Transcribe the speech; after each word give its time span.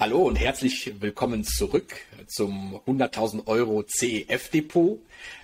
Hallo 0.00 0.22
und 0.22 0.34
herzlich 0.34 1.00
willkommen 1.00 1.44
zurück 1.44 1.94
zum 2.26 2.80
100.000 2.84 3.46
Euro 3.46 3.84
CEF 3.84 4.50
Depot. 4.50 4.98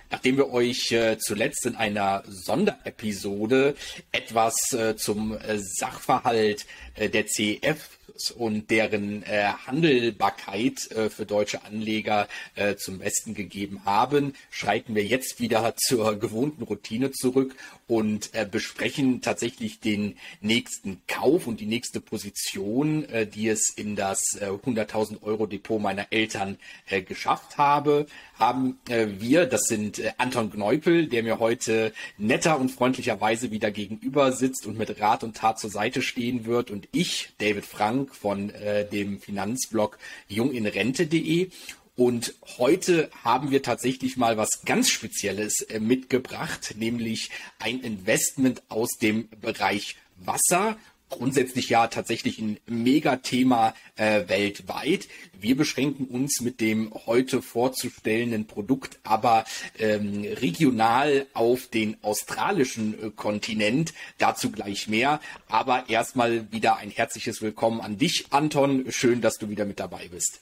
Nachdem 0.09 0.35
wir 0.35 0.51
euch 0.51 0.91
äh, 0.91 1.17
zuletzt 1.17 1.65
in 1.65 1.77
einer 1.77 2.21
Sonderepisode 2.27 3.75
etwas 4.11 4.73
äh, 4.73 4.97
zum 4.97 5.37
äh, 5.37 5.57
Sachverhalt 5.57 6.65
der 6.97 7.27
CEF 7.27 7.97
und 8.37 8.69
deren 8.69 9.23
äh, 9.23 9.51
Handelbarkeit 9.65 10.91
äh, 10.91 11.09
für 11.09 11.25
deutsche 11.25 11.63
Anleger 11.65 12.27
äh, 12.55 12.75
zum 12.75 12.99
Besten 12.99 13.33
gegeben 13.33 13.81
haben, 13.85 14.33
schreiten 14.49 14.95
wir 14.95 15.03
jetzt 15.03 15.39
wieder 15.39 15.75
zur 15.77 16.17
gewohnten 16.17 16.63
Routine 16.63 17.11
zurück 17.11 17.55
und 17.87 18.33
äh, 18.33 18.47
besprechen 18.49 19.21
tatsächlich 19.21 19.79
den 19.79 20.17
nächsten 20.39 21.01
Kauf 21.07 21.45
und 21.45 21.59
die 21.59 21.65
nächste 21.65 21.99
Position, 21.99 23.05
äh, 23.05 23.27
die 23.27 23.49
es 23.49 23.73
in 23.75 23.95
das 23.95 24.21
äh, 24.39 24.45
100.000 24.45 25.23
Euro 25.23 25.45
Depot 25.45 25.81
meiner 25.81 26.07
Eltern 26.11 26.57
äh, 26.89 27.01
geschafft 27.01 27.57
habe, 27.57 28.05
haben 28.35 28.79
äh, 28.87 29.07
wir, 29.19 29.45
das 29.45 29.63
sind 29.63 29.99
äh, 29.99 30.13
Anton 30.17 30.51
Gneupel, 30.51 31.07
der 31.07 31.23
mir 31.23 31.39
heute 31.39 31.93
netter 32.17 32.59
und 32.59 32.69
freundlicherweise 32.69 33.51
wieder 33.51 33.71
gegenüber 33.71 34.31
sitzt 34.31 34.65
und 34.65 34.77
mit 34.77 34.99
Rat 34.99 35.23
und 35.23 35.35
Tat 35.35 35.59
zur 35.59 35.69
Seite 35.69 36.01
stehen 36.01 36.45
wird 36.45 36.71
und 36.71 36.87
ich, 36.91 37.33
David 37.39 37.65
Frank 37.65 38.00
von 38.07 38.49
äh, 38.49 38.87
dem 38.87 39.19
Finanzblog 39.19 39.97
junginrente.de 40.27 41.49
und 41.95 42.33
heute 42.57 43.09
haben 43.23 43.51
wir 43.51 43.61
tatsächlich 43.61 44.17
mal 44.17 44.37
was 44.37 44.61
ganz 44.65 44.89
Spezielles 44.89 45.61
äh, 45.61 45.79
mitgebracht, 45.79 46.75
nämlich 46.77 47.29
ein 47.59 47.79
Investment 47.81 48.63
aus 48.69 48.97
dem 49.01 49.29
Bereich 49.41 49.97
Wasser 50.17 50.77
grundsätzlich 51.11 51.69
ja 51.69 51.87
tatsächlich 51.87 52.39
ein 52.39 52.57
Megathema 52.65 53.75
äh, 53.95 54.27
weltweit. 54.27 55.07
Wir 55.39 55.55
beschränken 55.55 56.05
uns 56.05 56.41
mit 56.41 56.59
dem 56.59 56.91
heute 57.05 57.41
vorzustellenden 57.43 58.47
Produkt 58.47 58.99
aber 59.03 59.45
ähm, 59.77 60.23
regional 60.23 61.27
auf 61.33 61.67
den 61.67 61.97
australischen 62.01 62.93
äh, 62.93 63.09
Kontinent. 63.11 63.93
Dazu 64.17 64.51
gleich 64.51 64.87
mehr. 64.87 65.19
Aber 65.47 65.89
erstmal 65.89 66.51
wieder 66.51 66.77
ein 66.77 66.89
herzliches 66.89 67.41
Willkommen 67.41 67.81
an 67.81 67.97
dich, 67.97 68.27
Anton. 68.31 68.85
Schön, 68.89 69.21
dass 69.21 69.37
du 69.37 69.49
wieder 69.49 69.65
mit 69.65 69.79
dabei 69.79 70.07
bist. 70.07 70.41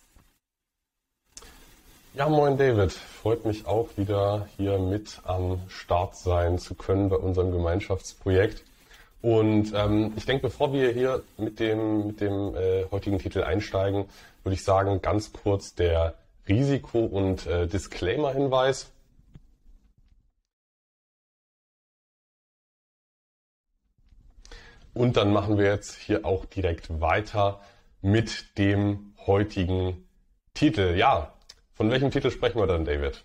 Ja, 2.14 2.28
moin 2.28 2.58
David. 2.58 2.92
Freut 2.92 3.46
mich 3.46 3.66
auch 3.66 3.90
wieder 3.96 4.50
hier 4.58 4.80
mit 4.80 5.22
am 5.24 5.62
Start 5.68 6.18
sein 6.18 6.58
zu 6.58 6.76
können 6.76 7.10
bei 7.10 7.16
unserem 7.16 7.52
Gemeinschaftsprojekt. 7.52 8.64
Und 9.22 9.74
ähm, 9.74 10.14
ich 10.16 10.26
denke, 10.26 10.44
bevor 10.44 10.72
wir 10.72 10.92
hier 10.92 11.24
mit 11.38 11.60
dem, 11.60 12.08
mit 12.08 12.22
dem 12.22 12.56
äh, 12.56 12.86
heutigen 12.90 13.20
Titel 13.20 13.44
einsteigen, 13.44 14.06
würde 14.44 14.54
ich 14.54 14.64
sagen, 14.64 15.02
ganz 15.02 15.34
kurz 15.34 15.76
der 15.76 16.16
Risiko- 16.48 17.06
und 17.06 17.46
äh, 17.46 17.68
Disclaimer-Hinweis. 17.68 18.92
Und 24.94 25.18
dann 25.18 25.32
machen 25.32 25.58
wir 25.58 25.66
jetzt 25.66 25.96
hier 25.96 26.26
auch 26.26 26.46
direkt 26.46 27.00
weiter 27.00 27.62
mit 28.02 28.58
dem 28.58 29.14
heutigen 29.28 30.08
Titel. 30.54 30.96
Ja, 30.98 31.34
von 31.74 31.92
welchem 31.92 32.12
Titel 32.12 32.32
sprechen 32.32 32.60
wir 32.60 32.68
dann, 32.68 32.86
David? 32.86 33.24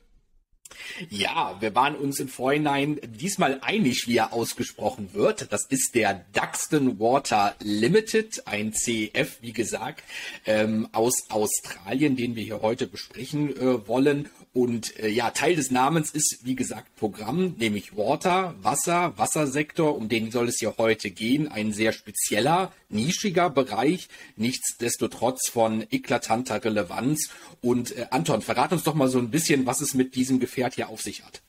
Ja, 1.11 1.57
wir 1.61 1.75
waren 1.75 1.97
uns 1.97 2.21
im 2.21 2.29
Vorhinein 2.29 3.01
diesmal 3.05 3.59
einig, 3.63 4.07
wie 4.07 4.17
er 4.17 4.33
ausgesprochen 4.33 5.11
wird. 5.13 5.53
Das 5.53 5.67
ist 5.67 5.95
der 5.95 6.25
Duxton 6.33 6.99
Water 6.99 7.55
Limited, 7.61 8.47
ein 8.47 8.73
CEF, 8.73 9.39
wie 9.41 9.53
gesagt, 9.53 10.05
ähm, 10.47 10.89
aus 10.93 11.31
Australien, 11.31 12.17
den 12.17 12.37
wir 12.37 12.45
hier 12.45 12.63
heute 12.63 12.87
besprechen 12.87 13.57
äh, 13.57 13.89
wollen. 13.89 14.29
Und 14.55 15.01
äh, 15.01 15.09
ja, 15.09 15.31
Teil 15.31 15.57
des 15.57 15.73
Namens 15.73 16.13
ist, 16.13 16.39
wie 16.45 16.55
gesagt, 16.55 16.95
Programm, 16.95 17.57
nämlich 17.59 17.97
Water, 17.97 18.55
Wasser, 18.63 19.13
Wassersektor, 19.17 19.97
um 19.97 20.09
den 20.09 20.31
soll 20.31 20.49
es 20.49 20.61
ja 20.61 20.73
heute 20.79 21.11
gehen. 21.11 21.49
Ein 21.49 21.73
sehr 21.73 21.93
spezieller, 21.93 22.71
nischiger 22.89 23.51
Bereich, 23.51 24.09
nichtsdestotrotz 24.37 25.49
von 25.49 25.85
eklatanter 25.91 26.65
Relevanz. 26.65 27.31
Und 27.63 27.97
äh, 27.97 28.07
Anton, 28.13 28.43
verrat 28.43 28.73
uns 28.73 28.85
doch 28.85 28.95
mal 28.95 29.09
so 29.09 29.19
ein 29.19 29.31
bisschen, 29.31 29.67
was 29.67 29.81
es 29.81 29.93
mit 29.93 30.15
diesem 30.15 30.39
Gefährt 30.39 30.75
hier 30.75 30.89
auf 30.89 31.03
sich 31.03 31.25
hat. 31.25 31.43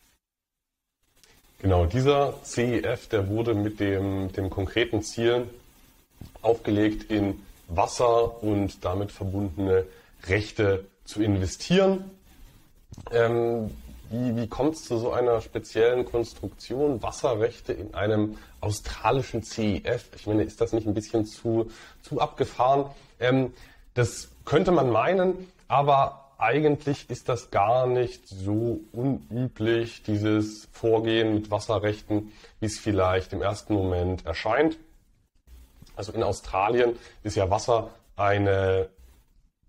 Genau, 1.59 1.85
dieser 1.85 2.39
CEF, 2.43 3.07
der 3.07 3.29
wurde 3.29 3.53
mit 3.53 3.79
dem, 3.79 4.23
mit 4.25 4.37
dem 4.37 4.49
konkreten 4.49 5.03
Ziel 5.03 5.47
aufgelegt, 6.41 7.11
in 7.11 7.39
Wasser 7.67 8.41
und 8.43 8.83
damit 8.83 9.11
verbundene 9.11 9.85
Rechte 10.23 10.85
zu 11.05 11.21
investieren 11.21 12.09
ähm, 13.11 13.71
wie 14.09 14.35
wie 14.35 14.47
kommt 14.47 14.75
es 14.75 14.85
zu 14.85 14.97
so 14.97 15.11
einer 15.11 15.41
speziellen 15.41 16.05
Konstruktion 16.05 17.01
Wasserrechte 17.01 17.73
in 17.73 17.93
einem 17.93 18.37
australischen 18.61 19.43
CEF? 19.43 20.09
Ich 20.15 20.27
meine, 20.27 20.43
ist 20.43 20.61
das 20.61 20.73
nicht 20.73 20.87
ein 20.87 20.93
bisschen 20.93 21.25
zu, 21.25 21.69
zu 22.01 22.19
abgefahren? 22.19 22.91
Ähm, 23.19 23.53
das 23.93 24.29
könnte 24.45 24.71
man 24.71 24.91
meinen, 24.91 25.51
aber 25.67 26.25
eigentlich 26.37 27.09
ist 27.09 27.29
das 27.29 27.49
gar 27.49 27.87
nicht 27.87 28.27
so 28.27 28.81
unüblich, 28.91 30.03
dieses 30.03 30.67
Vorgehen 30.71 31.33
mit 31.33 31.49
Wasserrechten, 31.49 32.33
wie 32.59 32.65
es 32.65 32.77
vielleicht 32.77 33.33
im 33.33 33.41
ersten 33.41 33.73
Moment 33.73 34.25
erscheint. 34.25 34.77
Also 35.95 36.11
in 36.11 36.23
Australien 36.23 36.97
ist 37.23 37.35
ja 37.35 37.49
Wasser 37.49 37.89
eine 38.17 38.89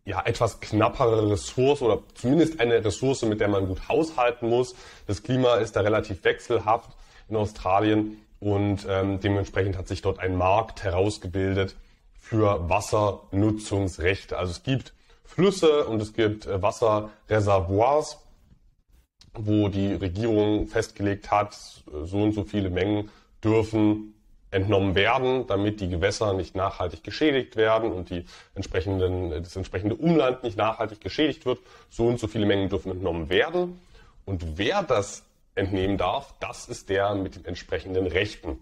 ja, 0.07 0.23
etwas 0.25 0.61
knappere 0.61 1.31
Ressource 1.33 1.83
oder 1.83 2.03
zumindest 2.15 2.61
eine 2.61 2.83
Ressource, 2.83 3.23
mit 3.23 3.41
der 3.41 3.49
man 3.49 3.67
gut 3.67 3.89
haushalten 3.89 4.49
muss. 4.49 4.75
Das 5.07 5.23
Klima 5.23 5.57
ist 5.57 5.75
da 5.75 5.81
relativ 5.81 6.23
wechselhaft 6.25 6.91
in 7.29 7.37
Australien 7.37 8.19
und 8.39 8.87
ähm, 8.89 9.19
dementsprechend 9.21 9.77
hat 9.77 9.89
sich 9.89 10.03
dort 10.03 10.21
ein 10.21 10.37
Markt 10.37 10.85
herausgebildet 10.85 11.75
für 12.19 12.69
Wassernutzungsrechte. 12.69 14.39
Also 14.39 14.53
es 14.53 14.63
gibt 14.63 14.95
Flüsse 15.25 15.87
und 15.87 16.01
es 16.01 16.13
gibt 16.13 16.47
äh, 16.47 16.63
Wasserreservoirs, 16.63 18.19
wo 19.35 19.69
die 19.69 19.93
Regierung 19.93 20.69
festgelegt 20.69 21.33
hat, 21.33 21.57
so 22.05 22.23
und 22.23 22.33
so 22.33 22.45
viele 22.45 22.71
Mengen 22.71 23.11
dürfen 23.43 24.15
entnommen 24.51 24.95
werden, 24.95 25.47
damit 25.47 25.81
die 25.81 25.89
Gewässer 25.89 26.33
nicht 26.33 26.55
nachhaltig 26.55 27.03
geschädigt 27.03 27.57
werden 27.57 27.93
und 27.93 28.11
die 28.11 28.25
entsprechenden, 28.55 29.31
das 29.31 29.57
entsprechende 29.57 29.97
Umland 29.97 30.43
nicht 30.43 30.57
nachhaltig 30.57 31.01
geschädigt 31.01 31.47
wird. 31.47 31.59
So 31.91 32.07
und 32.07 32.21
so 32.21 32.27
viele 32.27 32.47
Mengen 32.47 32.69
dürfen 32.69 32.93
entnommen 32.93 33.29
werden. 33.29 33.81
Und 34.25 34.59
wer 34.59 34.83
das 34.83 35.25
entnehmen 35.55 35.99
darf, 35.99 36.35
das 36.41 36.69
ist 36.69 36.89
der 36.89 37.15
mit 37.15 37.37
den 37.37 37.45
entsprechenden 37.45 38.07
Rechten. 38.07 38.61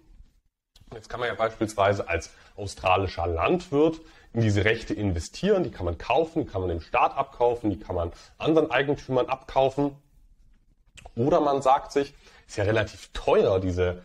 Jetzt 0.93 1.09
kann 1.09 1.19
man 1.19 1.29
ja 1.29 1.35
beispielsweise 1.35 2.07
als 2.07 2.31
australischer 2.55 3.27
Landwirt 3.27 3.99
in 4.33 4.41
diese 4.41 4.65
Rechte 4.65 4.93
investieren, 4.93 5.63
die 5.63 5.71
kann 5.71 5.85
man 5.85 5.97
kaufen, 5.97 6.45
die 6.45 6.51
kann 6.51 6.61
man 6.61 6.69
dem 6.69 6.81
Staat 6.81 7.15
abkaufen, 7.15 7.69
die 7.69 7.79
kann 7.79 7.95
man 7.95 8.11
anderen 8.37 8.69
Eigentümern 8.69 9.27
abkaufen. 9.27 9.95
Oder 11.15 11.41
man 11.41 11.61
sagt 11.61 11.91
sich, 11.91 12.13
ist 12.47 12.57
ja 12.57 12.63
relativ 12.63 13.09
teuer, 13.13 13.59
diese 13.59 14.03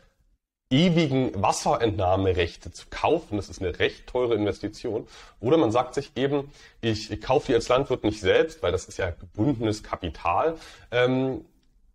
ewigen 0.70 1.30
Wasserentnahmerechte 1.42 2.70
zu 2.70 2.86
kaufen. 2.90 3.36
Das 3.36 3.48
ist 3.48 3.60
eine 3.60 3.78
recht 3.78 4.06
teure 4.06 4.34
Investition. 4.34 5.06
Oder 5.40 5.56
man 5.56 5.72
sagt 5.72 5.94
sich 5.94 6.12
eben, 6.16 6.50
ich 6.80 7.20
kaufe 7.20 7.48
die 7.48 7.54
als 7.54 7.68
Landwirt 7.68 8.04
nicht 8.04 8.20
selbst, 8.20 8.62
weil 8.62 8.72
das 8.72 8.84
ist 8.84 8.96
ja 8.96 9.10
gebundenes 9.10 9.82
Kapital. 9.82 10.56
Ähm, 10.92 11.44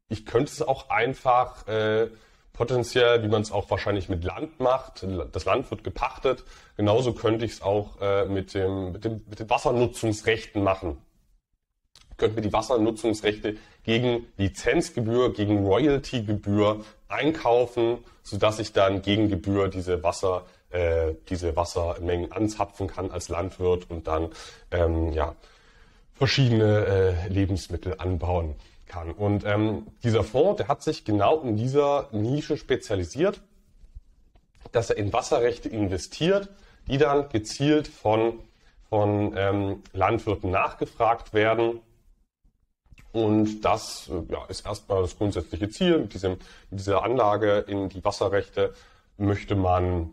ich 0.10 0.26
könnte 0.26 0.52
es 0.52 0.62
auch 0.62 0.90
einfach 0.90 1.68
äh, 1.68 2.10
potenziell, 2.56 3.24
wie 3.24 3.28
man 3.28 3.42
es 3.42 3.52
auch 3.52 3.70
wahrscheinlich 3.70 4.10
mit 4.10 4.24
Land 4.24 4.60
macht, 4.60 5.06
das 5.32 5.46
Land 5.46 5.70
wird 5.72 5.84
gepachtet, 5.84 6.44
genauso 6.78 7.14
könnte 7.14 7.46
ich 7.46 7.54
es 7.54 7.62
auch 7.62 8.02
äh, 8.02 8.26
mit, 8.26 8.54
dem, 8.54 8.94
mit, 8.94 9.06
dem, 9.06 9.22
mit 9.28 9.40
den 9.40 9.50
Wassernutzungsrechten 9.50 10.64
machen. 10.64 10.98
Könnten 12.18 12.38
wir 12.38 12.44
die 12.44 12.54
Wassernutzungsrechte 12.54 13.58
gegen 13.84 14.26
Lizenzgebühr, 14.38 15.34
gegen 15.34 15.66
Royaltygebühr 15.66 16.86
einkaufen, 17.16 18.00
sodass 18.24 18.60
ich 18.60 18.74
dann 18.74 19.02
gegen 19.02 19.30
Gebühr 19.30 19.68
diese 19.68 20.04
Wasser, 20.04 20.46
äh, 20.70 21.14
diese 21.30 21.56
Wassermengen 21.56 22.32
anzapfen 22.32 22.88
kann 22.88 23.12
als 23.12 23.30
Landwirt 23.30 23.90
und 23.90 24.08
dann 24.08 24.30
ähm, 24.72 25.12
ja, 25.12 25.36
verschiedene 26.14 26.86
äh, 26.86 27.28
Lebensmittel 27.28 27.96
anbauen 27.98 28.56
kann. 28.88 29.12
Und 29.12 29.46
ähm, 29.46 29.88
dieser 30.04 30.24
Fonds, 30.24 30.58
der 30.58 30.68
hat 30.68 30.84
sich 30.84 31.06
genau 31.06 31.42
in 31.42 31.58
dieser 31.58 32.10
Nische 32.12 32.58
spezialisiert, 32.58 33.42
dass 34.72 34.90
er 34.90 34.98
in 34.98 35.14
Wasserrechte 35.14 35.70
investiert, 35.70 36.50
die 36.88 36.98
dann 36.98 37.30
gezielt 37.30 37.88
von, 37.88 38.40
von 38.90 39.34
ähm, 39.36 39.84
Landwirten 39.94 40.52
nachgefragt 40.52 41.34
werden 41.34 41.82
und 43.16 43.62
das 43.62 44.12
ja, 44.28 44.44
ist 44.50 44.66
erstmal 44.66 45.02
das 45.02 45.18
grundsätzliche 45.18 45.70
Ziel. 45.70 46.00
Mit, 46.00 46.14
diesem, 46.14 46.34
mit 46.70 46.82
dieser 46.82 47.02
Anlage 47.02 47.60
in 47.60 47.88
die 47.88 48.04
Wasserrechte 48.04 48.74
möchte 49.18 49.56
man 49.56 50.12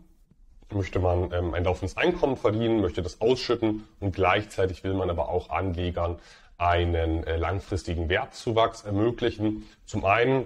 möchte 0.71 0.99
man 0.99 1.31
ähm, 1.33 1.53
ein 1.53 1.65
laufendes 1.65 1.97
Einkommen 1.97 2.37
verdienen, 2.37 2.79
möchte 2.81 3.03
das 3.03 3.19
ausschütten 3.21 3.83
und 3.99 4.15
gleichzeitig 4.15 4.83
will 4.85 4.93
man 4.93 5.09
aber 5.09 5.27
auch 5.29 5.49
Anlegern 5.49 6.17
einen 6.57 7.25
äh, 7.25 7.35
langfristigen 7.35 8.07
Wertzuwachs 8.07 8.83
ermöglichen. 8.83 9.67
Zum 9.85 10.05
einen 10.05 10.45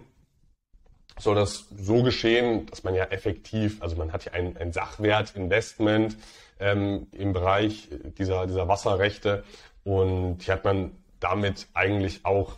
soll 1.17 1.35
das 1.35 1.67
so 1.77 2.01
geschehen, 2.01 2.65
dass 2.65 2.83
man 2.83 2.95
ja 2.95 3.05
effektiv, 3.05 3.81
also 3.81 3.95
man 3.95 4.11
hat 4.11 4.25
ja 4.25 4.33
ein, 4.33 4.57
ein 4.57 4.73
Sachwertinvestment 4.73 6.17
ähm, 6.59 7.05
im 7.11 7.31
Bereich 7.31 7.87
dieser, 8.17 8.47
dieser 8.47 8.67
Wasserrechte 8.67 9.43
und 9.83 10.41
hier 10.41 10.55
hat 10.55 10.65
man 10.65 10.91
damit 11.19 11.67
eigentlich 11.73 12.25
auch 12.25 12.57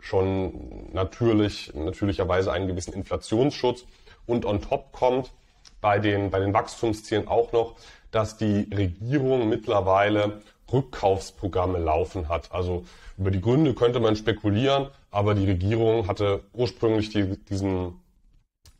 schon 0.00 0.92
natürlich, 0.92 1.72
natürlicherweise 1.74 2.52
einen 2.52 2.66
gewissen 2.66 2.92
Inflationsschutz 2.92 3.84
und 4.26 4.44
on 4.44 4.60
top 4.60 4.92
kommt 4.92 5.32
bei 5.80 5.98
den, 5.98 6.30
bei 6.30 6.40
den 6.40 6.52
Wachstumszielen 6.52 7.28
auch 7.28 7.52
noch, 7.52 7.76
dass 8.10 8.36
die 8.36 8.68
Regierung 8.74 9.48
mittlerweile 9.48 10.42
Rückkaufsprogramme 10.72 11.78
laufen 11.78 12.28
hat. 12.28 12.52
Also 12.52 12.84
über 13.18 13.30
die 13.30 13.40
Gründe 13.40 13.74
könnte 13.74 14.00
man 14.00 14.16
spekulieren, 14.16 14.88
aber 15.10 15.34
die 15.34 15.46
Regierung 15.46 16.08
hatte 16.08 16.42
ursprünglich 16.52 17.10
die, 17.10 17.36
diesen 17.44 18.01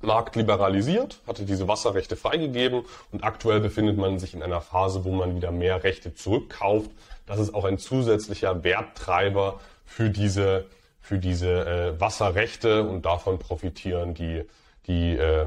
Markt 0.03 0.37
liberalisiert, 0.37 1.21
hatte 1.27 1.45
diese 1.45 1.69
Wasserrechte 1.69 2.17
freigegeben 2.17 2.85
und 3.11 3.25
aktuell 3.25 3.61
befindet 3.61 3.97
man 3.97 4.19
sich 4.19 4.35
in 4.35 4.43
einer 4.43 4.61
Phase, 4.61 5.05
wo 5.05 5.13
man 5.13 5.37
wieder 5.37 5.51
mehr 5.51 5.85
Rechte 5.85 6.15
zurückkauft. 6.15 6.91
Das 7.27 7.39
ist 7.39 7.55
auch 7.55 7.65
ein 7.65 7.79
zusätzlicher 7.79 8.65
Werttreiber 8.65 9.61
für 9.85 10.11
diese, 10.11 10.67
für 11.01 11.19
diese 11.19 11.67
äh, 11.67 12.01
Wasserrechte 12.01 12.89
und 12.89 13.07
davon 13.07 13.39
profitieren 13.39 14.15
die, 14.15 14.45
die 14.87 15.17
äh, 15.17 15.47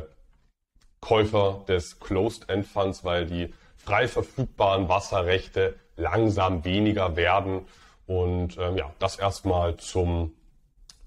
Käufer 1.01 1.63
des 1.68 2.00
Closed-End 2.00 2.66
Funds, 2.66 3.04
weil 3.04 3.25
die 3.25 3.54
frei 3.78 4.08
verfügbaren 4.08 4.90
Wasserrechte 4.90 5.75
langsam 5.98 6.66
weniger 6.66 7.16
werden. 7.16 7.68
Und 8.08 8.58
ähm, 8.58 8.78
ja, 8.78 8.92
das 9.00 9.18
erstmal 9.18 9.78
zum, 9.78 10.34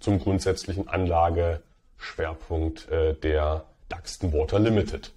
zum 0.00 0.20
grundsätzlichen 0.20 0.88
Anlageschwerpunkt 1.98 2.88
äh, 2.88 3.14
der 3.14 3.66
Daxton 3.88 4.32
Water 4.32 4.58
Limited. 4.58 5.12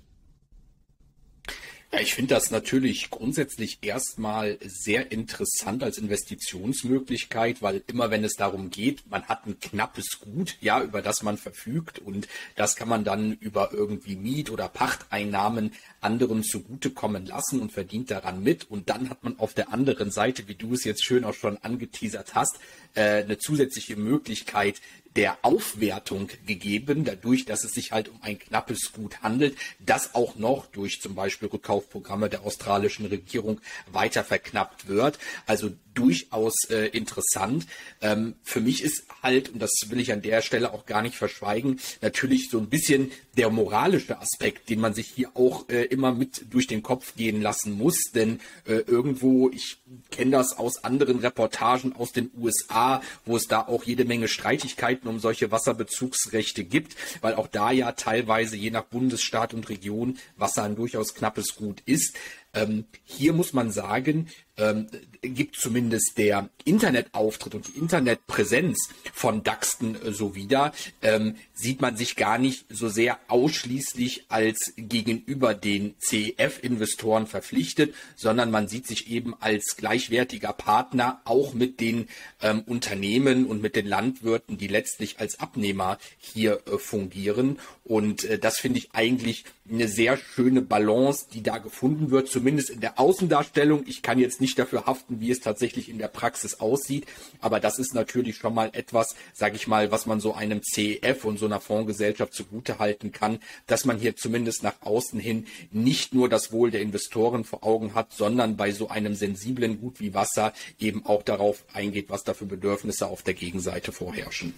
Ja, 1.94 2.00
ich 2.00 2.14
finde 2.14 2.36
das 2.36 2.52
natürlich 2.52 3.10
grundsätzlich 3.10 3.80
erstmal 3.82 4.58
sehr 4.64 5.12
interessant 5.12 5.84
als 5.84 5.98
Investitionsmöglichkeit, 5.98 7.62
weil 7.62 7.84
immer 7.88 8.10
wenn 8.10 8.24
es 8.24 8.36
darum 8.36 8.70
geht, 8.70 9.10
man 9.12 9.24
hat 9.24 9.46
ein 9.46 9.60
knappes 9.60 10.22
Gut, 10.22 10.56
ja, 10.62 10.82
über 10.82 11.02
das 11.02 11.22
man 11.22 11.38
verfügt 11.38 12.00
und 12.00 12.30
das 12.56 12.78
kann 12.78 12.88
man 12.88 13.04
dann 13.04 13.34
über 13.34 13.74
irgendwie 13.74 14.16
Miet- 14.16 14.52
oder 14.52 14.70
Pachteinnahmen 14.70 15.74
anderen 16.00 16.44
zugutekommen 16.44 17.26
lassen 17.26 17.60
und 17.60 17.74
verdient 17.74 18.10
daran 18.10 18.42
mit. 18.42 18.72
Und 18.72 18.90
dann 18.90 19.10
hat 19.10 19.26
man 19.26 19.38
auf 19.38 19.54
der 19.54 19.74
anderen 19.74 20.12
Seite, 20.12 20.48
wie 20.48 20.56
du 20.56 20.74
es 20.74 20.86
jetzt 20.86 21.04
schön 21.04 21.26
auch 21.26 21.34
schon 21.34 21.58
angeteasert 21.58 22.36
hast, 22.36 22.58
äh, 22.96 23.24
eine 23.24 23.38
zusätzliche 23.38 23.98
Möglichkeit, 23.98 24.82
der 25.16 25.38
Aufwertung 25.42 26.30
gegeben, 26.46 27.04
dadurch, 27.04 27.46
dass 27.46 27.64
es 27.64 27.72
sich 27.72 27.92
halt 27.92 28.10
um 28.10 28.22
ein 28.22 28.40
knappes 28.40 28.94
Gut 28.94 29.22
handelt, 29.22 29.58
das 29.80 30.16
auch 30.16 30.36
noch 30.36 30.68
durch 30.68 31.02
zum 31.02 31.16
Beispiel 31.16 31.50
Rückkaufprogramme 31.50 32.30
der 32.30 32.44
australischen 32.44 33.06
Regierung 33.06 33.60
weiter 33.92 34.24
verknappt 34.24 34.88
wird. 34.88 35.20
Also 35.46 35.72
durchaus 35.94 36.54
äh, 36.70 36.88
interessant. 36.88 37.68
Ähm, 38.02 38.36
für 38.44 38.62
mich 38.62 38.84
ist 38.84 39.04
halt, 39.22 39.50
und 39.50 39.62
das 39.62 39.72
will 39.88 40.00
ich 40.00 40.12
an 40.12 40.22
der 40.22 40.42
Stelle 40.42 40.74
auch 40.74 40.86
gar 40.86 41.02
nicht 41.02 41.16
verschweigen, 41.16 41.80
natürlich 42.02 42.50
so 42.50 42.60
ein 42.60 42.70
bisschen 42.70 43.12
der 43.38 43.50
moralische 43.50 44.20
Aspekt, 44.20 44.70
den 44.70 44.80
man 44.80 44.94
sich 44.94 45.08
hier 45.08 45.32
auch 45.36 45.70
äh, 45.70 45.84
immer 45.86 46.14
mit 46.14 46.46
durch 46.50 46.68
den 46.68 46.84
Kopf 46.84 47.16
gehen 47.16 47.42
lassen 47.42 47.78
muss. 47.78 48.12
Denn 48.14 48.40
äh, 48.66 48.80
irgendwo, 48.88 49.50
ich 49.50 49.78
kenne 50.10 50.32
das 50.32 50.58
aus 50.58 50.84
anderen 50.84 51.20
Reportagen 51.20 51.94
aus 51.96 52.12
den 52.12 52.32
USA, 52.38 53.02
wo 53.26 53.38
es 53.38 53.48
da 53.48 53.62
auch 53.62 53.84
jede 53.84 54.06
Menge 54.06 54.28
Streitigkeiten 54.28 55.08
um 55.08 55.20
solche 55.20 55.52
Wasserbezugsrechte 55.52 56.64
gibt, 56.64 56.96
weil 57.22 57.36
auch 57.36 57.48
da 57.48 57.72
ja 57.72 57.92
teilweise 57.94 58.56
je 58.56 58.72
nach 58.72 58.84
Bundesstaat 58.84 59.54
und 59.54 59.70
Region 59.70 60.18
Wasser 60.38 60.64
ein 60.64 60.76
durchaus 60.76 61.14
knappes 61.14 61.56
Gut 61.56 61.82
ist. 61.86 62.16
Ähm, 62.54 62.86
hier 63.04 63.34
muss 63.34 63.54
man 63.54 63.72
sagen, 63.72 64.28
ähm, 64.58 64.88
gibt 65.22 65.56
zumindest 65.56 66.18
der 66.18 66.50
Internetauftritt 66.66 67.56
und 67.56 67.68
die 67.68 67.80
Internetpräsenz 67.80 68.90
von 69.14 69.44
Daxton 69.44 69.96
äh, 69.96 70.12
so 70.12 70.36
wieder, 70.36 70.74
ähm, 71.02 71.36
sieht 71.54 71.82
man 71.82 71.96
sich 71.96 72.16
gar 72.16 72.38
nicht 72.38 72.66
so 72.70 72.90
sehr 72.90 73.20
ausschließlich 73.28 74.26
als 74.30 74.74
gegenüber 74.76 75.54
den 75.54 75.96
CEF-Investoren 76.00 77.28
verpflichtet, 77.28 77.94
sondern 78.16 78.52
man 78.52 78.68
sieht 78.68 78.88
sich 78.88 79.10
eben 79.10 79.36
als 79.40 79.78
gleichwertiger 79.78 80.54
Partner 80.54 81.22
auch 81.26 81.54
mit 81.54 81.80
den 81.80 82.08
ähm, 82.42 82.64
Unternehmen 82.66 83.46
und 83.46 83.62
mit 83.62 83.76
den 83.76 83.88
Landwirten, 83.88 84.58
die 84.58 84.68
letztlich 84.68 85.20
als 85.20 85.40
Abnehmer 85.40 85.98
hier 86.18 86.62
äh, 86.66 86.78
fungieren. 86.78 87.60
Und 87.84 88.24
äh, 88.26 88.40
das 88.40 88.58
finde 88.58 88.80
ich 88.80 88.90
eigentlich 88.94 89.46
eine 89.70 89.88
sehr 89.88 90.18
schöne 90.18 90.62
Balance, 90.62 91.28
die 91.34 91.44
da 91.44 91.58
gefunden 91.58 92.12
wird, 92.12 92.28
zumindest 92.42 92.72
in 92.72 92.82
der 92.82 93.00
Außendarstellung. 93.00 93.84
Ich 93.86 94.02
kann 94.02 94.18
jetzt 94.18 94.42
nicht 94.42 94.58
dafür 94.58 94.88
haften, 94.88 95.20
wie 95.20 95.30
es 95.30 95.42
tatsächlich 95.42 95.90
in 95.90 96.00
der 96.00 96.08
Praxis 96.08 96.60
aussieht, 96.60 97.06
aber 97.40 97.60
das 97.60 97.78
ist 97.78 97.94
natürlich 97.94 98.38
schon 98.38 98.56
mal 98.56 98.72
etwas, 98.74 99.16
sage 99.32 99.56
ich 99.56 99.68
mal, 99.68 99.92
was 99.92 100.08
man 100.08 100.20
so 100.20 100.34
einem 100.34 100.64
CEF 100.64 101.24
und 101.24 101.38
so 101.38 101.46
einer 101.46 101.60
Fondsgesellschaft 101.60 102.34
zugute 102.34 102.80
halten 102.80 103.12
kann, 103.12 103.38
dass 103.68 103.86
man 103.86 104.00
hier 104.00 104.16
zumindest 104.16 104.64
nach 104.64 104.74
außen 104.82 105.20
hin 105.20 105.46
nicht 105.70 106.16
nur 106.16 106.30
das 106.30 106.52
Wohl 106.52 106.72
der 106.72 106.82
Investoren 106.82 107.44
vor 107.44 107.64
Augen 107.64 107.94
hat, 107.94 108.12
sondern 108.12 108.58
bei 108.58 108.72
so 108.72 108.90
einem 108.90 109.14
sensiblen 109.14 109.80
Gut 109.80 110.00
wie 110.00 110.16
Wasser 110.16 110.52
eben 110.80 111.06
auch 111.06 111.22
darauf 111.22 111.64
eingeht, 111.74 112.10
was 112.10 112.24
da 112.24 112.34
für 112.34 112.48
Bedürfnisse 112.48 113.06
auf 113.06 113.22
der 113.22 113.36
Gegenseite 113.36 113.92
vorherrschen. 113.92 114.56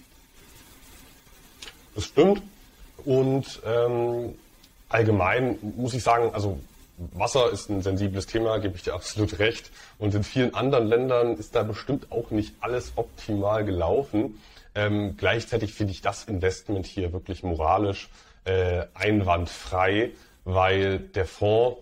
Das 1.94 2.04
stimmt. 2.06 2.40
Und 3.04 3.60
ähm, 3.66 4.34
allgemein 4.88 5.58
muss 5.76 5.92
ich 5.92 6.02
sagen, 6.02 6.30
also 6.32 6.58
Wasser 6.96 7.50
ist 7.50 7.70
ein 7.70 7.82
sensibles 7.82 8.26
Thema, 8.26 8.58
gebe 8.58 8.76
ich 8.76 8.82
dir 8.82 8.94
absolut 8.94 9.38
recht. 9.38 9.70
Und 9.98 10.14
in 10.14 10.24
vielen 10.24 10.54
anderen 10.54 10.86
Ländern 10.86 11.36
ist 11.36 11.54
da 11.54 11.62
bestimmt 11.62 12.12
auch 12.12 12.30
nicht 12.30 12.54
alles 12.60 12.92
optimal 12.96 13.64
gelaufen. 13.64 14.40
Ähm, 14.74 15.16
gleichzeitig 15.16 15.74
finde 15.74 15.92
ich 15.92 16.02
das 16.02 16.24
Investment 16.24 16.86
hier 16.86 17.12
wirklich 17.12 17.42
moralisch 17.42 18.08
äh, 18.44 18.84
einwandfrei, 18.94 20.10
weil 20.44 20.98
der 20.98 21.26
Fonds 21.26 21.78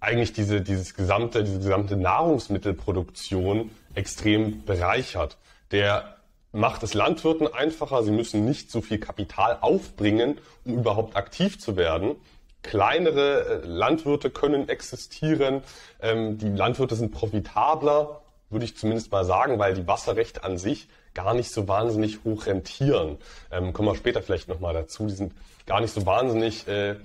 eigentlich 0.00 0.32
diese, 0.32 0.60
dieses 0.60 0.94
gesamte, 0.94 1.44
diese 1.44 1.58
gesamte 1.58 1.96
Nahrungsmittelproduktion 1.96 3.70
extrem 3.94 4.64
bereichert. 4.64 5.38
Der 5.70 6.16
macht 6.52 6.82
es 6.82 6.94
Landwirten 6.94 7.52
einfacher, 7.52 8.02
sie 8.02 8.12
müssen 8.12 8.44
nicht 8.44 8.70
so 8.70 8.80
viel 8.80 8.98
Kapital 8.98 9.58
aufbringen, 9.60 10.38
um 10.64 10.74
überhaupt 10.74 11.16
aktiv 11.16 11.58
zu 11.58 11.76
werden 11.76 12.16
kleinere 12.64 13.62
äh, 13.62 13.66
Landwirte 13.66 14.30
können 14.30 14.68
existieren. 14.68 15.62
Ähm, 16.00 16.38
die 16.38 16.48
Landwirte 16.48 16.96
sind 16.96 17.12
profitabler, 17.12 18.22
würde 18.50 18.64
ich 18.64 18.76
zumindest 18.76 19.12
mal 19.12 19.24
sagen, 19.24 19.60
weil 19.60 19.74
die 19.74 19.86
Wasserrechte 19.86 20.42
an 20.42 20.58
sich 20.58 20.88
gar 21.14 21.34
nicht 21.34 21.52
so 21.52 21.68
wahnsinnig 21.68 22.24
hoch 22.24 22.46
rentieren. 22.46 23.18
Ähm, 23.52 23.72
kommen 23.72 23.88
wir 23.88 23.94
später 23.94 24.22
vielleicht 24.22 24.48
nochmal 24.48 24.74
dazu. 24.74 25.06
Die 25.06 25.14
sind 25.14 25.32
gar 25.66 25.80
nicht 25.80 25.92
so 25.92 26.04
wahnsinnig 26.06 26.66
äh, 26.66 26.96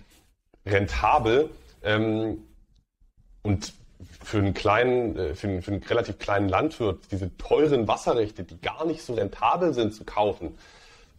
rentabel. 0.66 1.52
Ähm, 1.84 2.40
und 3.44 3.74
für 4.24 4.40
einen 4.40 4.54
kleinen, 4.54 5.18
äh, 5.18 5.36
für 5.36 5.48
einen, 5.48 5.62
für 5.62 5.72
einen 5.72 5.84
relativ 5.84 6.18
kleinen 6.18 6.50
Landwirt 6.50 7.00
diese 7.12 7.36
teuren 7.38 7.88
Wasserrechte, 7.88 8.44
die 8.44 8.60
gar 8.60 8.86
nicht 8.86 9.04
so 9.04 9.14
rentabel 9.14 9.74
sind 9.74 9.94
zu 9.94 10.06
kaufen, 10.06 10.58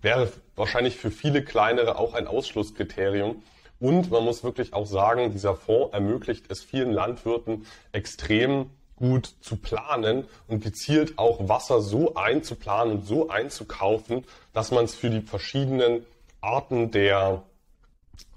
wäre 0.02 0.32
wahrscheinlich 0.56 0.96
für 0.96 1.10
viele 1.10 1.44
kleinere 1.44 1.98
auch 1.98 2.14
ein 2.14 2.26
Ausschlusskriterium. 2.26 3.42
Und 3.80 4.10
man 4.10 4.24
muss 4.24 4.44
wirklich 4.44 4.74
auch 4.74 4.86
sagen, 4.86 5.32
dieser 5.32 5.56
Fonds 5.56 5.94
ermöglicht 5.94 6.50
es 6.50 6.62
vielen 6.62 6.92
Landwirten 6.92 7.66
extrem 7.92 8.70
gut 8.96 9.34
zu 9.40 9.56
planen 9.56 10.26
und 10.46 10.62
gezielt 10.62 11.18
auch 11.18 11.48
Wasser 11.48 11.80
so 11.80 12.14
einzuplanen 12.14 12.98
und 12.98 13.06
so 13.06 13.30
einzukaufen, 13.30 14.24
dass 14.52 14.70
man 14.70 14.84
es 14.84 14.94
für 14.94 15.08
die 15.08 15.22
verschiedenen 15.22 16.04
Arten 16.42 16.90
der 16.90 17.42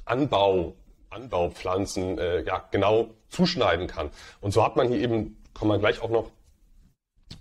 Anbau, 0.05 0.73
Anbaupflanzen 1.09 2.17
äh, 2.17 2.43
ja, 2.43 2.63
genau 2.71 3.09
zuschneiden 3.29 3.87
kann. 3.87 4.09
Und 4.39 4.53
so 4.53 4.63
hat 4.63 4.77
man 4.77 4.87
hier 4.87 4.99
eben, 4.99 5.37
kommen 5.53 5.71
wir 5.71 5.79
gleich 5.79 6.01
auch 6.01 6.09
noch 6.09 6.31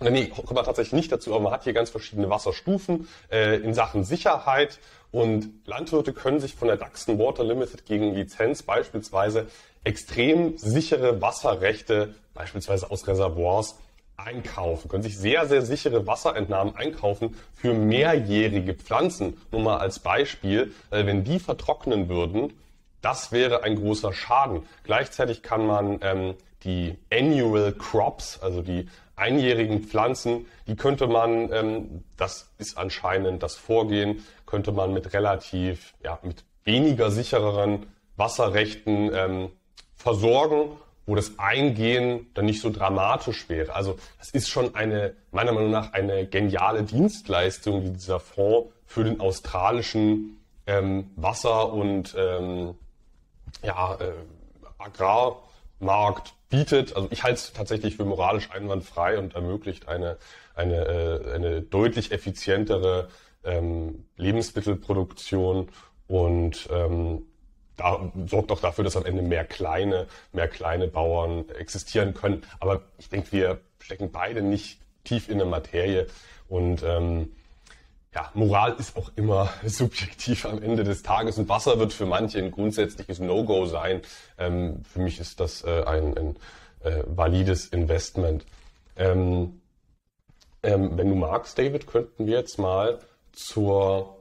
Nee, 0.00 0.26
kommen 0.26 0.56
wir 0.56 0.64
tatsächlich 0.64 0.92
nicht 0.92 1.12
dazu, 1.12 1.34
aber 1.34 1.44
man 1.44 1.52
hat 1.52 1.64
hier 1.64 1.72
ganz 1.72 1.90
verschiedene 1.90 2.30
Wasserstufen 2.30 3.08
äh, 3.30 3.56
in 3.56 3.74
Sachen 3.74 4.04
Sicherheit 4.04 4.78
und 5.10 5.50
Landwirte 5.66 6.12
können 6.12 6.40
sich 6.40 6.54
von 6.54 6.68
der 6.68 6.76
Daxton 6.76 7.18
Water 7.18 7.44
Limited 7.44 7.84
gegen 7.86 8.14
Lizenz 8.14 8.62
beispielsweise 8.62 9.46
extrem 9.84 10.56
sichere 10.58 11.20
Wasserrechte, 11.20 12.14
beispielsweise 12.34 12.90
aus 12.90 13.06
Reservoirs, 13.06 13.76
einkaufen, 14.16 14.88
können 14.88 15.02
sich 15.02 15.18
sehr, 15.18 15.46
sehr 15.46 15.62
sichere 15.62 16.06
Wasserentnahmen 16.06 16.76
einkaufen 16.76 17.36
für 17.54 17.74
mehrjährige 17.74 18.74
Pflanzen. 18.74 19.36
Nur 19.50 19.62
mal 19.62 19.78
als 19.78 19.98
Beispiel, 19.98 20.72
wenn 20.90 21.24
die 21.24 21.40
vertrocknen 21.40 22.08
würden, 22.08 22.52
Das 23.02 23.32
wäre 23.32 23.64
ein 23.64 23.74
großer 23.76 24.12
Schaden. 24.12 24.62
Gleichzeitig 24.84 25.42
kann 25.42 25.66
man 25.66 25.98
ähm, 26.02 26.34
die 26.62 26.96
Annual 27.12 27.72
Crops, 27.72 28.38
also 28.40 28.62
die 28.62 28.88
einjährigen 29.16 29.82
Pflanzen, 29.82 30.46
die 30.66 30.76
könnte 30.76 31.06
man, 31.06 31.52
ähm, 31.52 32.04
das 32.16 32.50
ist 32.58 32.78
anscheinend 32.78 33.42
das 33.42 33.56
Vorgehen, 33.56 34.24
könnte 34.46 34.72
man 34.72 34.92
mit 34.92 35.12
relativ, 35.12 35.94
ja, 36.02 36.18
mit 36.22 36.44
weniger 36.64 37.10
sichereren 37.10 37.86
Wasserrechten 38.16 39.10
ähm, 39.14 39.50
versorgen, 39.94 40.76
wo 41.06 41.14
das 41.14 41.38
Eingehen 41.38 42.26
dann 42.34 42.44
nicht 42.44 42.60
so 42.60 42.70
dramatisch 42.70 43.48
wäre. 43.48 43.74
Also 43.74 43.98
das 44.18 44.30
ist 44.30 44.48
schon 44.48 44.74
eine, 44.74 45.14
meiner 45.30 45.52
Meinung 45.52 45.70
nach, 45.70 45.92
eine 45.92 46.26
geniale 46.26 46.84
Dienstleistung, 46.84 47.82
die 47.82 47.92
dieser 47.92 48.20
Fonds 48.20 48.72
für 48.86 49.04
den 49.04 49.20
australischen 49.20 50.38
ähm, 50.66 51.10
Wasser- 51.16 51.72
und 51.72 52.14
ähm, 52.16 52.74
ja, 53.64 53.96
äh, 53.96 54.12
Agrarmarkt 54.78 56.34
bietet. 56.52 56.94
Also 56.94 57.08
ich 57.10 57.24
halte 57.24 57.36
es 57.36 57.52
tatsächlich 57.52 57.96
für 57.96 58.04
moralisch 58.04 58.50
einwandfrei 58.50 59.18
und 59.18 59.34
ermöglicht 59.34 59.88
eine, 59.88 60.18
eine, 60.54 60.84
äh, 60.84 61.34
eine 61.34 61.62
deutlich 61.62 62.12
effizientere 62.12 63.08
ähm, 63.42 64.04
Lebensmittelproduktion 64.16 65.70
und 66.06 66.68
ähm, 66.70 67.22
da, 67.76 68.12
sorgt 68.26 68.52
auch 68.52 68.60
dafür, 68.60 68.84
dass 68.84 68.96
am 68.96 69.06
Ende 69.06 69.22
mehr 69.22 69.46
kleine, 69.46 70.06
mehr 70.32 70.46
kleine 70.46 70.88
Bauern 70.88 71.48
existieren 71.58 72.12
können. 72.12 72.42
Aber 72.60 72.82
ich 72.98 73.08
denke, 73.08 73.32
wir 73.32 73.60
stecken 73.78 74.12
beide 74.12 74.42
nicht 74.42 74.78
tief 75.04 75.30
in 75.30 75.38
der 75.38 75.46
Materie 75.46 76.06
und 76.48 76.82
ähm, 76.82 77.32
ja, 78.14 78.30
Moral 78.34 78.76
ist 78.78 78.96
auch 78.96 79.10
immer 79.16 79.50
subjektiv 79.64 80.44
am 80.44 80.62
Ende 80.62 80.84
des 80.84 81.02
Tages 81.02 81.38
und 81.38 81.48
Wasser 81.48 81.78
wird 81.78 81.92
für 81.92 82.06
manche 82.06 82.38
ein 82.38 82.50
grundsätzliches 82.50 83.20
No-Go 83.20 83.66
sein. 83.66 84.02
Ähm, 84.38 84.82
für 84.84 85.00
mich 85.00 85.18
ist 85.18 85.40
das 85.40 85.64
äh, 85.64 85.84
ein, 85.84 86.16
ein 86.16 86.36
äh, 86.80 87.02
valides 87.06 87.66
Investment. 87.68 88.44
Ähm, 88.96 89.60
ähm, 90.62 90.96
wenn 90.96 91.08
du 91.08 91.14
magst, 91.14 91.58
David, 91.58 91.86
könnten 91.86 92.26
wir 92.26 92.38
jetzt 92.38 92.58
mal 92.58 93.00
zur, 93.32 94.18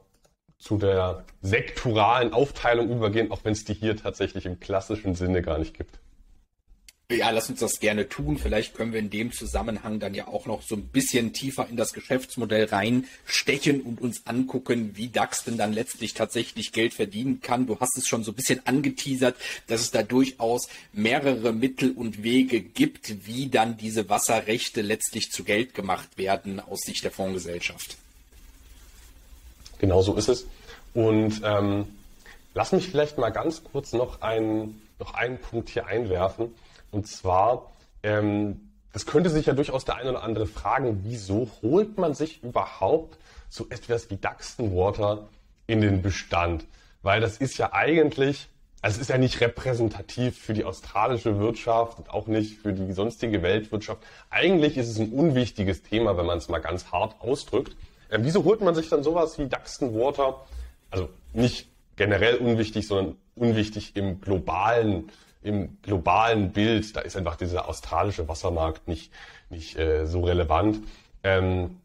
zu 0.58 0.78
der 0.78 1.24
sektoralen 1.42 2.32
Aufteilung 2.32 2.88
übergehen, 2.88 3.30
auch 3.30 3.44
wenn 3.44 3.52
es 3.52 3.64
die 3.64 3.74
hier 3.74 3.96
tatsächlich 3.96 4.46
im 4.46 4.58
klassischen 4.58 5.14
Sinne 5.14 5.42
gar 5.42 5.58
nicht 5.58 5.76
gibt. 5.76 6.01
Ja, 7.18 7.30
lass 7.30 7.50
uns 7.50 7.60
das 7.60 7.78
gerne 7.78 8.08
tun. 8.08 8.38
Vielleicht 8.38 8.74
können 8.74 8.92
wir 8.92 9.00
in 9.00 9.10
dem 9.10 9.32
Zusammenhang 9.32 10.00
dann 10.00 10.14
ja 10.14 10.28
auch 10.28 10.46
noch 10.46 10.62
so 10.62 10.74
ein 10.74 10.84
bisschen 10.84 11.32
tiefer 11.32 11.68
in 11.68 11.76
das 11.76 11.92
Geschäftsmodell 11.92 12.64
reinstechen 12.66 13.82
und 13.82 14.00
uns 14.00 14.26
angucken, 14.26 14.92
wie 14.94 15.08
DAX 15.08 15.44
denn 15.44 15.58
dann 15.58 15.72
letztlich 15.72 16.14
tatsächlich 16.14 16.72
Geld 16.72 16.94
verdienen 16.94 17.40
kann. 17.40 17.66
Du 17.66 17.78
hast 17.80 17.98
es 17.98 18.06
schon 18.06 18.24
so 18.24 18.32
ein 18.32 18.34
bisschen 18.34 18.66
angeteasert, 18.66 19.36
dass 19.66 19.80
es 19.82 19.90
da 19.90 20.02
durchaus 20.02 20.68
mehrere 20.92 21.52
Mittel 21.52 21.92
und 21.92 22.22
Wege 22.22 22.60
gibt, 22.60 23.26
wie 23.26 23.48
dann 23.48 23.76
diese 23.76 24.08
Wasserrechte 24.08 24.80
letztlich 24.80 25.30
zu 25.30 25.44
Geld 25.44 25.74
gemacht 25.74 26.16
werden 26.16 26.60
aus 26.60 26.80
Sicht 26.80 27.04
der 27.04 27.10
Fondsgesellschaft. 27.10 27.96
Genau 29.78 30.00
so 30.00 30.14
ist 30.14 30.28
es. 30.28 30.46
Und 30.94 31.40
ähm, 31.44 31.86
lass 32.54 32.72
mich 32.72 32.88
vielleicht 32.88 33.18
mal 33.18 33.30
ganz 33.30 33.64
kurz 33.64 33.92
noch 33.92 34.22
einen, 34.22 34.80
noch 34.98 35.14
einen 35.14 35.38
Punkt 35.38 35.70
hier 35.70 35.86
einwerfen. 35.86 36.54
Und 36.92 37.08
zwar, 37.08 37.72
ähm, 38.04 38.68
das 38.92 39.06
könnte 39.06 39.30
sich 39.30 39.46
ja 39.46 39.54
durchaus 39.54 39.84
der 39.84 39.96
eine 39.96 40.10
oder 40.10 40.22
andere 40.22 40.46
fragen, 40.46 41.00
wieso 41.02 41.50
holt 41.62 41.98
man 41.98 42.14
sich 42.14 42.44
überhaupt 42.44 43.18
so 43.48 43.66
etwas 43.70 44.10
wie 44.10 44.16
Duxton 44.16 44.76
Water 44.76 45.26
in 45.66 45.80
den 45.80 46.02
Bestand? 46.02 46.66
Weil 47.02 47.20
das 47.20 47.38
ist 47.38 47.58
ja 47.58 47.72
eigentlich, 47.72 48.48
also 48.82 48.96
es 48.96 49.02
ist 49.02 49.08
ja 49.08 49.18
nicht 49.18 49.40
repräsentativ 49.40 50.38
für 50.38 50.52
die 50.52 50.64
australische 50.64 51.38
Wirtschaft 51.38 51.98
und 51.98 52.10
auch 52.10 52.26
nicht 52.26 52.58
für 52.58 52.74
die 52.74 52.92
sonstige 52.92 53.42
Weltwirtschaft. 53.42 54.02
Eigentlich 54.28 54.76
ist 54.76 54.88
es 54.88 54.98
ein 54.98 55.12
unwichtiges 55.12 55.82
Thema, 55.82 56.16
wenn 56.18 56.26
man 56.26 56.38
es 56.38 56.48
mal 56.48 56.58
ganz 56.58 56.92
hart 56.92 57.20
ausdrückt. 57.20 57.74
Äh, 58.10 58.18
wieso 58.20 58.44
holt 58.44 58.60
man 58.60 58.74
sich 58.74 58.90
dann 58.90 59.02
sowas 59.02 59.38
wie 59.38 59.46
Duxton 59.46 59.94
Water? 59.94 60.44
Also 60.90 61.08
nicht 61.32 61.68
generell 61.96 62.36
unwichtig, 62.36 62.86
sondern 62.86 63.16
unwichtig 63.34 63.96
im 63.96 64.20
globalen 64.20 65.10
im 65.42 65.78
globalen 65.82 66.52
Bild, 66.52 66.96
da 66.96 67.00
ist 67.00 67.16
einfach 67.16 67.36
dieser 67.36 67.68
australische 67.68 68.28
Wassermarkt 68.28 68.88
nicht, 68.88 69.12
nicht 69.50 69.78
äh, 69.78 70.06
so 70.06 70.22
relevant. 70.22 70.80
Ähm, 71.22 71.78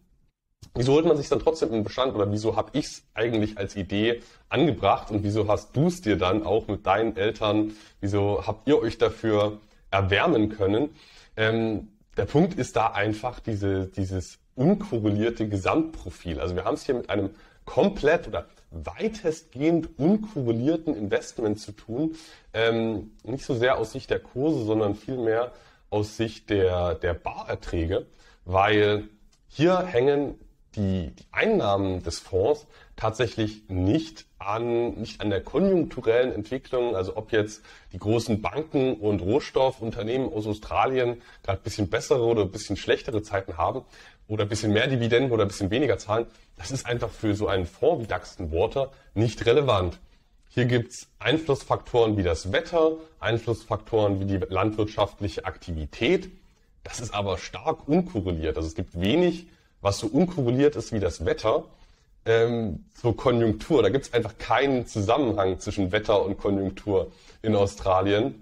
wieso 0.74 0.94
holt 0.94 1.06
man 1.06 1.18
sich 1.18 1.30
dann 1.30 1.40
trotzdem 1.40 1.74
im 1.74 1.84
Bestand 1.84 2.16
oder 2.16 2.32
wieso 2.32 2.56
habe 2.56 2.70
ich 2.74 2.86
es 2.86 3.04
eigentlich 3.14 3.58
als 3.58 3.76
Idee 3.76 4.22
angebracht 4.50 5.12
und 5.12 5.24
wieso 5.24 5.48
hast 5.48 5.76
du 5.76 5.88
es 5.88 6.02
dir 6.02 6.18
dann 6.18 6.46
auch 6.46 6.68
mit 6.68 6.86
deinen 6.86 7.18
Eltern, 7.18 7.74
wieso 8.00 8.46
habt 8.46 8.68
ihr 8.68 8.80
euch 8.80 8.98
dafür 8.98 9.60
erwärmen 9.92 10.50
können? 10.50 10.90
Ähm, 11.36 11.90
der 12.16 12.26
Punkt 12.26 12.56
ist 12.58 12.76
da 12.76 12.88
einfach 12.88 13.40
diese, 13.40 13.88
dieses 13.88 14.40
unkorrelierte 14.56 15.48
Gesamtprofil. 15.48 16.40
Also 16.40 16.56
wir 16.56 16.66
haben 16.66 16.74
es 16.74 16.86
hier 16.86 16.96
mit 16.96 17.10
einem 17.10 17.30
komplett 17.66 18.28
oder 18.28 18.48
weitestgehend 18.72 19.98
unkorrelierten 19.98 20.96
Investment 20.96 21.60
zu 21.60 21.72
tun. 21.72 22.16
Ähm, 22.54 23.12
nicht 23.24 23.46
so 23.46 23.56
sehr 23.56 23.78
aus 23.78 23.92
Sicht 23.92 24.10
der 24.10 24.20
Kurse, 24.20 24.66
sondern 24.66 24.96
vielmehr 24.96 25.52
aus 25.90 26.18
Sicht 26.18 26.50
der, 26.50 26.96
der 26.96 27.14
Barerträge, 27.14 28.08
weil 28.46 29.08
hier 29.48 29.80
hängen 29.80 30.36
die, 30.76 31.12
die 31.12 31.26
Einnahmen 31.32 32.04
des 32.04 32.20
Fonds 32.20 32.68
tatsächlich 32.96 33.64
nicht 33.70 34.26
an, 34.38 34.96
nicht 34.96 35.22
an 35.22 35.30
der 35.30 35.42
konjunkturellen 35.42 36.32
Entwicklung, 36.32 36.96
also 36.96 37.16
ob 37.18 37.32
jetzt 37.32 37.64
die 37.94 38.00
großen 38.00 38.42
Banken 38.42 38.96
und 38.96 39.22
Rohstoffunternehmen 39.22 40.32
aus 40.32 40.46
Australien 40.46 41.22
gerade 41.44 41.60
ein 41.60 41.64
bisschen 41.64 41.90
bessere 41.90 42.24
oder 42.24 42.44
ein 42.44 42.52
bisschen 42.52 42.78
schlechtere 42.78 43.22
Zeiten 43.24 43.58
haben, 43.58 43.84
oder 44.28 44.44
ein 44.44 44.50
bisschen 44.50 44.74
mehr 44.74 44.88
Dividenden 44.88 45.32
oder 45.32 45.44
ein 45.44 45.48
bisschen 45.48 45.72
weniger 45.72 45.98
zahlen, 45.98 46.26
das 46.58 46.72
ist 46.72 46.86
einfach 46.86 47.10
für 47.10 47.36
so 47.36 47.48
einen 47.48 47.66
Fonds 47.66 48.04
wie 48.04 48.08
Duxton 48.08 48.52
Water 48.52 48.92
nicht 49.14 49.46
relevant. 49.46 50.00
Hier 50.50 50.66
gibt's 50.66 51.08
Einflussfaktoren 51.20 52.18
wie 52.18 52.24
das 52.24 52.52
Wetter, 52.52 52.94
Einflussfaktoren 53.20 54.20
wie 54.20 54.26
die 54.26 54.38
landwirtschaftliche 54.38 55.46
Aktivität. 55.46 56.30
Das 56.84 57.00
ist 57.00 57.14
aber 57.14 57.38
stark 57.38 57.88
unkorreliert. 57.88 58.58
Also 58.58 58.68
es 58.68 58.76
gibt 58.76 59.00
wenig, 59.00 59.48
was 59.82 60.00
so 60.00 60.08
unkorreliert 60.08 60.76
ist 60.76 60.92
wie 60.94 61.00
das 61.00 61.26
Wetter 61.26 61.66
ähm, 62.26 62.86
zur 63.00 63.16
Konjunktur. 63.16 63.84
Da 63.84 63.90
gibt's 63.90 64.14
einfach 64.14 64.38
keinen 64.38 64.88
Zusammenhang 64.88 65.60
zwischen 65.60 65.92
Wetter 65.92 66.24
und 66.24 66.38
Konjunktur 66.38 67.12
in 67.42 67.56
Australien. 67.56 68.42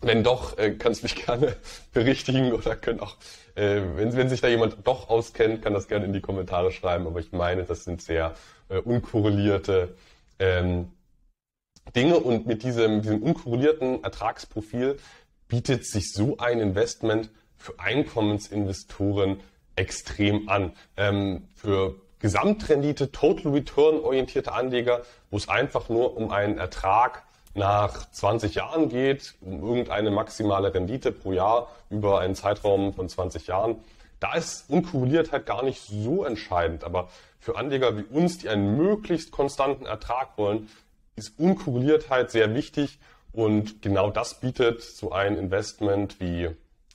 Wenn 0.00 0.22
doch, 0.22 0.56
äh, 0.58 0.72
kannst 0.72 1.02
du 1.02 1.06
mich 1.06 1.16
gerne 1.26 1.56
berichtigen 1.92 2.52
oder 2.52 2.76
können 2.76 3.00
auch 3.00 3.16
äh, 3.54 3.80
wenn, 3.94 4.16
wenn 4.16 4.28
sich 4.28 4.40
da 4.40 4.48
jemand 4.48 4.78
doch 4.84 5.08
auskennt, 5.08 5.62
kann 5.62 5.74
das 5.74 5.88
gerne 5.88 6.06
in 6.06 6.12
die 6.12 6.20
Kommentare 6.20 6.72
schreiben, 6.72 7.06
aber 7.06 7.20
ich 7.20 7.32
meine, 7.32 7.64
das 7.64 7.84
sind 7.84 8.02
sehr 8.02 8.34
äh, 8.68 8.78
unkorrelierte 8.78 9.94
ähm, 10.38 10.90
Dinge 11.94 12.18
und 12.18 12.46
mit 12.46 12.62
diesem, 12.62 13.02
diesem 13.02 13.22
unkorrelierten 13.22 14.02
Ertragsprofil 14.02 14.96
bietet 15.48 15.86
sich 15.86 16.12
so 16.12 16.38
ein 16.38 16.60
Investment 16.60 17.30
für 17.56 17.78
Einkommensinvestoren 17.78 19.40
extrem 19.76 20.48
an. 20.48 20.72
Ähm, 20.96 21.48
für 21.54 21.96
Gesamtrendite, 22.18 23.12
Total 23.12 23.52
Return 23.52 24.00
orientierte 24.00 24.52
Anleger, 24.52 25.02
wo 25.30 25.36
es 25.36 25.48
einfach 25.48 25.88
nur 25.88 26.16
um 26.16 26.30
einen 26.30 26.58
Ertrag 26.58 27.22
nach 27.54 28.10
20 28.10 28.56
Jahren 28.56 28.88
geht, 28.88 29.34
um 29.40 29.62
irgendeine 29.62 30.10
maximale 30.10 30.74
Rendite 30.74 31.12
pro 31.12 31.32
Jahr 31.32 31.70
über 31.88 32.20
einen 32.20 32.34
Zeitraum 32.34 32.92
von 32.92 33.08
20 33.08 33.46
Jahren, 33.46 33.76
da 34.20 34.34
ist 34.34 34.70
Unkorreliertheit 34.70 35.32
halt 35.32 35.46
gar 35.46 35.62
nicht 35.62 35.80
so 35.82 36.24
entscheidend. 36.24 36.84
Aber 36.84 37.08
für 37.38 37.56
Anleger 37.56 37.96
wie 37.98 38.04
uns, 38.04 38.38
die 38.38 38.48
einen 38.48 38.76
möglichst 38.76 39.30
konstanten 39.30 39.86
Ertrag 39.86 40.36
wollen, 40.36 40.68
ist 41.16 41.38
Unkorreliertheit 41.38 42.10
halt 42.10 42.30
sehr 42.30 42.54
wichtig. 42.54 42.98
Und 43.32 43.82
genau 43.82 44.10
das 44.10 44.40
bietet 44.40 44.82
so 44.82 45.12
ein 45.12 45.36
Investment 45.36 46.20
wie, 46.20 46.48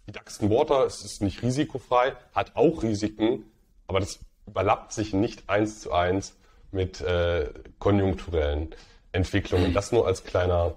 wie 0.05 0.11
Duxton 0.11 0.49
Water. 0.49 0.85
Es 0.85 1.03
ist 1.03 1.21
nicht 1.21 1.43
risikofrei, 1.43 2.13
hat 2.33 2.55
auch 2.55 2.83
Risiken, 2.83 3.45
aber 3.87 3.99
das 3.99 4.19
überlappt 4.47 4.93
sich 4.93 5.13
nicht 5.13 5.49
eins 5.49 5.81
zu 5.81 5.91
eins 5.91 6.35
mit 6.71 7.01
äh, 7.01 7.49
konjunkturellen 7.77 8.73
Entwicklungen. 9.11 9.73
Das 9.73 9.91
nur 9.91 10.07
als 10.07 10.23
kleiner 10.23 10.75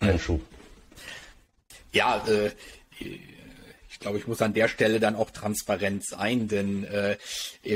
Einschub. 0.00 0.40
Ja, 1.92 2.22
äh, 2.26 2.50
ich 2.98 4.00
glaube, 4.00 4.18
ich 4.18 4.26
muss 4.26 4.42
an 4.42 4.52
der 4.52 4.68
Stelle 4.68 5.00
dann 5.00 5.16
auch 5.16 5.30
transparent 5.30 6.04
sein, 6.06 6.48
denn 6.48 6.84
äh, 6.84 7.16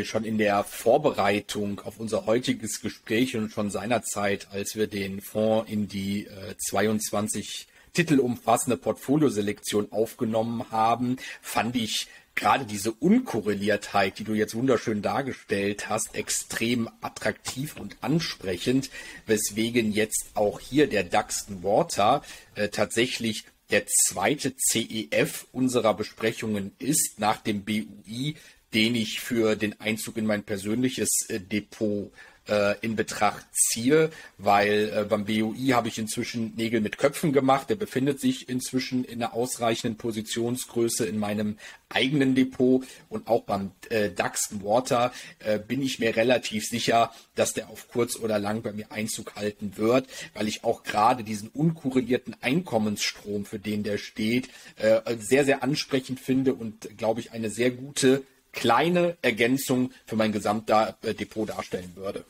schon 0.04 0.24
in 0.24 0.36
der 0.36 0.64
Vorbereitung 0.64 1.80
auf 1.80 1.98
unser 1.98 2.26
heutiges 2.26 2.82
Gespräch 2.82 3.36
und 3.36 3.50
schon 3.50 3.70
seinerzeit, 3.70 4.48
als 4.52 4.76
wir 4.76 4.86
den 4.86 5.22
Fonds 5.22 5.70
in 5.70 5.88
die 5.88 6.26
äh, 6.26 6.54
22 6.58 7.66
titelumfassende 7.94 8.76
Portfolioselektion 8.76 9.90
aufgenommen 9.92 10.70
haben, 10.70 11.16
fand 11.40 11.74
ich 11.76 12.06
gerade 12.34 12.64
diese 12.64 12.92
Unkorreliertheit, 12.92 14.18
die 14.18 14.24
du 14.24 14.34
jetzt 14.34 14.54
wunderschön 14.54 15.02
dargestellt 15.02 15.88
hast, 15.88 16.14
extrem 16.14 16.88
attraktiv 17.00 17.76
und 17.78 17.96
ansprechend, 18.00 18.90
weswegen 19.26 19.92
jetzt 19.92 20.30
auch 20.34 20.60
hier 20.60 20.86
der 20.86 21.04
Duxton 21.04 21.62
Water 21.62 22.22
äh, 22.54 22.68
tatsächlich 22.68 23.44
der 23.70 23.86
zweite 23.86 24.54
CEF 24.56 25.46
unserer 25.52 25.94
Besprechungen 25.94 26.72
ist 26.78 27.20
nach 27.20 27.40
dem 27.40 27.64
BUI, 27.64 28.36
den 28.74 28.94
ich 28.94 29.20
für 29.20 29.56
den 29.56 29.80
Einzug 29.80 30.16
in 30.16 30.26
mein 30.26 30.42
persönliches 30.42 31.26
äh, 31.28 31.40
Depot 31.40 32.12
äh, 32.48 32.78
in 32.80 32.96
Betracht 32.96 33.46
ziehe, 33.52 34.10
weil 34.38 34.92
äh, 34.94 35.04
beim 35.04 35.24
BUI 35.24 35.68
habe 35.72 35.88
ich 35.88 35.98
inzwischen 35.98 36.54
Nägel 36.56 36.80
mit 36.80 36.98
Köpfen 36.98 37.32
gemacht. 37.32 37.70
Der 37.70 37.76
befindet 37.76 38.20
sich 38.20 38.48
inzwischen 38.48 39.04
in 39.04 39.22
einer 39.22 39.34
ausreichenden 39.34 39.96
Positionsgröße 39.96 41.06
in 41.06 41.18
meinem 41.18 41.58
eigenen 41.88 42.34
Depot 42.34 42.84
und 43.08 43.28
auch 43.28 43.42
beim 43.42 43.72
äh, 43.88 44.10
DAX 44.10 44.62
Water 44.62 45.12
äh, 45.40 45.58
bin 45.58 45.82
ich 45.82 45.98
mir 45.98 46.16
relativ 46.16 46.66
sicher, 46.66 47.12
dass 47.34 47.52
der 47.52 47.68
auf 47.68 47.88
kurz 47.88 48.16
oder 48.16 48.38
lang 48.38 48.62
bei 48.62 48.72
mir 48.72 48.90
Einzug 48.92 49.36
halten 49.36 49.76
wird, 49.76 50.06
weil 50.34 50.48
ich 50.48 50.64
auch 50.64 50.82
gerade 50.82 51.24
diesen 51.24 51.48
unkorrelierten 51.48 52.36
Einkommensstrom, 52.40 53.44
für 53.44 53.58
den 53.58 53.82
der 53.82 53.98
steht, 53.98 54.48
äh, 54.76 55.00
sehr, 55.18 55.44
sehr 55.44 55.62
ansprechend 55.62 56.20
finde 56.20 56.54
und 56.54 56.96
glaube 56.96 57.20
ich 57.20 57.32
eine 57.32 57.50
sehr 57.50 57.70
gute 57.70 58.22
kleine 58.52 59.16
Ergänzung 59.22 59.92
für 60.06 60.16
mein 60.16 60.32
Gesamtdepot 60.32 61.48
darstellen 61.48 61.92
würde. 61.94 62.24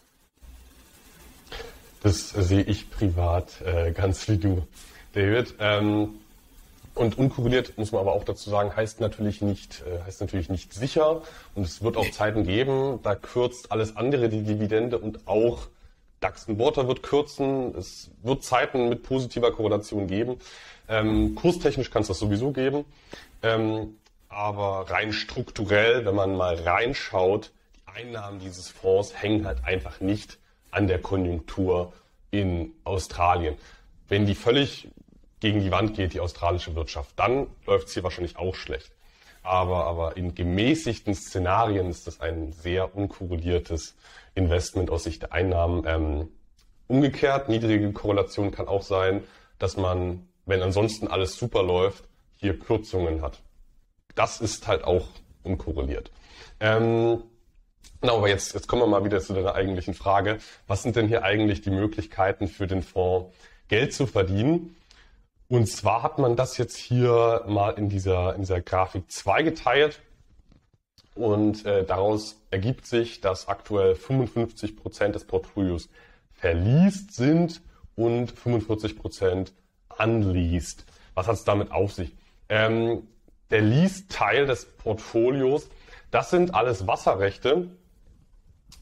Das 2.03 2.31
sehe 2.31 2.62
ich 2.62 2.91
privat 2.91 3.61
äh, 3.62 3.93
ganz 3.93 4.27
wie 4.29 4.39
du, 4.39 4.67
David. 5.12 5.55
Ähm, 5.59 6.21
und 6.95 7.19
unkorreliert 7.19 7.77
muss 7.79 7.93
man 7.93 8.00
aber 8.00 8.12
auch 8.12 8.25
dazu 8.25 8.50
sagen, 8.50 8.75
heißt 8.75 9.00
natürlich 9.00 9.43
nicht, 9.43 9.83
äh, 9.87 10.03
heißt 10.05 10.21
natürlich 10.21 10.49
nicht 10.49 10.73
sicher. 10.73 11.23
Und 11.55 11.65
es 11.65 11.83
wird 11.83 11.97
auch 11.97 12.11
Zeiten 12.11 12.45
geben, 12.45 13.00
da 13.03 13.15
kürzt 13.15 13.71
alles 13.71 13.97
andere 13.97 14.29
die 14.29 14.43
Dividende 14.43 14.99
und 14.99 15.27
auch 15.27 15.69
DAX 16.21 16.47
und 16.47 16.59
Water 16.59 16.89
wird 16.89 17.03
kürzen. 17.03 17.75
Es 17.77 18.11
wird 18.23 18.45
Zeiten 18.45 18.89
mit 18.89 19.03
positiver 19.03 19.53
Korrelation 19.53 20.07
geben. 20.07 20.37
Ähm, 20.89 21.35
kurstechnisch 21.35 21.91
kann 21.91 22.03
es 22.03 22.09
das 22.09 22.19
sowieso 22.19 22.50
geben. 22.50 22.85
Ähm, 23.43 23.97
aber 24.30 24.88
rein 24.88 25.12
strukturell, 25.12 26.06
wenn 26.06 26.14
man 26.14 26.37
mal 26.37 26.54
reinschaut, 26.54 27.52
die 27.75 28.00
Einnahmen 28.00 28.38
dieses 28.38 28.70
Fonds 28.70 29.20
hängen 29.20 29.44
halt 29.44 29.64
einfach 29.64 30.00
nicht 30.00 30.38
an 30.70 30.87
der 30.87 31.02
Konjunktur 31.02 31.92
in 32.30 32.72
Australien. 32.84 33.56
Wenn 34.08 34.26
die 34.26 34.37
völlig 34.37 34.88
gegen 35.40 35.60
die 35.60 35.72
Wand 35.72 35.96
geht, 35.96 36.14
die 36.14 36.20
australische 36.20 36.76
Wirtschaft, 36.76 37.10
dann 37.16 37.49
läuft 37.66 37.88
es 37.88 37.94
hier 37.94 38.04
wahrscheinlich 38.04 38.37
auch 38.37 38.54
schlecht. 38.54 38.92
Aber, 39.42 39.87
aber 39.87 40.16
in 40.16 40.34
gemäßigten 40.34 41.14
Szenarien 41.14 41.90
ist 41.90 42.06
das 42.06 42.20
ein 42.20 42.52
sehr 42.52 42.94
unkorreliertes 42.94 43.96
Investment 44.34 44.90
aus 44.90 45.04
Sicht 45.04 45.22
der 45.22 45.32
Einnahmen. 45.32 45.84
Ähm, 45.87 46.28
umgekehrt, 46.87 47.49
niedrige 47.49 47.92
Korrelation 47.92 48.52
kann 48.52 48.68
auch 48.68 48.82
sein, 48.82 49.25
dass 49.58 49.76
man, 49.76 50.28
wenn 50.46 50.62
ansonsten 50.62 51.08
alles 51.08 51.37
super 51.37 51.62
läuft, 51.64 52.04
hier 52.37 52.58
Kürzungen 52.58 53.22
hat 53.22 53.40
das 54.14 54.40
ist 54.40 54.67
halt 54.67 54.85
auch 54.85 55.09
unkorreliert. 55.43 56.11
Ähm, 56.61 57.23
Genau, 58.00 58.17
aber 58.17 58.31
jetzt, 58.31 58.55
jetzt 58.55 58.67
kommen 58.67 58.81
wir 58.81 58.87
mal 58.87 59.05
wieder 59.05 59.21
zu 59.21 59.35
deiner 59.35 59.55
eigentlichen 59.55 59.93
Frage. 59.93 60.38
Was 60.67 60.83
sind 60.83 60.97
denn 60.97 61.07
hier 61.07 61.23
eigentlich 61.23 61.61
die 61.61 61.71
Möglichkeiten 61.71 62.49
für 62.49 62.67
den 62.67 62.83
Fonds, 62.83 63.37
Geld 63.69 63.93
zu 63.93 64.07
verdienen? 64.07 64.75
Und 65.49 65.69
zwar 65.69 66.02
hat 66.02 66.19
man 66.19 66.35
das 66.35 66.57
jetzt 66.57 66.76
hier 66.76 67.45
mal 67.47 67.73
in 67.73 67.90
dieser, 67.90 68.35
in 68.35 68.43
dieser 68.43 68.62
Grafik 68.62 69.11
zweigeteilt. 69.11 70.00
Und 71.14 71.67
äh, 71.67 71.85
daraus 71.85 72.40
ergibt 72.50 72.87
sich, 72.87 73.21
dass 73.21 73.49
aktuell 73.49 73.95
55 73.95 74.76
Prozent 74.76 75.14
des 75.14 75.26
Portfolios 75.26 75.90
verliest 76.33 77.14
sind 77.14 77.61
und 77.97 78.31
45 78.31 78.97
Prozent 78.97 79.52
unleased. 79.99 80.87
Was 81.12 81.26
hat 81.26 81.35
es 81.35 81.45
damit 81.45 81.71
auf 81.71 81.93
sich? 81.93 82.17
Ähm, 82.49 83.09
der 83.50 83.62
Lease-Teil 83.62 84.47
des 84.47 84.64
Portfolios, 84.64 85.69
das 86.11 86.30
sind 86.30 86.54
alles 86.54 86.87
Wasserrechte, 86.87 87.69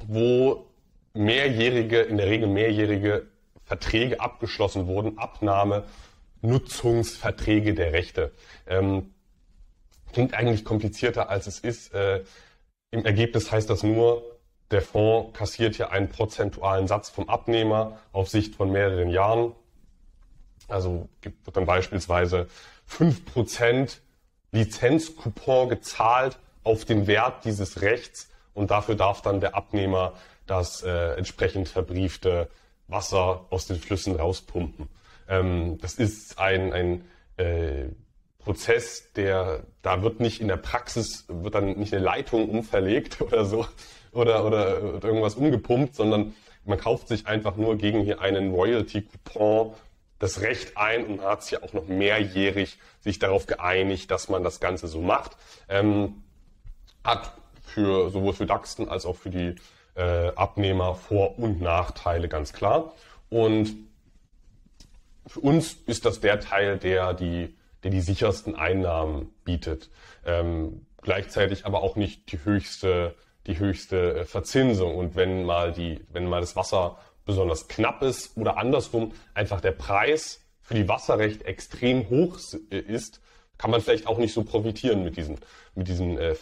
wo 0.06 0.66
mehrjährige, 1.14 2.00
in 2.00 2.16
der 2.16 2.26
Regel 2.26 2.48
mehrjährige 2.48 3.26
Verträge 3.64 4.20
abgeschlossen 4.20 4.86
wurden, 4.86 5.18
Abnahme, 5.18 5.84
Nutzungsverträge 6.40 7.74
der 7.74 7.92
Rechte. 7.92 8.32
Ähm, 8.66 9.12
klingt 10.12 10.34
eigentlich 10.34 10.64
komplizierter, 10.64 11.28
als 11.28 11.46
es 11.46 11.58
ist. 11.58 11.92
Äh, 11.92 12.24
Im 12.90 13.04
Ergebnis 13.04 13.50
heißt 13.50 13.68
das 13.68 13.82
nur, 13.82 14.38
der 14.70 14.82
Fonds 14.82 15.36
kassiert 15.36 15.76
hier 15.76 15.92
einen 15.92 16.08
prozentualen 16.08 16.86
Satz 16.86 17.10
vom 17.10 17.28
Abnehmer 17.28 17.98
auf 18.12 18.28
Sicht 18.28 18.54
von 18.54 18.70
mehreren 18.70 19.10
Jahren. 19.10 19.54
Also 20.68 21.08
gibt 21.20 21.56
dann 21.56 21.66
beispielsweise 21.66 22.48
fünf 22.84 23.24
Prozent 23.24 24.02
Lizenzcoupon 24.52 25.68
gezahlt 25.68 26.38
auf 26.64 26.84
den 26.84 27.06
Wert 27.06 27.44
dieses 27.44 27.82
Rechts 27.82 28.30
und 28.54 28.70
dafür 28.70 28.94
darf 28.94 29.22
dann 29.22 29.40
der 29.40 29.54
Abnehmer 29.54 30.14
das 30.46 30.82
äh, 30.82 31.14
entsprechend 31.14 31.68
verbriefte 31.68 32.48
Wasser 32.88 33.46
aus 33.50 33.66
den 33.66 33.76
Flüssen 33.76 34.16
rauspumpen. 34.16 34.88
Ähm, 35.28 35.78
das 35.80 35.94
ist 35.94 36.38
ein, 36.38 36.72
ein 36.72 37.04
äh, 37.36 37.88
Prozess, 38.38 39.12
der 39.12 39.64
da 39.82 40.02
wird 40.02 40.20
nicht 40.20 40.40
in 40.40 40.48
der 40.48 40.56
Praxis 40.56 41.26
wird 41.28 41.54
dann 41.54 41.78
nicht 41.78 41.92
eine 41.92 42.02
Leitung 42.02 42.48
umverlegt 42.48 43.20
oder 43.22 43.44
so 43.44 43.66
oder 44.12 44.44
oder 44.44 44.80
irgendwas 45.04 45.34
umgepumpt, 45.34 45.94
sondern 45.94 46.34
man 46.64 46.78
kauft 46.78 47.08
sich 47.08 47.26
einfach 47.26 47.56
nur 47.56 47.76
gegen 47.76 48.02
hier 48.02 48.20
einen 48.20 48.52
Royalty 48.52 49.02
Coupon 49.02 49.74
das 50.18 50.40
Recht 50.40 50.76
ein 50.76 51.06
und 51.06 51.22
hat 51.22 51.42
sich 51.42 51.62
auch 51.62 51.72
noch 51.72 51.86
mehrjährig 51.86 52.78
sich 53.00 53.18
darauf 53.18 53.46
geeinigt, 53.46 54.10
dass 54.10 54.28
man 54.28 54.42
das 54.42 54.60
Ganze 54.60 54.88
so 54.88 55.00
macht. 55.00 55.36
Ähm, 55.68 56.22
hat 57.04 57.32
für 57.62 58.10
sowohl 58.10 58.32
für 58.32 58.46
Daxton 58.46 58.88
als 58.88 59.06
auch 59.06 59.16
für 59.16 59.30
die 59.30 59.54
äh, 59.94 60.28
Abnehmer 60.34 60.94
Vor- 60.94 61.38
und 61.38 61.60
Nachteile 61.60 62.28
ganz 62.28 62.52
klar. 62.52 62.94
Und 63.30 63.74
für 65.26 65.40
uns 65.40 65.74
ist 65.86 66.04
das 66.04 66.20
der 66.20 66.40
Teil, 66.40 66.78
der 66.78 67.14
die, 67.14 67.54
der 67.82 67.90
die 67.90 68.00
sichersten 68.00 68.56
Einnahmen 68.56 69.32
bietet. 69.44 69.90
Ähm, 70.24 70.86
gleichzeitig 71.02 71.66
aber 71.66 71.82
auch 71.82 71.96
nicht 71.96 72.32
die 72.32 72.44
höchste, 72.44 73.14
die 73.46 73.58
höchste 73.58 74.20
äh, 74.20 74.24
Verzinsung. 74.24 74.96
Und 74.96 75.14
wenn 75.14 75.44
mal 75.44 75.72
die, 75.72 76.00
wenn 76.10 76.26
mal 76.26 76.40
das 76.40 76.56
Wasser 76.56 76.98
besonders 77.28 77.68
knapp 77.68 78.02
ist 78.02 78.36
oder 78.38 78.56
andersrum 78.56 79.12
einfach 79.34 79.60
der 79.60 79.72
Preis 79.72 80.40
für 80.62 80.74
die 80.74 80.88
Wasserrecht 80.88 81.42
extrem 81.42 82.08
hoch 82.08 82.38
äh, 82.70 82.78
ist, 82.78 83.20
kann 83.58 83.70
man 83.70 83.82
vielleicht 83.82 84.06
auch 84.06 84.18
nicht 84.18 84.32
so 84.32 84.42
profitieren 84.42 85.04
mit 85.04 85.16
diesen, 85.16 85.38
mit 85.74 85.88
diesen 85.88 86.18
äh, 86.18 86.34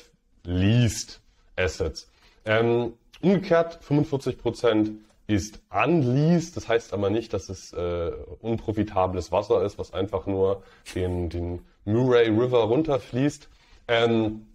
Leased 0.45 1.21
Assets. 1.57 2.09
Ähm, 2.45 2.93
umgekehrt 3.21 3.79
45 3.83 4.39
Prozent 4.39 4.93
ist 5.27 5.59
unleased, 5.71 6.57
das 6.57 6.69
heißt 6.69 6.93
aber 6.93 7.11
nicht, 7.11 7.33
dass 7.33 7.49
es 7.49 7.73
äh, 7.73 8.13
unprofitables 8.41 9.33
Wasser 9.33 9.65
ist, 9.65 9.79
was 9.79 9.93
einfach 9.93 10.27
nur 10.27 10.63
den, 10.95 11.29
den 11.31 11.63
Murray 11.85 12.29
River 12.29 12.61
runterfließt. 12.61 13.49
Ähm, 13.89 14.47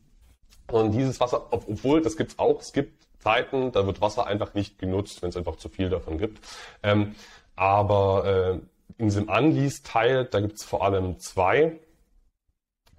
und 0.67 0.93
dieses 0.93 1.19
Wasser, 1.19 1.47
obwohl, 1.51 2.01
das 2.01 2.15
gibt's 2.15 2.39
auch, 2.39 2.61
es 2.61 2.71
gibt 2.71 3.00
Zeiten, 3.21 3.71
da 3.71 3.85
wird 3.85 4.01
Wasser 4.01 4.27
einfach 4.27 4.53
nicht 4.53 4.79
genutzt, 4.79 5.21
wenn 5.21 5.29
es 5.29 5.37
einfach 5.37 5.55
zu 5.55 5.69
viel 5.69 5.89
davon 5.89 6.17
gibt. 6.17 6.39
Ähm, 6.83 7.15
aber 7.55 8.25
äh, 8.25 8.59
in 8.97 9.07
diesem 9.07 9.29
Unleased-Teil, 9.29 10.25
da 10.25 10.39
gibt 10.39 10.57
es 10.57 10.63
vor 10.63 10.83
allem 10.83 11.19
zwei, 11.19 11.79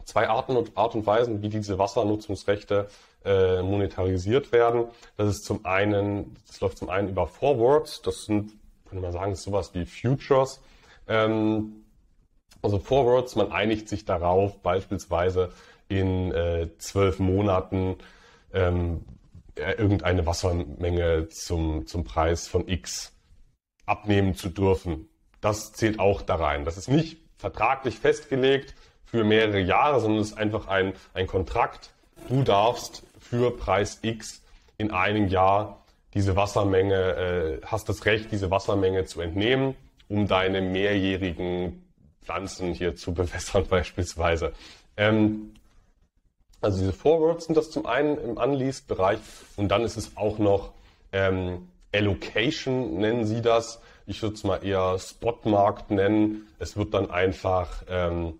zwei 0.04 0.28
Arten 0.28 0.56
und 0.56 0.76
Art 0.76 0.94
und 0.94 1.06
Weisen, 1.06 1.42
wie 1.42 1.48
diese 1.48 1.78
Wassernutzungsrechte 1.78 2.88
äh, 3.24 3.62
monetarisiert 3.62 4.52
werden. 4.52 4.86
Das 5.16 5.28
ist 5.28 5.44
zum 5.44 5.64
einen, 5.64 6.36
das 6.46 6.60
läuft 6.60 6.78
zum 6.78 6.90
einen 6.90 7.08
über 7.08 7.26
Forwards, 7.26 8.02
das 8.02 8.24
sind, 8.24 8.52
könnte 8.88 9.02
man 9.02 9.12
sagen, 9.12 9.34
sowas 9.34 9.74
wie 9.74 9.86
Futures. 9.86 10.60
Ähm, 11.08 11.84
also 12.62 12.78
Forwards, 12.78 13.36
man 13.36 13.50
einigt 13.50 13.88
sich 13.88 14.04
darauf, 14.04 14.58
beispielsweise 14.60 15.50
in 15.88 16.32
äh, 16.32 16.68
zwölf 16.78 17.18
Monaten 17.18 17.96
ähm, 18.52 19.00
äh, 19.00 19.21
irgendeine 19.56 20.26
Wassermenge 20.26 21.28
zum, 21.28 21.86
zum 21.86 22.04
Preis 22.04 22.48
von 22.48 22.68
X 22.68 23.12
abnehmen 23.86 24.34
zu 24.34 24.48
dürfen. 24.48 25.08
Das 25.40 25.72
zählt 25.72 25.98
auch 25.98 26.22
da 26.22 26.36
rein. 26.36 26.64
Das 26.64 26.76
ist 26.76 26.88
nicht 26.88 27.18
vertraglich 27.36 27.98
festgelegt 27.98 28.74
für 29.04 29.24
mehrere 29.24 29.60
Jahre, 29.60 30.00
sondern 30.00 30.20
es 30.20 30.30
ist 30.30 30.38
einfach 30.38 30.68
ein, 30.68 30.94
ein 31.12 31.26
Kontrakt. 31.26 31.90
Du 32.28 32.42
darfst 32.42 33.02
für 33.18 33.56
Preis 33.56 33.98
X 34.02 34.42
in 34.78 34.90
einem 34.90 35.28
Jahr 35.28 35.84
diese 36.14 36.36
Wassermenge, 36.36 36.94
äh, 36.94 37.66
hast 37.66 37.88
das 37.88 38.04
Recht, 38.04 38.30
diese 38.32 38.50
Wassermenge 38.50 39.04
zu 39.04 39.20
entnehmen, 39.20 39.74
um 40.08 40.28
deine 40.28 40.60
mehrjährigen 40.60 41.84
Pflanzen 42.22 42.72
hier 42.74 42.94
zu 42.96 43.12
bewässern 43.14 43.66
beispielsweise. 43.68 44.52
Ähm, 44.96 45.54
also 46.62 46.78
diese 46.78 46.92
Forwards 46.92 47.46
sind 47.46 47.56
das 47.56 47.70
zum 47.70 47.86
einen 47.86 48.16
im 48.18 48.36
Unleased-Bereich 48.36 49.18
und 49.56 49.68
dann 49.68 49.82
ist 49.82 49.96
es 49.96 50.16
auch 50.16 50.38
noch 50.38 50.72
ähm, 51.12 51.68
Allocation, 51.92 52.98
nennen 52.98 53.26
sie 53.26 53.42
das. 53.42 53.80
Ich 54.06 54.22
würde 54.22 54.36
es 54.36 54.44
mal 54.44 54.64
eher 54.64 54.98
Spotmarkt 54.98 55.90
nennen. 55.90 56.48
Es 56.58 56.76
wird 56.76 56.94
dann 56.94 57.10
einfach 57.10 57.82
ähm, 57.88 58.38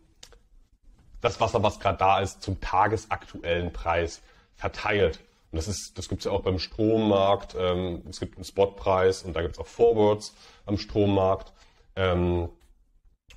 das 1.21 1.41
Wasser, 1.41 1.63
was 1.63 1.81
gerade 1.81 1.99
da 1.99 2.21
ist, 2.21 2.43
zum 2.43 2.61
tagesaktuellen 2.61 3.73
Preis 3.73 4.23
verteilt. 4.55 5.21
Und 5.51 5.57
das 5.57 5.69
ist, 5.69 5.99
das 5.99 6.09
gibt 6.09 6.21
es 6.21 6.25
ja 6.25 6.31
auch 6.33 6.43
beim 6.43 6.59
Strommarkt. 6.59 7.57
Ähm, 7.59 8.03
es 8.09 8.21
gibt 8.21 8.37
einen 8.37 8.45
Spotpreis 8.45 9.23
und 9.23 9.35
da 9.35 9.43
gibt 9.43 9.55
es 9.55 9.59
auch 9.61 9.67
Forwards 9.67 10.35
am 10.65 10.79
Strommarkt. 10.79 11.53
Ähm, 11.97 12.49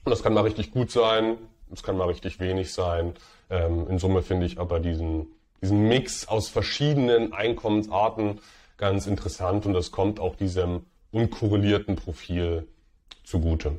und 0.04 0.12
das 0.12 0.22
kann 0.22 0.34
mal 0.34 0.42
richtig 0.42 0.72
gut 0.72 0.92
sein, 0.92 1.38
es 1.76 1.84
kann 1.84 1.98
mal 1.98 2.08
richtig 2.08 2.40
wenig 2.40 2.74
sein. 2.74 3.14
Ähm, 3.50 3.88
in 3.90 4.00
Summe 4.00 4.22
finde 4.22 4.46
ich 4.46 4.60
aber 4.60 4.80
diesen, 4.80 5.28
diesen 5.62 5.88
Mix 5.88 6.28
aus 6.28 6.50
verschiedenen 6.50 7.34
Einkommensarten 7.34 8.40
ganz 8.78 9.08
interessant 9.08 9.66
und 9.66 9.74
das 9.74 9.92
kommt 9.92 10.20
auch 10.20 10.36
diesem 10.36 10.86
unkorrelierten 11.12 11.96
Profil 11.96 12.68
zugute. 13.24 13.78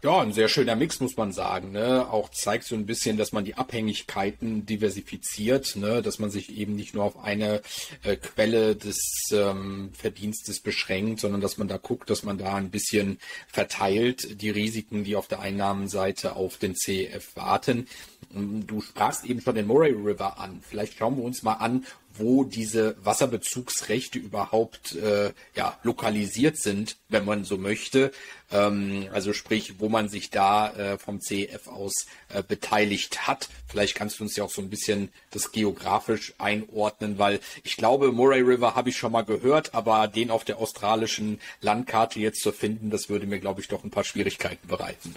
Ja, 0.00 0.20
ein 0.20 0.32
sehr 0.32 0.48
schöner 0.48 0.76
Mix, 0.76 1.00
muss 1.00 1.16
man 1.16 1.32
sagen. 1.32 1.72
Ne? 1.72 2.08
Auch 2.08 2.28
zeigt 2.28 2.62
so 2.62 2.76
ein 2.76 2.86
bisschen, 2.86 3.16
dass 3.16 3.32
man 3.32 3.44
die 3.44 3.56
Abhängigkeiten 3.56 4.64
diversifiziert, 4.64 5.74
ne? 5.74 6.02
dass 6.02 6.20
man 6.20 6.30
sich 6.30 6.56
eben 6.56 6.76
nicht 6.76 6.94
nur 6.94 7.02
auf 7.02 7.18
eine 7.18 7.62
äh, 8.04 8.14
Quelle 8.14 8.76
des 8.76 9.00
ähm, 9.32 9.90
Verdienstes 9.94 10.60
beschränkt, 10.60 11.18
sondern 11.18 11.40
dass 11.40 11.58
man 11.58 11.66
da 11.66 11.78
guckt, 11.78 12.10
dass 12.10 12.22
man 12.22 12.38
da 12.38 12.54
ein 12.54 12.70
bisschen 12.70 13.18
verteilt 13.48 14.40
die 14.40 14.50
Risiken, 14.50 15.02
die 15.02 15.16
auf 15.16 15.26
der 15.26 15.40
Einnahmenseite 15.40 16.36
auf 16.36 16.58
den 16.58 16.76
CEF 16.76 17.34
warten. 17.34 17.88
Du 18.30 18.80
sprachst 18.80 19.24
eben 19.24 19.40
schon 19.40 19.56
den 19.56 19.66
Murray 19.66 19.90
River 19.90 20.38
an. 20.38 20.62
Vielleicht 20.62 20.96
schauen 20.96 21.16
wir 21.16 21.24
uns 21.24 21.42
mal 21.42 21.54
an, 21.54 21.84
wo 22.18 22.44
diese 22.44 22.96
Wasserbezugsrechte 23.04 24.18
überhaupt 24.18 24.94
äh, 24.96 25.32
ja, 25.54 25.78
lokalisiert 25.82 26.58
sind, 26.58 26.96
wenn 27.08 27.24
man 27.24 27.44
so 27.44 27.58
möchte. 27.58 28.12
Ähm, 28.50 29.08
also 29.12 29.32
sprich, 29.32 29.78
wo 29.78 29.88
man 29.88 30.08
sich 30.08 30.30
da 30.30 30.70
äh, 30.70 30.98
vom 30.98 31.20
CEF 31.20 31.68
aus 31.68 32.06
äh, 32.28 32.42
beteiligt 32.42 33.26
hat. 33.26 33.48
Vielleicht 33.66 33.94
kannst 33.94 34.18
du 34.18 34.24
uns 34.24 34.36
ja 34.36 34.44
auch 34.44 34.50
so 34.50 34.62
ein 34.62 34.70
bisschen 34.70 35.10
das 35.30 35.52
geografisch 35.52 36.34
einordnen, 36.38 37.18
weil 37.18 37.40
ich 37.62 37.76
glaube, 37.76 38.12
Murray 38.12 38.40
River 38.40 38.74
habe 38.74 38.88
ich 38.90 38.96
schon 38.96 39.12
mal 39.12 39.24
gehört, 39.24 39.74
aber 39.74 40.08
den 40.08 40.30
auf 40.30 40.44
der 40.44 40.58
australischen 40.58 41.40
Landkarte 41.60 42.20
jetzt 42.20 42.42
zu 42.42 42.52
finden, 42.52 42.90
das 42.90 43.08
würde 43.08 43.26
mir, 43.26 43.38
glaube 43.38 43.60
ich, 43.60 43.68
doch 43.68 43.84
ein 43.84 43.90
paar 43.90 44.04
Schwierigkeiten 44.04 44.66
bereiten. 44.66 45.14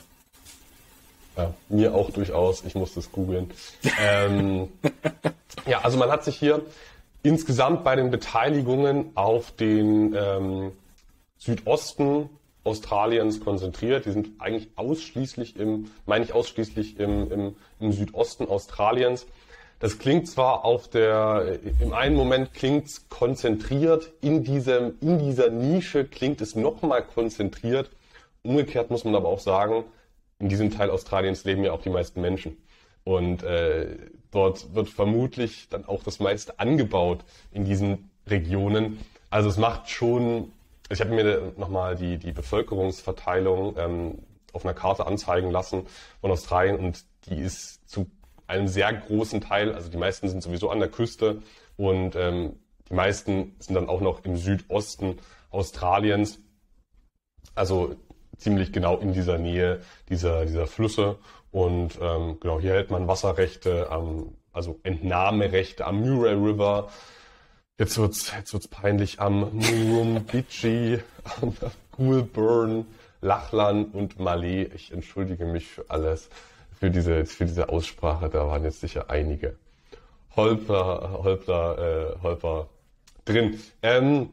Ja, 1.38 1.54
mir 1.70 1.96
auch 1.96 2.12
durchaus. 2.12 2.64
Ich 2.66 2.76
muss 2.76 2.94
das 2.94 3.12
googeln. 3.12 3.52
ähm, 4.00 4.70
ja, 5.66 5.80
also 5.82 5.98
man 5.98 6.12
hat 6.12 6.26
sich 6.26 6.38
hier 6.38 6.66
insgesamt 7.24 7.84
bei 7.84 7.96
den 7.96 8.12
Beteiligungen 8.12 9.12
auf 9.16 9.52
den 9.52 10.16
ähm, 10.16 10.72
Südosten 11.38 12.30
Australiens 12.64 13.40
konzentriert. 13.40 14.06
Die 14.06 14.12
sind 14.12 14.30
eigentlich 14.40 14.70
ausschließlich 14.76 15.58
im, 15.58 15.92
meine 16.06 16.26
ich 16.26 16.34
ausschließlich 16.34 17.00
im, 17.00 17.32
im, 17.32 17.56
im 17.80 17.92
Südosten 17.92 18.48
Australiens. 18.48 19.26
Das 19.80 19.98
klingt 19.98 20.28
zwar 20.28 20.64
auf 20.64 20.88
der, 20.90 21.60
im 21.80 21.92
einen 21.92 22.16
Moment 22.16 22.54
klingt 22.54 23.10
konzentriert, 23.10 24.12
in 24.22 24.44
diesem, 24.44 24.94
in 25.02 25.18
dieser 25.18 25.50
Nische 25.50 26.06
klingt 26.06 26.40
es 26.42 26.56
nochmal 26.56 27.04
konzentriert. 27.04 27.90
Umgekehrt 28.44 28.92
muss 28.92 29.04
man 29.06 29.16
aber 29.16 29.30
auch 29.30 29.40
sagen, 29.40 29.84
in 30.38 30.50
diesem 30.50 30.70
Teil 30.70 30.92
Australiens 30.92 31.46
leben 31.46 31.64
ja 31.64 31.72
auch 31.72 31.82
die 31.82 31.90
meisten 31.90 32.22
Menschen. 32.22 32.58
Und 33.04 33.44
äh, 33.44 33.98
dort 34.32 34.76
wird 34.76 34.90
vermutlich 34.90 35.68
dann 35.70 35.86
auch 35.86 36.04
das 36.04 36.20
meiste 36.20 36.60
angebaut 36.60 37.24
in 37.52 37.66
diesen 37.66 38.12
Regionen. 38.28 39.00
Also 39.30 39.50
es 39.50 39.58
macht 39.58 39.90
schon 39.90 40.52
ich 40.92 41.00
habe 41.00 41.12
mir 41.12 41.54
nochmal 41.58 41.96
die, 41.96 42.18
die 42.18 42.34
Bevölkerungsverteilung 42.34 43.76
ähm, 43.78 44.20
auf 44.54 44.66
einer 44.66 44.74
Karte 44.74 45.08
anzeigen 45.08 45.50
lassen 45.50 45.86
von 46.20 46.32
Australien 46.32 46.78
und 46.78 47.06
die 47.28 47.40
ist 47.40 47.90
zu 47.90 48.10
einem 48.48 48.68
sehr 48.68 48.92
großen 48.94 49.40
Teil, 49.40 49.74
also 49.74 49.90
die 49.90 49.98
meisten 49.98 50.28
sind 50.28 50.44
sowieso 50.44 50.70
an 50.70 50.80
der 50.80 50.90
Küste 50.90 51.42
und 51.78 52.16
ähm, 52.16 52.60
die 52.90 52.94
meisten 52.94 53.56
sind 53.60 53.76
dann 53.76 53.88
auch 53.88 54.02
noch 54.02 54.26
im 54.26 54.36
Südosten 54.36 55.18
Australiens, 55.50 56.40
also 57.56 57.96
ziemlich 58.38 58.74
genau 58.74 58.98
in 58.98 59.14
dieser 59.14 59.38
Nähe 59.38 59.82
dieser, 60.10 60.46
dieser 60.46 60.68
Flüsse 60.68 61.18
und 61.52 62.00
ähm, 62.02 62.40
genau 62.40 62.60
hier 62.60 62.74
hält 62.74 62.92
man 62.92 63.08
Wasserrechte, 63.08 63.90
am, 63.92 64.36
also 64.52 64.80
Entnahmerechte 64.84 65.86
am 65.86 66.02
Murray 66.02 66.34
River, 66.34 66.90
Jetzt 67.82 67.98
wird's, 67.98 68.32
jetzt 68.38 68.54
wird's 68.54 68.68
peinlich 68.68 69.20
am 69.20 69.58
Murrumbidgee, 69.58 71.00
am 71.42 71.58
Goulburn, 71.90 72.86
Lachlan 73.22 73.86
und 73.86 74.20
Malé. 74.20 74.72
Ich 74.76 74.92
entschuldige 74.92 75.48
mich 75.48 75.66
für 75.66 75.90
alles, 75.90 76.30
für 76.80 76.92
diese, 76.92 77.26
für 77.26 77.46
diese 77.46 77.70
Aussprache. 77.70 78.30
Da 78.30 78.46
waren 78.46 78.64
jetzt 78.66 78.82
sicher 78.82 79.10
einige 79.10 79.58
Holper, 80.36 81.24
Holper, 81.24 82.18
äh, 82.20 82.22
Holper 82.22 82.70
drin. 83.26 83.60
Ähm, 83.82 84.30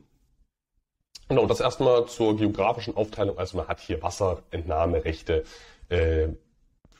genau, 1.26 1.46
das 1.46 1.60
erstmal 1.60 2.04
zur 2.04 2.36
geografischen 2.36 2.98
Aufteilung. 2.98 3.38
Also 3.38 3.56
man 3.56 3.66
hat 3.66 3.80
hier 3.80 4.02
Wasserentnahmerechte 4.02 5.44
äh, 5.88 6.28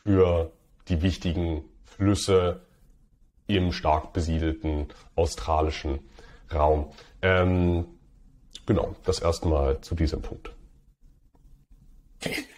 für 0.09 0.53
die 0.88 1.03
wichtigen 1.03 1.64
Flüsse 1.85 2.62
im 3.47 3.73
stark 3.73 4.14
besiedelten 4.14 4.87
australischen 5.16 5.99
Raum. 6.51 6.90
Ähm, 7.21 7.85
genau, 8.64 8.97
das 9.05 9.18
erste 9.18 9.49
Mal 9.49 9.83
zu 9.83 9.94
diesem 9.94 10.23
Punkt. 10.23 10.51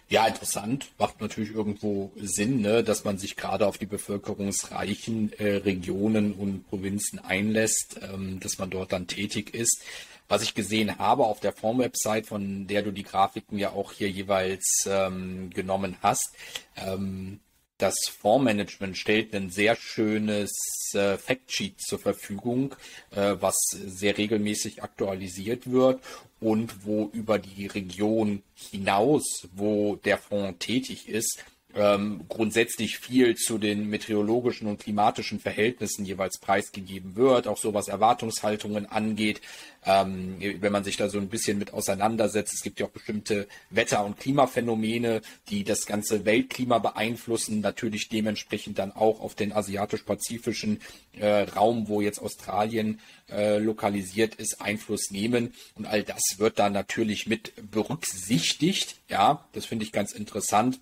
Ja, 0.07 0.27
interessant. 0.27 0.91
Macht 0.97 1.19
natürlich 1.19 1.51
irgendwo 1.53 2.13
Sinn, 2.15 2.61
ne, 2.61 2.85
dass 2.85 3.03
man 3.03 3.17
sich 3.17 3.35
gerade 3.35 3.67
auf 3.67 3.77
die 3.77 3.85
bevölkerungsreichen 3.85 5.33
äh, 5.33 5.57
Regionen 5.57 6.31
und 6.33 6.67
Provinzen 6.69 7.19
einlässt, 7.19 7.99
ähm, 8.01 8.39
dass 8.39 8.59
man 8.59 8.69
dort 8.69 8.93
dann 8.93 9.07
tätig 9.07 9.53
ist. 9.53 9.83
Was 10.31 10.43
ich 10.43 10.53
gesehen 10.53 10.97
habe 10.97 11.25
auf 11.25 11.41
der 11.41 11.51
Form-Website, 11.51 12.25
von 12.25 12.65
der 12.65 12.83
du 12.83 12.91
die 12.91 13.03
Grafiken 13.03 13.59
ja 13.59 13.71
auch 13.71 13.91
hier 13.91 14.09
jeweils 14.09 14.85
ähm, 14.87 15.49
genommen 15.49 15.97
hast, 16.01 16.29
ähm, 16.77 17.41
das 17.77 17.95
Fondsmanagement 18.07 18.95
stellt 18.95 19.35
ein 19.35 19.49
sehr 19.49 19.75
schönes 19.75 20.53
äh, 20.93 21.17
Factsheet 21.17 21.81
zur 21.81 21.99
Verfügung, 21.99 22.73
äh, 23.13 23.35
was 23.41 23.57
sehr 23.71 24.17
regelmäßig 24.17 24.81
aktualisiert 24.81 25.69
wird 25.69 26.01
und 26.39 26.85
wo 26.85 27.09
über 27.11 27.37
die 27.37 27.67
Region 27.67 28.41
hinaus, 28.55 29.49
wo 29.53 29.97
der 29.97 30.17
Fonds 30.17 30.65
tätig 30.65 31.09
ist, 31.09 31.43
ähm, 31.75 32.25
grundsätzlich 32.27 32.97
viel 32.97 33.35
zu 33.35 33.57
den 33.57 33.89
meteorologischen 33.89 34.67
und 34.67 34.79
klimatischen 34.79 35.39
Verhältnissen 35.39 36.05
jeweils 36.05 36.39
preisgegeben 36.39 37.15
wird, 37.15 37.47
auch 37.47 37.57
so 37.57 37.73
was 37.73 37.87
Erwartungshaltungen 37.87 38.85
angeht. 38.85 39.41
Ähm, 39.83 40.37
wenn 40.59 40.71
man 40.71 40.83
sich 40.83 40.97
da 40.97 41.09
so 41.09 41.17
ein 41.17 41.29
bisschen 41.29 41.57
mit 41.57 41.73
auseinandersetzt, 41.73 42.53
es 42.53 42.61
gibt 42.61 42.79
ja 42.79 42.85
auch 42.85 42.91
bestimmte 42.91 43.47
Wetter- 43.71 44.05
und 44.05 44.19
Klimaphänomene, 44.19 45.21
die 45.49 45.63
das 45.63 45.85
ganze 45.87 46.23
Weltklima 46.25 46.77
beeinflussen, 46.77 47.61
natürlich 47.61 48.07
dementsprechend 48.09 48.77
dann 48.77 48.91
auch 48.91 49.21
auf 49.21 49.33
den 49.33 49.53
asiatisch-pazifischen 49.53 50.81
äh, 51.13 51.43
Raum, 51.43 51.87
wo 51.87 52.01
jetzt 52.01 52.19
Australien 52.19 52.99
äh, 53.29 53.57
lokalisiert 53.57 54.35
ist, 54.35 54.61
Einfluss 54.61 55.09
nehmen. 55.09 55.53
Und 55.75 55.87
all 55.87 56.03
das 56.03 56.21
wird 56.37 56.59
da 56.59 56.69
natürlich 56.69 57.25
mit 57.25 57.53
berücksichtigt. 57.71 58.97
Ja, 59.09 59.47
das 59.53 59.65
finde 59.65 59.85
ich 59.85 59.91
ganz 59.91 60.11
interessant. 60.11 60.79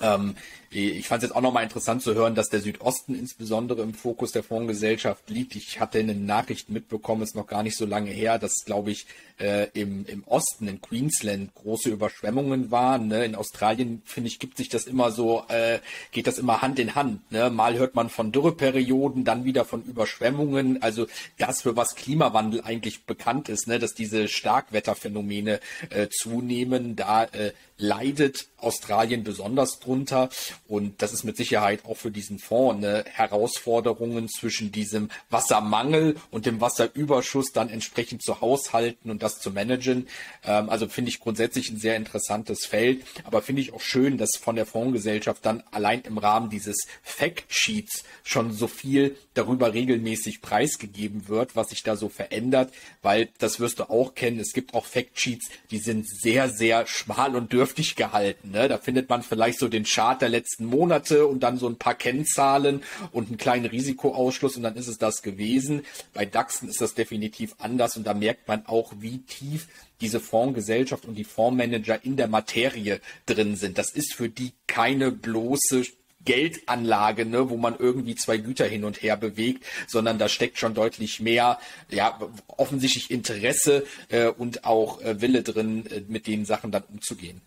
Ähm, 0.00 0.36
ich 0.70 1.08
fand 1.08 1.22
es 1.22 1.28
jetzt 1.28 1.36
auch 1.36 1.40
nochmal 1.40 1.62
interessant 1.62 2.02
zu 2.02 2.14
hören, 2.14 2.34
dass 2.34 2.48
der 2.48 2.60
Südosten 2.60 3.14
insbesondere 3.14 3.82
im 3.82 3.94
Fokus 3.94 4.32
der 4.32 4.42
Fondsgesellschaft 4.42 5.30
liegt. 5.30 5.56
Ich 5.56 5.80
hatte 5.80 5.98
eine 5.98 6.14
Nachricht 6.14 6.68
mitbekommen, 6.68 7.22
ist 7.22 7.36
noch 7.36 7.46
gar 7.46 7.62
nicht 7.62 7.76
so 7.76 7.86
lange 7.86 8.10
her, 8.10 8.38
dass, 8.38 8.64
glaube 8.66 8.90
ich, 8.90 9.06
äh, 9.40 9.68
im, 9.72 10.04
im 10.06 10.24
Osten, 10.24 10.68
in 10.68 10.80
Queensland, 10.80 11.54
große 11.54 11.88
Überschwemmungen 11.88 12.70
waren. 12.70 13.08
Ne? 13.08 13.24
In 13.24 13.34
Australien, 13.34 14.02
finde 14.04 14.28
ich, 14.28 14.38
gibt 14.38 14.58
sich 14.58 14.68
das 14.68 14.84
immer 14.84 15.10
so, 15.10 15.44
äh, 15.48 15.78
geht 16.12 16.26
das 16.26 16.38
immer 16.38 16.60
Hand 16.60 16.78
in 16.78 16.94
Hand. 16.94 17.32
Ne? 17.32 17.48
Mal 17.48 17.78
hört 17.78 17.94
man 17.94 18.10
von 18.10 18.30
Dürreperioden, 18.30 19.24
dann 19.24 19.44
wieder 19.44 19.64
von 19.64 19.82
Überschwemmungen. 19.84 20.82
Also 20.82 21.06
das, 21.38 21.62
für 21.62 21.76
was 21.76 21.94
Klimawandel 21.94 22.60
eigentlich 22.62 23.04
bekannt 23.04 23.48
ist, 23.48 23.68
ne? 23.68 23.78
dass 23.78 23.94
diese 23.94 24.28
Starkwetterphänomene 24.28 25.60
äh, 25.90 26.08
zunehmen, 26.10 26.94
da 26.94 27.24
äh, 27.24 27.52
leidet 27.78 28.48
Australien 28.58 29.24
besonders 29.24 29.48
besonders 29.48 29.78
drunter. 29.78 30.28
Und 30.68 31.00
das 31.00 31.14
ist 31.14 31.24
mit 31.24 31.38
Sicherheit 31.38 31.86
auch 31.86 31.96
für 31.96 32.10
diesen 32.10 32.38
Fonds 32.38 32.84
eine 32.84 33.04
Herausforderung 33.06 34.28
zwischen 34.28 34.70
diesem 34.70 35.08
Wassermangel 35.30 36.16
und 36.30 36.44
dem 36.44 36.60
Wasserüberschuss 36.60 37.52
dann 37.52 37.70
entsprechend 37.70 38.22
zu 38.22 38.42
haushalten 38.42 39.10
und 39.10 39.22
das 39.22 39.40
zu 39.40 39.50
managen. 39.50 40.08
Ähm, 40.44 40.68
also 40.68 40.86
finde 40.86 41.08
ich 41.08 41.20
grundsätzlich 41.20 41.70
ein 41.70 41.78
sehr 41.78 41.96
interessantes 41.96 42.66
Feld, 42.66 43.02
aber 43.24 43.40
finde 43.40 43.62
ich 43.62 43.72
auch 43.72 43.80
schön, 43.80 44.18
dass 44.18 44.32
von 44.38 44.56
der 44.56 44.66
Fondsgesellschaft 44.66 45.44
dann 45.46 45.62
allein 45.70 46.02
im 46.02 46.18
Rahmen 46.18 46.50
dieses 46.50 46.86
Factsheets 47.02 48.04
schon 48.22 48.52
so 48.52 48.68
viel 48.68 49.16
darüber 49.32 49.72
regelmäßig 49.72 50.42
preisgegeben 50.42 51.28
wird, 51.28 51.56
was 51.56 51.70
sich 51.70 51.82
da 51.82 51.96
so 51.96 52.10
verändert, 52.10 52.74
weil 53.00 53.30
das 53.38 53.58
wirst 53.58 53.78
du 53.78 53.88
auch 53.88 54.14
kennen. 54.14 54.38
Es 54.38 54.52
gibt 54.52 54.74
auch 54.74 54.84
Factsheets, 54.84 55.48
die 55.70 55.78
sind 55.78 56.06
sehr, 56.06 56.50
sehr 56.50 56.86
schmal 56.86 57.36
und 57.36 57.54
dürftig 57.54 57.96
gehalten. 57.96 58.50
Ne? 58.50 58.68
Da 58.68 58.76
findet 58.76 59.08
man 59.08 59.22
vielleicht 59.22 59.58
so 59.58 59.68
den 59.68 59.84
Chart 59.84 60.20
der 60.20 60.28
letzten 60.28 60.57
Monate 60.66 61.26
und 61.26 61.42
dann 61.42 61.58
so 61.58 61.68
ein 61.68 61.76
paar 61.76 61.94
Kennzahlen 61.94 62.82
und 63.12 63.28
einen 63.28 63.36
kleinen 63.36 63.66
Risikoausschluss 63.66 64.56
und 64.56 64.62
dann 64.62 64.76
ist 64.76 64.88
es 64.88 64.98
das 64.98 65.22
gewesen. 65.22 65.84
Bei 66.14 66.24
DAXen 66.24 66.68
ist 66.68 66.80
das 66.80 66.94
definitiv 66.94 67.54
anders 67.58 67.96
und 67.96 68.06
da 68.06 68.14
merkt 68.14 68.48
man 68.48 68.66
auch, 68.66 68.92
wie 68.98 69.18
tief 69.18 69.68
diese 70.00 70.20
Fondsgesellschaft 70.20 71.04
und 71.06 71.14
die 71.14 71.24
Fondsmanager 71.24 72.04
in 72.04 72.16
der 72.16 72.28
Materie 72.28 73.00
drin 73.26 73.56
sind. 73.56 73.78
Das 73.78 73.90
ist 73.90 74.14
für 74.14 74.28
die 74.28 74.52
keine 74.66 75.10
bloße 75.10 75.84
Geldanlage, 76.24 77.24
ne, 77.24 77.48
wo 77.48 77.56
man 77.56 77.76
irgendwie 77.78 78.14
zwei 78.14 78.36
Güter 78.36 78.66
hin 78.66 78.84
und 78.84 79.02
her 79.02 79.16
bewegt, 79.16 79.64
sondern 79.86 80.18
da 80.18 80.28
steckt 80.28 80.58
schon 80.58 80.74
deutlich 80.74 81.20
mehr, 81.20 81.58
ja, 81.88 82.18
offensichtlich 82.48 83.10
Interesse 83.10 83.86
äh, 84.08 84.26
und 84.28 84.64
auch 84.64 85.00
äh, 85.00 85.20
Wille 85.20 85.42
drin, 85.42 85.86
äh, 85.86 86.02
mit 86.06 86.26
den 86.26 86.44
Sachen 86.44 86.70
dann 86.70 86.82
umzugehen. 86.92 87.40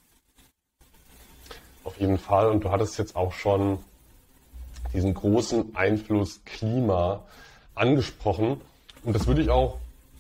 Jeden 2.02 2.18
Fall. 2.18 2.50
Und 2.50 2.64
du 2.64 2.72
hattest 2.72 2.98
jetzt 2.98 3.16
auch 3.16 3.32
schon 3.32 3.78
diesen 4.92 5.14
großen 5.14 5.76
Einfluss 5.76 6.44
Klima 6.46 7.22
angesprochen. 7.76 8.60
Und 9.04 9.16
das 9.16 9.28
würde 9.28 9.44
ich 9.44 9.52
auch 9.52 9.78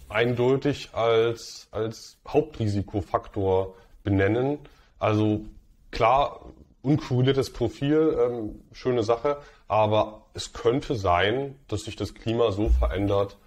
eindeutig 0.08 0.90
als, 0.94 1.68
als 1.72 2.18
Hauptrisikofaktor 2.28 3.74
benennen. 4.04 4.60
Also 5.00 5.42
klar, 5.90 6.46
unkorreliertes 6.84 7.52
Profil, 7.52 8.16
ähm, 8.20 8.62
schöne 8.74 9.02
Sache, 9.02 9.38
aber 9.68 10.22
es 10.36 10.54
könnte 10.54 10.94
sein, 10.94 11.56
dass 11.68 11.86
sich 11.86 11.96
das 11.96 12.14
Klima 12.14 12.52
so 12.52 12.70
verändert, 12.70 13.38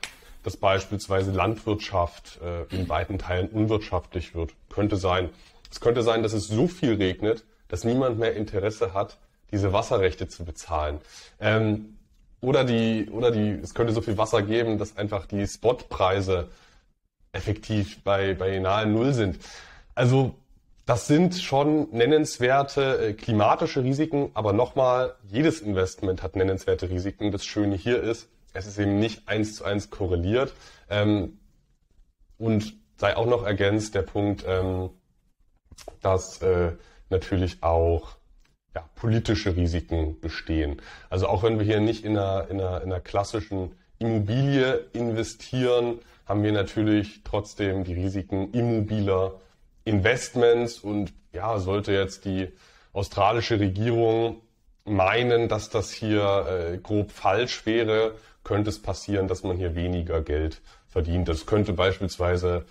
dass 0.43 0.57
beispielsweise 0.57 1.31
Landwirtschaft 1.31 2.41
äh, 2.43 2.65
in 2.75 2.89
weiten 2.89 3.17
Teilen 3.17 3.49
unwirtschaftlich 3.51 4.35
wird. 4.35 4.55
Könnte 4.71 4.97
sein. 4.97 5.31
Es 5.71 5.81
könnte 5.81 6.03
sein, 6.03 6.25
dass 6.25 6.33
es 6.33 6.49
so 6.49 6.67
viel 6.67 6.95
regnet, 6.95 7.45
dass 7.75 7.83
niemand 7.83 8.21
mehr 8.21 8.37
Interesse 8.37 8.95
hat, 8.95 9.19
diese 9.51 9.73
Wasserrechte 9.73 10.29
zu 10.29 10.45
bezahlen. 10.45 11.01
Ähm, 11.41 11.97
oder 12.41 12.63
die, 12.63 13.09
oder 13.11 13.33
die, 13.33 13.59
es 13.61 13.75
könnte 13.75 13.93
so 13.93 14.01
viel 14.01 14.17
Wasser 14.17 14.43
geben, 14.43 14.79
dass 14.79 14.97
einfach 14.97 15.27
die 15.27 15.45
Spotpreise 15.45 16.51
effektiv 17.33 18.05
bei, 18.05 18.35
bei 18.35 18.61
nahe 18.61 18.87
Null 18.87 19.13
sind. 19.13 19.41
Also 19.97 20.37
das 20.87 21.09
sind 21.09 21.35
schon 21.35 21.89
nennenswerte 21.91 23.09
äh, 23.09 23.13
klimatische 23.13 23.83
Risiken, 23.83 24.31
aber 24.35 24.53
nochmal, 24.53 25.17
jedes 25.27 25.61
Investment 25.61 26.23
hat 26.23 26.37
nennenswerte 26.37 26.89
Risiken. 26.91 27.33
Das 27.33 27.45
Schöne 27.45 27.75
hier 27.75 28.01
ist, 28.01 28.29
es 28.53 28.69
ist 28.69 28.79
eben 28.79 29.01
nicht 29.01 29.27
eins 29.27 29.57
zu 29.57 29.65
eins 29.65 29.91
korreliert. 29.91 30.53
Ähm, 30.89 31.41
und 32.39 32.73
sei 32.99 33.17
auch 33.17 33.27
noch 33.27 33.45
ergänzt 33.45 33.97
der 33.97 34.03
Punkt, 34.03 34.45
ähm, 34.47 34.91
dass 36.03 36.41
äh, 36.41 36.71
natürlich 37.15 37.63
auch 37.63 38.17
ja, 38.75 38.85
politische 38.97 39.57
Risiken 39.57 40.21
bestehen. 40.21 40.83
Also 41.09 41.29
auch 41.29 41.43
wenn 41.43 41.59
wir 41.59 41.65
hier 41.65 41.81
nicht 41.81 42.05
in 42.05 42.19
einer, 42.19 42.49
in 42.51 42.61
einer, 42.61 42.83
in 42.83 42.93
einer 42.93 43.01
klassischen 43.01 43.73
Immobilie 43.99 44.87
investieren, 44.93 46.01
haben 46.27 46.43
wir 46.43 46.53
natürlich 46.53 47.23
trotzdem 47.23 47.85
die 47.85 47.95
Risiken 47.95 48.53
immobiler 48.53 49.41
Investments 49.85 50.79
und 50.79 51.13
ja, 51.33 51.59
sollte 51.59 51.93
jetzt 51.93 52.25
die 52.25 52.49
australische 52.93 53.61
Regierung 53.61 54.41
meinen, 54.85 55.49
dass 55.49 55.71
das 55.71 55.91
hier 55.91 56.73
äh, 56.75 56.79
grob 56.79 57.11
falsch 57.11 57.67
wäre, 57.67 58.15
könnte 58.43 58.71
es 58.71 58.81
passieren, 58.81 59.29
dass 59.29 59.43
man 59.43 59.57
hier 59.57 59.75
weniger 59.75 60.21
Geld 60.21 60.61
verdient. 60.89 61.29
Das 61.29 61.47
könnte 61.47 61.73
beispielsweise 61.73 62.65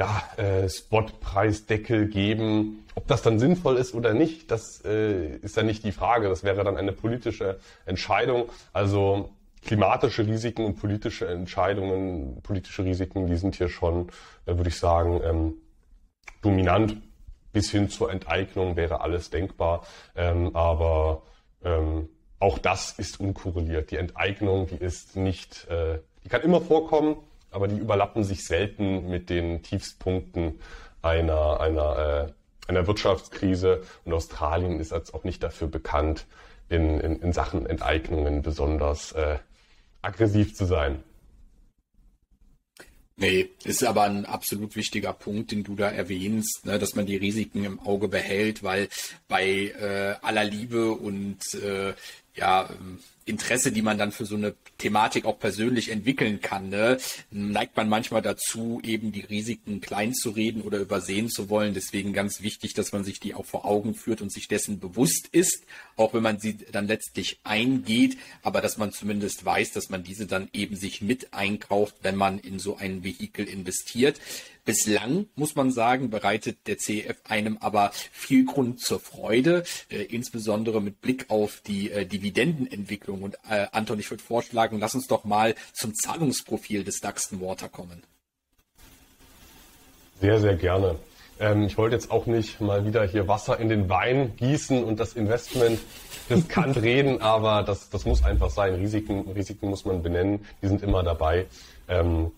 ja, 0.00 0.22
äh, 0.38 0.66
Spotpreisdeckel 0.66 2.08
geben. 2.08 2.86
Ob 2.94 3.06
das 3.06 3.20
dann 3.20 3.38
sinnvoll 3.38 3.76
ist 3.76 3.94
oder 3.94 4.14
nicht, 4.14 4.50
das 4.50 4.82
äh, 4.82 5.36
ist 5.36 5.58
ja 5.58 5.62
nicht 5.62 5.84
die 5.84 5.92
Frage. 5.92 6.30
Das 6.30 6.42
wäre 6.42 6.64
dann 6.64 6.78
eine 6.78 6.92
politische 6.92 7.60
Entscheidung. 7.84 8.48
Also 8.72 9.28
klimatische 9.62 10.26
Risiken 10.26 10.64
und 10.64 10.80
politische 10.80 11.28
Entscheidungen, 11.28 12.40
politische 12.42 12.82
Risiken, 12.82 13.26
die 13.26 13.36
sind 13.36 13.56
hier 13.56 13.68
schon, 13.68 14.08
äh, 14.46 14.56
würde 14.56 14.70
ich 14.70 14.78
sagen, 14.78 15.20
ähm, 15.22 15.54
dominant 16.40 16.96
bis 17.52 17.70
hin 17.70 17.90
zur 17.90 18.10
Enteignung 18.10 18.76
wäre 18.76 19.02
alles 19.02 19.28
denkbar. 19.28 19.82
Ähm, 20.16 20.56
aber 20.56 21.24
ähm, 21.62 22.08
auch 22.38 22.56
das 22.56 22.92
ist 22.98 23.20
unkorreliert. 23.20 23.90
Die 23.90 23.98
Enteignung, 23.98 24.66
die 24.66 24.82
ist 24.82 25.16
nicht, 25.16 25.68
äh, 25.68 25.98
die 26.24 26.30
kann 26.30 26.40
immer 26.40 26.62
vorkommen, 26.62 27.16
aber 27.50 27.68
die 27.68 27.78
überlappen 27.78 28.24
sich 28.24 28.44
selten 28.44 29.08
mit 29.08 29.30
den 29.30 29.62
Tiefstpunkten 29.62 30.60
einer, 31.02 31.60
einer, 31.60 32.28
äh, 32.28 32.68
einer 32.68 32.86
Wirtschaftskrise. 32.86 33.82
Und 34.04 34.12
Australien 34.12 34.80
ist 34.80 34.92
jetzt 34.92 35.14
auch 35.14 35.24
nicht 35.24 35.42
dafür 35.42 35.68
bekannt, 35.68 36.26
in, 36.68 37.00
in, 37.00 37.20
in 37.20 37.32
Sachen 37.32 37.66
Enteignungen 37.66 38.42
besonders 38.42 39.12
äh, 39.12 39.38
aggressiv 40.02 40.54
zu 40.54 40.64
sein. 40.64 41.02
Nee, 43.16 43.50
ist 43.64 43.84
aber 43.84 44.04
ein 44.04 44.24
absolut 44.24 44.76
wichtiger 44.76 45.12
Punkt, 45.12 45.50
den 45.50 45.62
du 45.62 45.74
da 45.74 45.90
erwähnst, 45.90 46.64
ne, 46.64 46.78
dass 46.78 46.94
man 46.94 47.04
die 47.04 47.16
Risiken 47.16 47.64
im 47.64 47.78
Auge 47.78 48.08
behält, 48.08 48.62
weil 48.62 48.88
bei 49.28 49.44
äh, 49.78 50.14
aller 50.22 50.44
Liebe 50.44 50.92
und 50.92 51.54
äh, 51.54 51.92
ja, 52.34 52.70
Interesse, 53.24 53.72
die 53.72 53.82
man 53.82 53.98
dann 53.98 54.12
für 54.12 54.26
so 54.26 54.36
eine 54.36 54.54
Thematik 54.78 55.24
auch 55.24 55.38
persönlich 55.38 55.90
entwickeln 55.90 56.40
kann, 56.40 56.70
ne, 56.70 56.98
neigt 57.30 57.76
man 57.76 57.88
manchmal 57.88 58.22
dazu, 58.22 58.80
eben 58.82 59.12
die 59.12 59.20
Risiken 59.20 59.80
klein 59.80 60.14
zu 60.14 60.30
reden 60.30 60.62
oder 60.62 60.78
übersehen 60.78 61.28
zu 61.28 61.48
wollen. 61.48 61.74
Deswegen 61.74 62.12
ganz 62.12 62.40
wichtig, 62.42 62.74
dass 62.74 62.92
man 62.92 63.04
sich 63.04 63.20
die 63.20 63.34
auch 63.34 63.44
vor 63.44 63.64
Augen 63.64 63.94
führt 63.94 64.22
und 64.22 64.32
sich 64.32 64.48
dessen 64.48 64.80
bewusst 64.80 65.28
ist, 65.32 65.64
auch 65.96 66.14
wenn 66.14 66.22
man 66.22 66.40
sie 66.40 66.56
dann 66.56 66.86
letztlich 66.86 67.40
eingeht, 67.44 68.16
aber 68.42 68.60
dass 68.60 68.78
man 68.78 68.92
zumindest 68.92 69.44
weiß, 69.44 69.72
dass 69.72 69.90
man 69.90 70.02
diese 70.02 70.26
dann 70.26 70.48
eben 70.52 70.76
sich 70.76 71.02
mit 71.02 71.32
einkauft, 71.32 71.96
wenn 72.02 72.16
man 72.16 72.38
in 72.38 72.58
so 72.58 72.76
ein 72.76 73.04
Vehikel 73.04 73.46
investiert. 73.46 74.20
Bislang, 74.64 75.26
muss 75.36 75.56
man 75.56 75.72
sagen, 75.72 76.10
bereitet 76.10 76.58
der 76.66 76.76
CEF 76.76 77.16
einem 77.24 77.56
aber 77.58 77.90
viel 78.12 78.44
Grund 78.44 78.80
zur 78.80 79.00
Freude, 79.00 79.64
äh, 79.88 80.02
insbesondere 80.02 80.82
mit 80.82 81.00
Blick 81.00 81.30
auf 81.30 81.60
die 81.66 81.90
äh, 81.90 82.06
Dividendenentwicklung. 82.06 83.09
Und 83.10 83.36
äh, 83.48 83.66
Anton, 83.72 83.98
ich 83.98 84.10
würde 84.10 84.22
vorschlagen, 84.22 84.78
lass 84.78 84.94
uns 84.94 85.06
doch 85.06 85.24
mal 85.24 85.54
zum 85.72 85.94
Zahlungsprofil 85.94 86.84
des 86.84 87.00
Daxton 87.00 87.40
Water 87.40 87.68
kommen. 87.68 88.02
Sehr, 90.20 90.38
sehr 90.38 90.56
gerne. 90.56 90.96
Ähm, 91.38 91.62
ich 91.62 91.78
wollte 91.78 91.96
jetzt 91.96 92.10
auch 92.10 92.26
nicht 92.26 92.60
mal 92.60 92.84
wieder 92.84 93.06
hier 93.06 93.26
Wasser 93.26 93.58
in 93.58 93.70
den 93.70 93.88
Wein 93.88 94.36
gießen 94.36 94.84
und 94.84 95.00
das 95.00 95.14
Investment 95.14 95.80
riskant 96.28 96.76
reden, 96.82 97.22
aber 97.22 97.62
das, 97.62 97.88
das 97.88 98.04
muss 98.04 98.22
einfach 98.22 98.50
sein. 98.50 98.74
Risiken, 98.74 99.30
Risiken 99.32 99.70
muss 99.70 99.86
man 99.86 100.02
benennen, 100.02 100.44
die 100.62 100.68
sind 100.68 100.82
immer 100.82 101.02
dabei. 101.02 101.46
Ähm, 101.88 102.30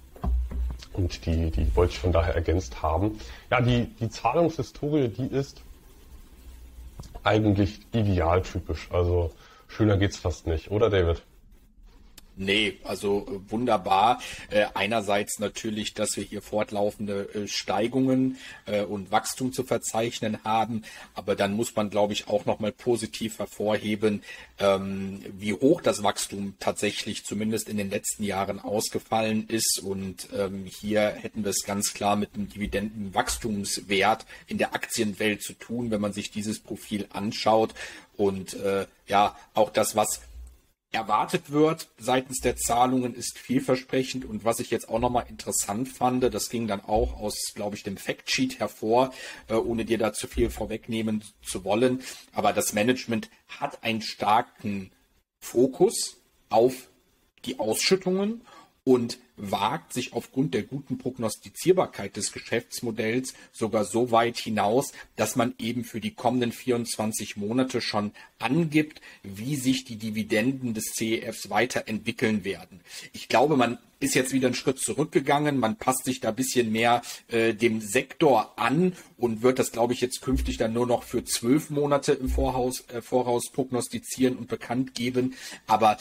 und 0.92 1.26
die, 1.26 1.50
die 1.50 1.74
wollte 1.74 1.92
ich 1.94 1.98
von 1.98 2.12
daher 2.12 2.34
ergänzt 2.34 2.82
haben. 2.82 3.18
Ja, 3.50 3.60
die, 3.60 3.86
die 3.98 4.08
Zahlungshistorie, 4.08 5.08
die 5.08 5.26
ist 5.26 5.62
eigentlich 7.24 7.80
idealtypisch. 7.92 8.88
Also 8.92 9.32
schöner 9.72 9.96
geht's 9.96 10.18
fast 10.18 10.46
nicht, 10.46 10.70
oder 10.70 10.90
David? 10.90 11.22
Nee, 12.34 12.78
also 12.84 13.26
äh, 13.26 13.50
wunderbar. 13.50 14.20
Äh, 14.50 14.66
einerseits 14.72 15.38
natürlich, 15.38 15.92
dass 15.92 16.16
wir 16.16 16.24
hier 16.24 16.40
fortlaufende 16.40 17.28
äh, 17.34 17.46
Steigungen 17.46 18.38
äh, 18.64 18.82
und 18.82 19.10
Wachstum 19.10 19.52
zu 19.52 19.64
verzeichnen 19.64 20.38
haben, 20.42 20.82
aber 21.14 21.36
dann 21.36 21.52
muss 21.52 21.76
man, 21.76 21.90
glaube 21.90 22.14
ich, 22.14 22.28
auch 22.28 22.46
nochmal 22.46 22.72
positiv 22.72 23.38
hervorheben, 23.38 24.22
ähm, 24.58 25.22
wie 25.38 25.52
hoch 25.52 25.82
das 25.82 26.02
Wachstum 26.02 26.54
tatsächlich 26.58 27.24
zumindest 27.24 27.68
in 27.68 27.76
den 27.76 27.90
letzten 27.90 28.24
Jahren 28.24 28.60
ausgefallen 28.60 29.46
ist. 29.48 29.82
Und 29.84 30.28
ähm, 30.34 30.64
hier 30.64 31.10
hätten 31.10 31.44
wir 31.44 31.50
es 31.50 31.64
ganz 31.66 31.92
klar 31.92 32.16
mit 32.16 32.34
einem 32.34 32.48
Dividendenwachstumswert 32.48 34.24
in 34.46 34.56
der 34.56 34.74
Aktienwelt 34.74 35.42
zu 35.42 35.52
tun, 35.52 35.90
wenn 35.90 36.00
man 36.00 36.14
sich 36.14 36.30
dieses 36.30 36.60
Profil 36.60 37.06
anschaut. 37.10 37.74
Und 38.16 38.54
äh, 38.54 38.86
ja, 39.06 39.36
auch 39.52 39.70
das, 39.70 39.96
was 39.96 40.22
erwartet 40.92 41.50
wird 41.50 41.88
seitens 41.98 42.40
der 42.40 42.56
Zahlungen 42.56 43.14
ist 43.14 43.38
vielversprechend. 43.38 44.24
Und 44.24 44.44
was 44.44 44.60
ich 44.60 44.70
jetzt 44.70 44.88
auch 44.88 44.98
nochmal 44.98 45.26
interessant 45.28 45.88
fand, 45.88 46.22
das 46.22 46.50
ging 46.50 46.66
dann 46.66 46.82
auch 46.82 47.18
aus, 47.18 47.52
glaube 47.54 47.76
ich, 47.76 47.82
dem 47.82 47.96
Factsheet 47.96 48.60
hervor, 48.60 49.12
äh, 49.48 49.54
ohne 49.54 49.84
dir 49.84 49.98
da 49.98 50.12
zu 50.12 50.28
viel 50.28 50.50
vorwegnehmen 50.50 51.24
zu 51.42 51.64
wollen, 51.64 52.02
aber 52.32 52.52
das 52.52 52.72
Management 52.72 53.30
hat 53.48 53.82
einen 53.82 54.02
starken 54.02 54.90
Fokus 55.40 56.18
auf 56.50 56.88
die 57.44 57.58
Ausschüttungen 57.58 58.42
und 58.84 59.18
wagt 59.36 59.92
sich 59.92 60.12
aufgrund 60.12 60.54
der 60.54 60.62
guten 60.62 60.98
Prognostizierbarkeit 60.98 62.16
des 62.16 62.32
Geschäftsmodells 62.32 63.34
sogar 63.52 63.84
so 63.84 64.10
weit 64.10 64.36
hinaus, 64.36 64.92
dass 65.16 65.36
man 65.36 65.54
eben 65.58 65.84
für 65.84 66.00
die 66.00 66.14
kommenden 66.14 66.52
24 66.52 67.36
Monate 67.36 67.80
schon 67.80 68.12
angibt, 68.38 69.00
wie 69.22 69.56
sich 69.56 69.84
die 69.84 69.96
Dividenden 69.96 70.74
des 70.74 70.92
CEFs 70.92 71.50
weiterentwickeln 71.50 72.44
werden. 72.44 72.80
Ich 73.12 73.28
glaube, 73.28 73.56
man 73.56 73.78
ist 74.02 74.14
jetzt 74.14 74.32
wieder 74.32 74.48
einen 74.48 74.54
Schritt 74.54 74.80
zurückgegangen. 74.80 75.58
Man 75.58 75.76
passt 75.76 76.04
sich 76.04 76.20
da 76.20 76.30
ein 76.30 76.34
bisschen 76.34 76.72
mehr 76.72 77.02
äh, 77.28 77.54
dem 77.54 77.80
Sektor 77.80 78.52
an 78.58 78.94
und 79.16 79.42
wird 79.42 79.58
das, 79.58 79.72
glaube 79.72 79.92
ich, 79.92 80.00
jetzt 80.00 80.20
künftig 80.22 80.56
dann 80.56 80.72
nur 80.72 80.86
noch 80.86 81.04
für 81.04 81.24
zwölf 81.24 81.70
Monate 81.70 82.12
im 82.12 82.28
Voraus, 82.28 82.84
äh, 82.88 83.00
Voraus 83.00 83.50
prognostizieren 83.52 84.36
und 84.36 84.48
bekannt 84.48 84.94
geben. 84.94 85.34
Aber 85.66 85.96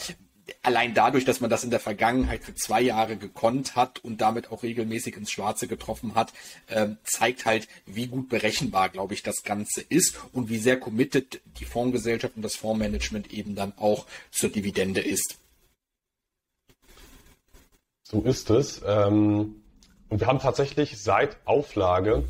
allein 0.62 0.94
dadurch, 0.94 1.24
dass 1.24 1.40
man 1.40 1.50
das 1.50 1.64
in 1.64 1.70
der 1.70 1.80
Vergangenheit 1.80 2.42
für 2.44 2.54
zwei 2.54 2.80
Jahre 2.80 3.16
gekonnt 3.16 3.76
hat 3.76 3.98
und 4.04 4.20
damit 4.20 4.50
auch 4.50 4.62
regelmäßig 4.62 5.16
ins 5.16 5.30
Schwarze 5.30 5.68
getroffen 5.68 6.14
hat, 6.14 6.32
äh, 6.68 6.88
zeigt 7.04 7.44
halt, 7.44 7.68
wie 7.86 8.06
gut 8.06 8.28
berechenbar, 8.28 8.88
glaube 8.88 9.14
ich, 9.14 9.22
das 9.22 9.42
Ganze 9.42 9.80
ist 9.80 10.18
und 10.32 10.48
wie 10.48 10.58
sehr 10.58 10.78
committed 10.78 11.40
die 11.58 11.64
Fondsgesellschaft 11.64 12.36
und 12.36 12.42
das 12.42 12.56
Fondsmanagement 12.56 13.32
eben 13.32 13.54
dann 13.54 13.72
auch 13.76 14.06
zur 14.30 14.50
Dividende 14.50 15.00
ist. 15.00 15.38
So 18.02 18.20
ist 18.22 18.50
es. 18.50 18.82
Ähm, 18.86 19.62
und 20.08 20.20
wir 20.20 20.26
haben 20.26 20.40
tatsächlich 20.40 21.02
seit 21.02 21.38
Auflage 21.46 22.24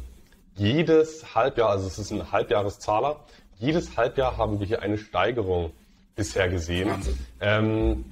jedes 0.55 1.35
Halbjahr, 1.35 1.71
also 1.71 1.87
es 1.87 1.99
ist 1.99 2.13
ein 2.13 2.31
Halbjahreszahler, 2.31 3.25
jedes 3.59 3.97
Halbjahr 3.97 4.37
haben 4.37 4.61
wir 4.61 4.67
hier 4.67 4.83
eine 4.83 4.99
Steigerung 4.99 5.73
bisher 6.15 6.49
gesehen. 6.49 6.91
Ähm, 7.41 8.05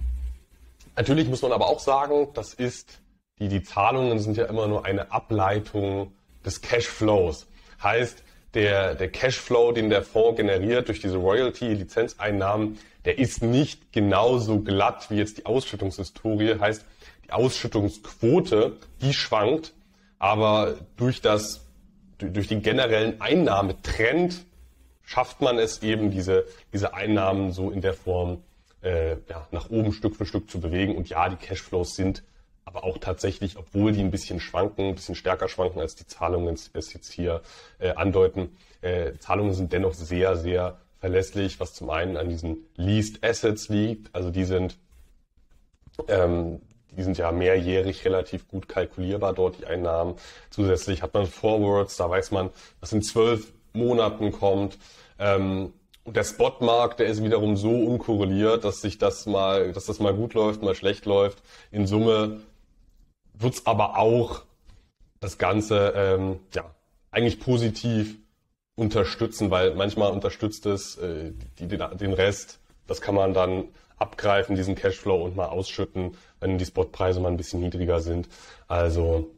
natürlich 0.97 1.29
muss 1.29 1.43
man 1.43 1.53
aber 1.53 1.69
auch 1.69 1.81
sagen, 1.81 2.29
das 2.35 2.55
ist, 2.55 3.01
die, 3.39 3.49
die 3.49 3.63
Zahlungen 3.63 4.19
sind 4.19 4.37
ja 4.37 4.47
immer 4.47 4.67
nur 4.69 4.85
eine 4.85 5.13
Ableitung 5.13 6.13
des 6.45 6.61
Cashflows. 6.61 7.47
Heißt, 7.83 8.23
der, 8.55 8.95
der 8.95 9.11
Cashflow, 9.11 9.73
den 9.73 9.91
der 9.91 10.03
Fonds 10.03 10.37
generiert 10.37 10.89
durch 10.89 11.01
diese 11.01 11.19
Royalty-Lizenzeinnahmen, 11.19 12.79
der 13.05 13.19
ist 13.19 13.43
nicht 13.43 13.93
genauso 13.93 14.61
glatt 14.61 15.11
wie 15.11 15.17
jetzt 15.17 15.39
die 15.39 15.47
Ausschüttungshistorie. 15.47 16.59
Heißt, 16.59 16.85
die 17.27 17.33
Ausschüttungsquote, 17.33 18.77
die 19.01 19.15
schwankt, 19.15 19.73
aber 20.19 20.75
durch 20.97 21.21
das, 21.21 21.65
durch 22.19 22.49
den 22.49 22.63
generellen 22.63 23.21
Einnahmetrend 23.21 24.45
schafft 25.11 25.41
man 25.41 25.59
es 25.59 25.83
eben, 25.83 26.13
diese, 26.13 26.45
diese 26.73 26.95
Einnahmen 26.95 27.51
so 27.51 27.73
in 27.73 27.81
der 27.81 27.95
Form 27.95 28.45
äh, 28.81 29.17
ja, 29.29 29.49
nach 29.51 29.69
oben 29.69 29.93
Stück 29.93 30.15
für 30.15 30.25
Stück 30.25 30.49
zu 30.49 30.61
bewegen. 30.61 30.97
Und 30.97 31.09
ja, 31.09 31.29
die 31.29 31.35
Cashflows 31.35 31.97
sind 31.97 32.23
aber 32.65 32.85
auch 32.85 32.97
tatsächlich, 32.99 33.57
obwohl 33.57 33.91
die 33.91 34.03
ein 34.03 34.13
bisschen 34.13 34.39
schwanken, 34.39 34.87
ein 34.87 34.95
bisschen 34.95 35.17
stärker 35.17 35.49
schwanken, 35.49 35.81
als 35.81 35.97
die 35.97 36.07
Zahlungen 36.07 36.55
es 36.55 36.93
jetzt 36.93 37.11
hier 37.11 37.43
äh, 37.81 37.91
andeuten, 37.91 38.57
äh, 38.83 39.15
Zahlungen 39.19 39.53
sind 39.53 39.73
dennoch 39.73 39.95
sehr, 39.95 40.37
sehr 40.37 40.79
verlässlich, 41.01 41.59
was 41.59 41.75
zum 41.75 41.91
einen 41.91 42.17
an 42.17 42.29
diesen 42.29 42.59
Leased 42.77 43.25
Assets 43.25 43.69
liegt. 43.69 44.15
Also 44.15 44.31
die 44.31 44.45
sind, 44.45 44.79
ähm, 46.07 46.61
die 46.93 47.03
sind 47.03 47.19
ja 47.19 47.33
mehrjährig 47.33 48.05
relativ 48.05 48.47
gut 48.47 48.69
kalkulierbar 48.69 49.33
dort, 49.33 49.59
die 49.59 49.67
Einnahmen. 49.67 50.15
Zusätzlich 50.51 51.03
hat 51.03 51.15
man 51.15 51.27
Forwards, 51.27 51.97
da 51.97 52.09
weiß 52.09 52.31
man, 52.31 52.51
was 52.79 52.93
in 52.93 53.03
zwölf 53.03 53.53
Monaten 53.73 54.33
kommt. 54.33 54.79
Ähm, 55.21 55.73
und 56.03 56.17
der 56.17 56.25
Spotmarkt, 56.25 56.99
der 56.99 57.07
ist 57.07 57.23
wiederum 57.23 57.57
so 57.57 57.71
unkorreliert, 57.71 58.65
dass 58.65 58.81
sich 58.81 58.99
das 58.99 59.27
mal, 59.27 59.73
dass 59.73 59.85
das 59.87 60.01
mal 60.01 60.15
gut 60.15 60.35
läuft, 60.35 60.63
mal 60.63 60.75
schlecht 60.75 61.05
läuft. 61.07 61.43
In 61.71 61.87
Summe 61.87 62.41
wird's 63.35 63.67
aber 63.67 63.99
auch 63.99 64.43
das 65.21 65.39
Ganze 65.39 65.93
ähm, 65.95 66.41
ja 66.55 66.75
eigentlich 67.11 67.39
positiv 67.39 68.17
unterstützen, 68.77 69.51
weil 69.51 69.75
manchmal 69.75 70.11
unterstützt 70.11 70.65
es 70.67 70.97
äh, 70.97 71.33
die, 71.59 71.69
den, 71.69 71.83
den 71.99 72.13
Rest. 72.15 72.61
Das 72.87 73.01
kann 73.01 73.15
man 73.15 73.35
dann 73.35 73.69
abgreifen, 73.99 74.57
diesen 74.57 74.75
Cashflow 74.75 75.23
und 75.23 75.37
mal 75.37 75.47
ausschütten, 75.47 76.17
wenn 76.41 76.57
die 76.57 76.65
Spotpreise 76.65 77.21
mal 77.21 77.29
ein 77.29 77.37
bisschen 77.37 77.61
niedriger 77.61 78.01
sind. 78.01 78.29
Also 78.67 79.31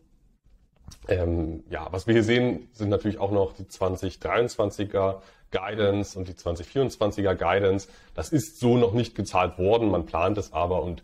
ähm, 1.09 1.64
ja, 1.70 1.88
was 1.90 2.07
wir 2.07 2.14
hier 2.14 2.24
sehen, 2.24 2.68
sind 2.72 2.88
natürlich 2.88 3.18
auch 3.18 3.31
noch 3.31 3.52
die 3.52 3.64
2023er 3.64 5.20
Guidance 5.50 6.18
und 6.18 6.28
die 6.28 6.33
2024er 6.33 7.35
Guidance. 7.35 7.88
Das 8.14 8.31
ist 8.31 8.59
so 8.59 8.76
noch 8.76 8.92
nicht 8.92 9.14
gezahlt 9.14 9.59
worden, 9.59 9.90
man 9.90 10.07
plant 10.07 10.38
es 10.38 10.52
aber 10.52 10.83
und 10.83 11.02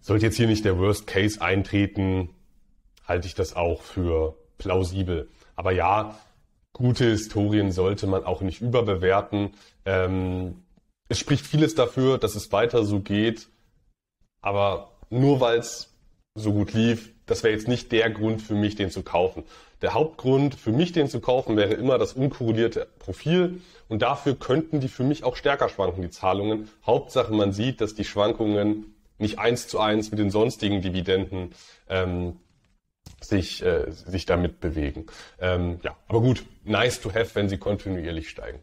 sollte 0.00 0.26
jetzt 0.26 0.36
hier 0.36 0.46
nicht 0.46 0.64
der 0.64 0.78
Worst 0.78 1.06
Case 1.06 1.40
eintreten, 1.40 2.30
halte 3.06 3.26
ich 3.26 3.34
das 3.34 3.54
auch 3.54 3.82
für 3.82 4.34
plausibel. 4.58 5.28
Aber 5.56 5.72
ja, 5.72 6.18
gute 6.72 7.04
Historien 7.04 7.72
sollte 7.72 8.06
man 8.06 8.24
auch 8.24 8.40
nicht 8.40 8.60
überbewerten. 8.60 9.52
Ähm, 9.84 10.62
es 11.08 11.18
spricht 11.18 11.46
vieles 11.46 11.74
dafür, 11.74 12.18
dass 12.18 12.34
es 12.34 12.52
weiter 12.52 12.84
so 12.84 13.00
geht, 13.00 13.48
aber 14.40 14.92
nur 15.10 15.40
weil 15.40 15.58
es 15.58 15.89
so 16.40 16.52
gut 16.52 16.72
lief, 16.72 17.12
das 17.26 17.42
wäre 17.42 17.54
jetzt 17.54 17.68
nicht 17.68 17.92
der 17.92 18.10
Grund 18.10 18.42
für 18.42 18.54
mich, 18.54 18.74
den 18.74 18.90
zu 18.90 19.02
kaufen. 19.02 19.44
Der 19.82 19.94
Hauptgrund 19.94 20.54
für 20.54 20.72
mich, 20.72 20.92
den 20.92 21.08
zu 21.08 21.20
kaufen, 21.20 21.56
wäre 21.56 21.74
immer 21.74 21.96
das 21.96 22.12
unkorrelierte 22.12 22.88
Profil. 22.98 23.60
Und 23.88 24.02
dafür 24.02 24.34
könnten 24.34 24.80
die 24.80 24.88
für 24.88 25.04
mich 25.04 25.24
auch 25.24 25.36
stärker 25.36 25.68
schwanken, 25.68 26.02
die 26.02 26.10
Zahlungen. 26.10 26.68
Hauptsache, 26.84 27.32
man 27.32 27.52
sieht, 27.52 27.80
dass 27.80 27.94
die 27.94 28.04
Schwankungen 28.04 28.94
nicht 29.18 29.38
eins 29.38 29.68
zu 29.68 29.78
eins 29.78 30.10
mit 30.10 30.18
den 30.18 30.30
sonstigen 30.30 30.82
Dividenden 30.82 31.54
ähm, 31.88 32.36
sich, 33.20 33.62
äh, 33.62 33.90
sich 33.90 34.26
damit 34.26 34.60
bewegen. 34.60 35.06
Ähm, 35.40 35.78
ja, 35.82 35.96
aber 36.08 36.20
gut, 36.20 36.44
nice 36.64 37.00
to 37.00 37.12
have, 37.14 37.34
wenn 37.34 37.48
sie 37.48 37.58
kontinuierlich 37.58 38.28
steigen. 38.28 38.60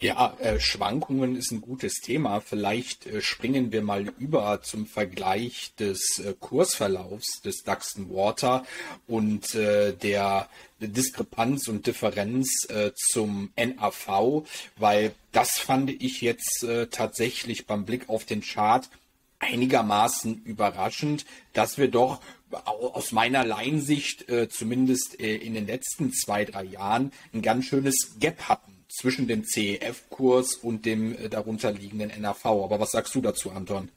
Ja, 0.00 0.36
äh, 0.38 0.60
Schwankungen 0.60 1.34
ist 1.34 1.50
ein 1.50 1.60
gutes 1.60 1.94
Thema. 1.94 2.40
Vielleicht 2.40 3.08
äh, 3.08 3.20
springen 3.20 3.72
wir 3.72 3.82
mal 3.82 4.06
über 4.20 4.62
zum 4.62 4.86
Vergleich 4.86 5.72
des 5.76 6.20
äh, 6.20 6.34
Kursverlaufs 6.38 7.40
des 7.42 7.64
Duxton 7.64 8.08
Water 8.08 8.64
und 9.08 9.56
äh, 9.56 9.92
der 9.92 10.48
Diskrepanz 10.78 11.66
und 11.66 11.88
Differenz 11.88 12.68
äh, 12.68 12.92
zum 12.94 13.50
NAV, 13.56 14.44
weil 14.76 15.16
das 15.32 15.58
fand 15.58 15.90
ich 15.90 16.20
jetzt 16.20 16.62
äh, 16.62 16.86
tatsächlich 16.86 17.66
beim 17.66 17.84
Blick 17.84 18.08
auf 18.08 18.24
den 18.24 18.42
Chart 18.42 18.88
einigermaßen 19.40 20.44
überraschend, 20.44 21.26
dass 21.54 21.76
wir 21.76 21.88
doch 21.88 22.20
aus 22.52 23.10
meiner 23.10 23.44
Laiensicht 23.44 24.28
äh, 24.28 24.48
zumindest 24.48 25.18
äh, 25.18 25.34
in 25.34 25.54
den 25.54 25.66
letzten 25.66 26.12
zwei, 26.12 26.44
drei 26.44 26.62
Jahren 26.62 27.12
ein 27.34 27.42
ganz 27.42 27.64
schönes 27.64 28.14
Gap 28.20 28.42
hatten 28.48 28.77
zwischen 28.88 29.28
dem 29.28 29.44
CEF-Kurs 29.44 30.56
und 30.56 30.86
dem 30.86 31.16
äh, 31.16 31.28
darunter 31.28 31.72
liegenden 31.72 32.12
NAV. 32.20 32.46
Aber 32.46 32.80
was 32.80 32.90
sagst 32.90 33.14
du 33.14 33.20
dazu, 33.20 33.50
Anton? 33.50 33.90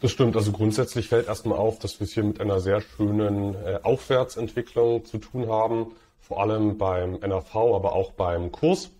Das 0.00 0.12
stimmt. 0.12 0.36
Also 0.36 0.52
grundsätzlich 0.52 1.08
fällt 1.08 1.28
erstmal 1.28 1.58
auf, 1.58 1.78
dass 1.78 1.98
wir 1.98 2.04
es 2.04 2.12
hier 2.12 2.24
mit 2.24 2.40
einer 2.40 2.60
sehr 2.60 2.82
schönen 2.82 3.54
äh, 3.54 3.80
Aufwärtsentwicklung 3.82 5.04
zu 5.04 5.18
tun 5.18 5.48
haben. 5.48 5.92
Vor 6.20 6.40
allem 6.40 6.78
beim 6.78 7.14
NAV, 7.20 7.54
aber 7.54 7.94
auch 7.94 8.12
beim 8.12 8.52
Kurs. 8.52 8.90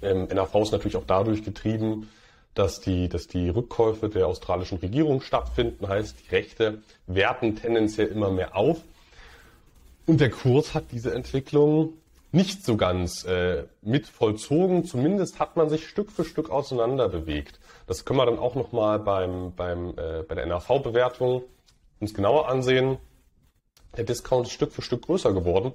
Ähm, 0.00 0.28
NAV 0.32 0.54
ist 0.62 0.72
natürlich 0.72 0.96
auch 0.96 1.06
dadurch 1.06 1.44
getrieben, 1.44 2.08
dass 2.54 2.80
die, 2.80 3.08
dass 3.08 3.26
die 3.26 3.48
Rückkäufe 3.48 4.08
der 4.08 4.28
australischen 4.28 4.78
Regierung 4.78 5.20
stattfinden. 5.20 5.88
Heißt, 5.88 6.16
die 6.24 6.34
Rechte 6.34 6.82
werten 7.06 7.56
tendenziell 7.56 8.08
immer 8.08 8.30
mehr 8.30 8.56
auf. 8.56 8.80
Und 10.06 10.20
der 10.20 10.30
Kurs 10.30 10.74
hat 10.74 10.92
diese 10.92 11.14
Entwicklung 11.14 11.94
nicht 12.30 12.64
so 12.64 12.76
ganz 12.76 13.24
äh, 13.24 13.64
mit 13.80 14.06
vollzogen. 14.06 14.84
Zumindest 14.84 15.38
hat 15.38 15.56
man 15.56 15.70
sich 15.70 15.88
Stück 15.88 16.10
für 16.10 16.24
Stück 16.24 16.50
auseinander 16.50 17.08
bewegt. 17.08 17.60
Das 17.86 18.04
können 18.04 18.18
wir 18.18 18.26
dann 18.26 18.38
auch 18.38 18.54
nochmal 18.54 18.98
beim, 18.98 19.54
beim, 19.54 19.90
äh, 19.90 20.22
bei 20.28 20.34
der 20.34 20.46
NAV-Bewertung 20.46 21.42
uns 22.00 22.12
genauer 22.12 22.48
ansehen. 22.48 22.98
Der 23.96 24.04
Discount 24.04 24.48
ist 24.48 24.52
Stück 24.52 24.72
für 24.72 24.82
Stück 24.82 25.02
größer 25.02 25.32
geworden. 25.32 25.72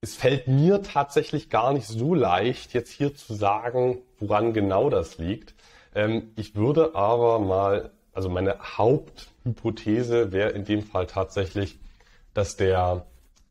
Es 0.00 0.14
fällt 0.14 0.48
mir 0.48 0.82
tatsächlich 0.82 1.50
gar 1.50 1.74
nicht 1.74 1.86
so 1.86 2.14
leicht, 2.14 2.72
jetzt 2.72 2.90
hier 2.90 3.14
zu 3.14 3.34
sagen, 3.34 3.98
woran 4.18 4.54
genau 4.54 4.88
das 4.88 5.18
liegt. 5.18 5.54
Ähm, 5.94 6.32
ich 6.36 6.54
würde 6.54 6.94
aber 6.94 7.38
mal, 7.38 7.90
also 8.14 8.30
meine 8.30 8.58
Haupthypothese 8.78 10.32
wäre 10.32 10.50
in 10.50 10.64
dem 10.64 10.82
Fall 10.82 11.06
tatsächlich, 11.06 11.78
dass 12.34 12.56
der, 12.56 13.06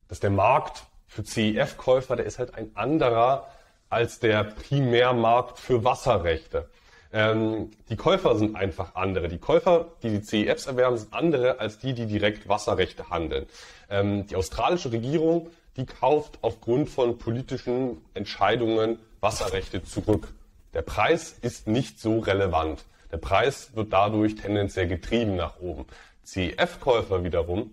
dass 0.07 0.19
der 0.19 0.29
Markt 0.29 0.83
für 1.07 1.23
CEF-Käufer, 1.23 2.15
der 2.15 2.25
ist 2.25 2.39
halt 2.39 2.55
ein 2.55 2.71
anderer 2.75 3.47
als 3.89 4.19
der 4.19 4.43
Primärmarkt 4.43 5.59
für 5.59 5.83
Wasserrechte. 5.83 6.69
Ähm, 7.11 7.71
die 7.89 7.95
Käufer 7.95 8.37
sind 8.37 8.55
einfach 8.55 8.93
andere. 8.95 9.27
Die 9.27 9.39
Käufer, 9.39 9.87
die 10.03 10.09
die 10.09 10.21
CEFs 10.21 10.67
erwerben, 10.67 10.97
sind 10.97 11.13
andere 11.13 11.59
als 11.59 11.79
die, 11.79 11.93
die 11.93 12.05
direkt 12.05 12.47
Wasserrechte 12.47 13.09
handeln. 13.09 13.47
Ähm, 13.89 14.27
die 14.27 14.35
australische 14.35 14.91
Regierung, 14.91 15.49
die 15.75 15.85
kauft 15.85 16.37
aufgrund 16.41 16.89
von 16.89 17.17
politischen 17.17 17.97
Entscheidungen 18.13 18.99
Wasserrechte 19.21 19.83
zurück. 19.83 20.33
Der 20.73 20.83
Preis 20.83 21.35
ist 21.41 21.67
nicht 21.67 21.99
so 21.99 22.19
relevant. 22.19 22.85
Der 23.11 23.17
Preis 23.17 23.71
wird 23.73 23.91
dadurch 23.91 24.35
tendenziell 24.35 24.87
getrieben 24.87 25.35
nach 25.35 25.59
oben. 25.59 25.85
CEF-Käufer 26.23 27.23
wiederum, 27.23 27.71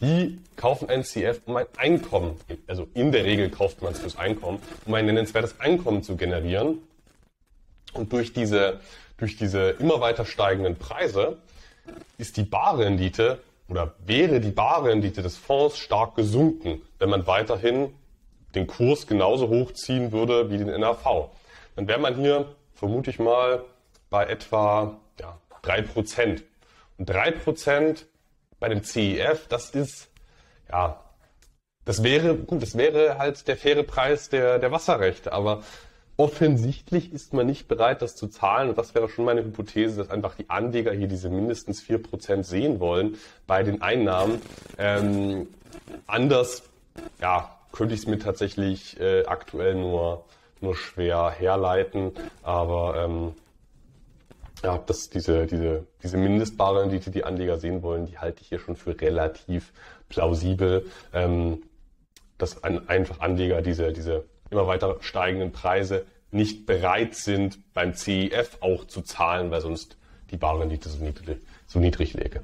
die 0.00 0.38
kaufen 0.56 0.88
ein 0.88 1.04
CF, 1.04 1.40
um 1.46 1.56
ein 1.56 1.66
Einkommen, 1.76 2.38
also 2.66 2.88
in 2.94 3.12
der 3.12 3.24
Regel 3.24 3.50
kauft 3.50 3.82
man 3.82 3.92
es 3.92 4.00
fürs 4.00 4.16
Einkommen, 4.16 4.60
um 4.86 4.94
ein 4.94 5.06
nennenswertes 5.06 5.60
Einkommen 5.60 6.02
zu 6.02 6.16
generieren. 6.16 6.78
Und 7.92 8.12
durch 8.12 8.32
diese, 8.32 8.80
durch 9.16 9.36
diese 9.36 9.70
immer 9.70 10.00
weiter 10.00 10.24
steigenden 10.24 10.76
Preise 10.76 11.38
ist 12.18 12.36
die 12.36 12.42
Barrendite 12.42 13.40
oder 13.68 13.94
wäre 14.04 14.40
die 14.40 14.50
Barrendite 14.50 15.22
des 15.22 15.36
Fonds 15.36 15.78
stark 15.78 16.16
gesunken, 16.16 16.82
wenn 16.98 17.10
man 17.10 17.26
weiterhin 17.26 17.94
den 18.54 18.66
Kurs 18.66 19.06
genauso 19.06 19.48
hochziehen 19.48 20.12
würde 20.12 20.50
wie 20.50 20.58
den 20.58 20.68
NAV. 20.68 21.30
Dann 21.76 21.88
wäre 21.88 21.98
man 21.98 22.16
hier, 22.16 22.54
vermute 22.74 23.10
ich 23.10 23.18
mal, 23.18 23.64
bei 24.10 24.26
etwa 24.26 24.96
ja, 25.20 25.38
3%. 25.62 26.42
Und 26.98 27.10
3% 27.10 28.04
bei 28.64 28.70
dem 28.70 28.82
CEF, 28.82 29.46
das 29.48 29.68
ist, 29.72 30.08
ja, 30.72 30.98
das 31.84 32.02
wäre, 32.02 32.34
gut, 32.34 32.62
das 32.62 32.78
wäre 32.78 33.18
halt 33.18 33.46
der 33.46 33.58
faire 33.58 33.82
Preis 33.82 34.30
der, 34.30 34.58
der 34.58 34.72
Wasserrechte, 34.72 35.34
aber 35.34 35.62
offensichtlich 36.16 37.12
ist 37.12 37.34
man 37.34 37.44
nicht 37.44 37.68
bereit, 37.68 38.00
das 38.00 38.16
zu 38.16 38.26
zahlen. 38.26 38.70
Und 38.70 38.78
das 38.78 38.94
wäre 38.94 39.10
schon 39.10 39.26
meine 39.26 39.44
Hypothese, 39.44 39.98
dass 39.98 40.08
einfach 40.08 40.34
die 40.34 40.48
Anleger 40.48 40.92
hier 40.92 41.08
diese 41.08 41.28
mindestens 41.28 41.82
4% 41.82 42.42
sehen 42.42 42.80
wollen 42.80 43.18
bei 43.46 43.62
den 43.62 43.82
Einnahmen. 43.82 44.40
Ähm, 44.78 45.48
anders, 46.06 46.62
ja, 47.20 47.54
könnte 47.70 47.92
ich 47.92 48.00
es 48.00 48.06
mir 48.06 48.18
tatsächlich 48.18 48.98
äh, 48.98 49.26
aktuell 49.26 49.74
nur, 49.74 50.24
nur 50.62 50.74
schwer 50.74 51.34
herleiten. 51.36 52.12
Aber 52.42 53.04
ähm, 53.04 53.34
ja, 54.64 54.78
dass 54.78 55.10
diese, 55.10 55.46
diese, 55.46 55.86
diese 56.02 56.16
Mindestbarrendite, 56.16 57.10
die 57.10 57.24
Anleger 57.24 57.58
sehen 57.58 57.82
wollen, 57.82 58.06
die 58.06 58.18
halte 58.18 58.40
ich 58.42 58.48
hier 58.48 58.58
schon 58.58 58.76
für 58.76 58.98
relativ 59.00 59.72
plausibel. 60.08 60.86
Ähm, 61.12 61.62
dass 62.38 62.64
ein, 62.64 62.88
einfach 62.88 63.20
Anleger 63.20 63.62
diese, 63.62 63.92
diese 63.92 64.24
immer 64.50 64.66
weiter 64.66 64.96
steigenden 65.00 65.52
Preise 65.52 66.04
nicht 66.30 66.66
bereit 66.66 67.14
sind, 67.14 67.58
beim 67.74 67.94
CEF 67.94 68.58
auch 68.60 68.86
zu 68.86 69.02
zahlen, 69.02 69.50
weil 69.50 69.60
sonst 69.60 69.96
die 70.30 70.36
Barrendite 70.36 70.88
so 70.88 71.02
niedrig, 71.02 71.38
so 71.66 71.78
niedrig 71.78 72.14
läge. 72.14 72.42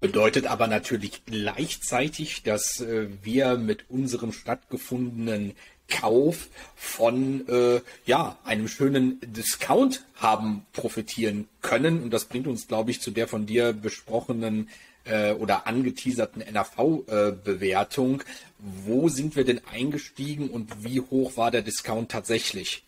Bedeutet 0.00 0.46
aber 0.48 0.66
natürlich 0.66 1.24
gleichzeitig, 1.24 2.42
dass 2.42 2.80
äh, 2.80 3.06
wir 3.22 3.56
mit 3.56 3.88
unserem 3.88 4.32
stattgefundenen 4.32 5.54
Kauf 6.00 6.48
von 6.74 7.46
äh, 7.48 7.80
ja 8.06 8.38
einem 8.44 8.68
schönen 8.68 9.20
Discount 9.20 10.04
haben 10.16 10.66
profitieren 10.72 11.48
können 11.60 12.02
und 12.02 12.10
das 12.10 12.24
bringt 12.24 12.46
uns, 12.46 12.66
glaube 12.66 12.90
ich, 12.90 13.00
zu 13.00 13.10
der 13.10 13.28
von 13.28 13.46
dir 13.46 13.72
besprochenen 13.72 14.68
äh, 15.04 15.32
oder 15.32 15.66
angeteaserten 15.66 16.42
NAV-Bewertung. 16.50 18.20
Äh, 18.20 18.24
Wo 18.58 19.08
sind 19.08 19.36
wir 19.36 19.44
denn 19.44 19.60
eingestiegen 19.70 20.48
und 20.48 20.84
wie 20.84 21.00
hoch 21.00 21.36
war 21.36 21.50
der 21.50 21.62
Discount 21.62 22.10
tatsächlich? 22.10 22.82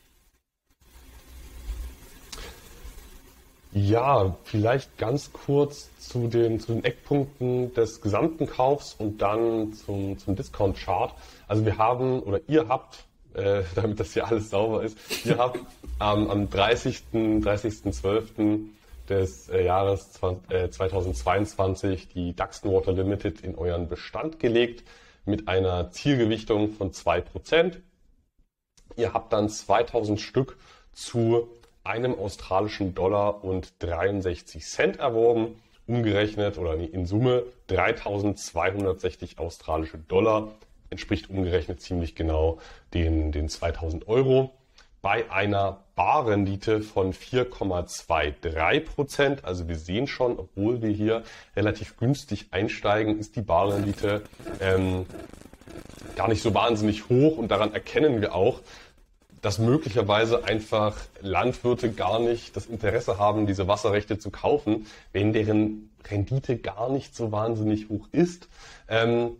Ja, 3.76 4.36
vielleicht 4.44 4.98
ganz 4.98 5.32
kurz 5.32 5.90
zu 5.98 6.28
den, 6.28 6.60
zu 6.60 6.74
den 6.74 6.84
Eckpunkten 6.84 7.74
des 7.74 8.00
gesamten 8.00 8.46
Kaufs 8.46 8.94
und 8.96 9.20
dann 9.20 9.72
zum, 9.72 10.16
zum 10.16 10.36
Discount-Chart. 10.36 11.12
Also 11.48 11.66
wir 11.66 11.76
haben, 11.76 12.22
oder 12.22 12.38
ihr 12.46 12.68
habt, 12.68 13.04
äh, 13.34 13.64
damit 13.74 13.98
das 13.98 14.12
hier 14.12 14.28
alles 14.28 14.50
sauber 14.50 14.84
ist, 14.84 14.96
ihr 15.26 15.38
habt 15.38 15.58
ähm, 16.00 16.30
am 16.30 16.46
30.12. 16.46 17.42
30 17.42 18.70
des 19.08 19.48
äh, 19.48 19.64
Jahres 19.64 20.12
20, 20.12 20.50
äh, 20.52 20.70
2022 20.70 22.08
die 22.10 22.32
Duxton 22.32 22.72
Water 22.72 22.92
Limited 22.92 23.40
in 23.40 23.56
euren 23.56 23.88
Bestand 23.88 24.38
gelegt 24.38 24.84
mit 25.24 25.48
einer 25.48 25.90
Zielgewichtung 25.90 26.70
von 26.70 26.92
2%. 26.92 27.80
Ihr 28.96 29.12
habt 29.12 29.32
dann 29.32 29.48
2000 29.48 30.20
Stück 30.20 30.56
zu 30.92 31.48
einem 31.84 32.18
australischen 32.18 32.94
Dollar 32.94 33.44
und 33.44 33.74
63 33.80 34.64
Cent 34.64 34.98
erworben, 34.98 35.60
umgerechnet 35.86 36.58
oder 36.58 36.74
in 36.74 37.06
Summe 37.06 37.44
3260 37.66 39.38
australische 39.38 39.98
Dollar, 39.98 40.48
entspricht 40.90 41.28
umgerechnet 41.30 41.80
ziemlich 41.80 42.14
genau 42.14 42.58
den, 42.94 43.32
den 43.32 43.48
2000 43.48 44.08
Euro. 44.08 44.50
Bei 45.02 45.30
einer 45.30 45.84
Barrendite 45.96 46.80
von 46.80 47.12
4,23 47.12 48.80
Prozent. 48.80 49.44
Also 49.44 49.68
wir 49.68 49.76
sehen 49.76 50.06
schon, 50.06 50.38
obwohl 50.38 50.80
wir 50.80 50.90
hier 50.90 51.22
relativ 51.54 51.98
günstig 51.98 52.46
einsteigen, 52.52 53.18
ist 53.18 53.36
die 53.36 53.42
Barrendite 53.42 54.22
ähm, 54.60 55.04
gar 56.16 56.28
nicht 56.28 56.42
so 56.42 56.54
wahnsinnig 56.54 57.08
hoch. 57.10 57.36
Und 57.36 57.50
daran 57.50 57.74
erkennen 57.74 58.22
wir 58.22 58.34
auch, 58.34 58.60
dass 59.44 59.58
möglicherweise 59.58 60.44
einfach 60.44 60.96
Landwirte 61.20 61.92
gar 61.92 62.18
nicht 62.18 62.56
das 62.56 62.64
Interesse 62.66 63.18
haben, 63.18 63.46
diese 63.46 63.68
Wasserrechte 63.68 64.18
zu 64.18 64.30
kaufen, 64.30 64.86
wenn 65.12 65.34
deren 65.34 65.90
Rendite 66.08 66.56
gar 66.56 66.88
nicht 66.88 67.14
so 67.14 67.30
wahnsinnig 67.30 67.90
hoch 67.90 68.08
ist. 68.10 68.48
Ähm, 68.88 69.36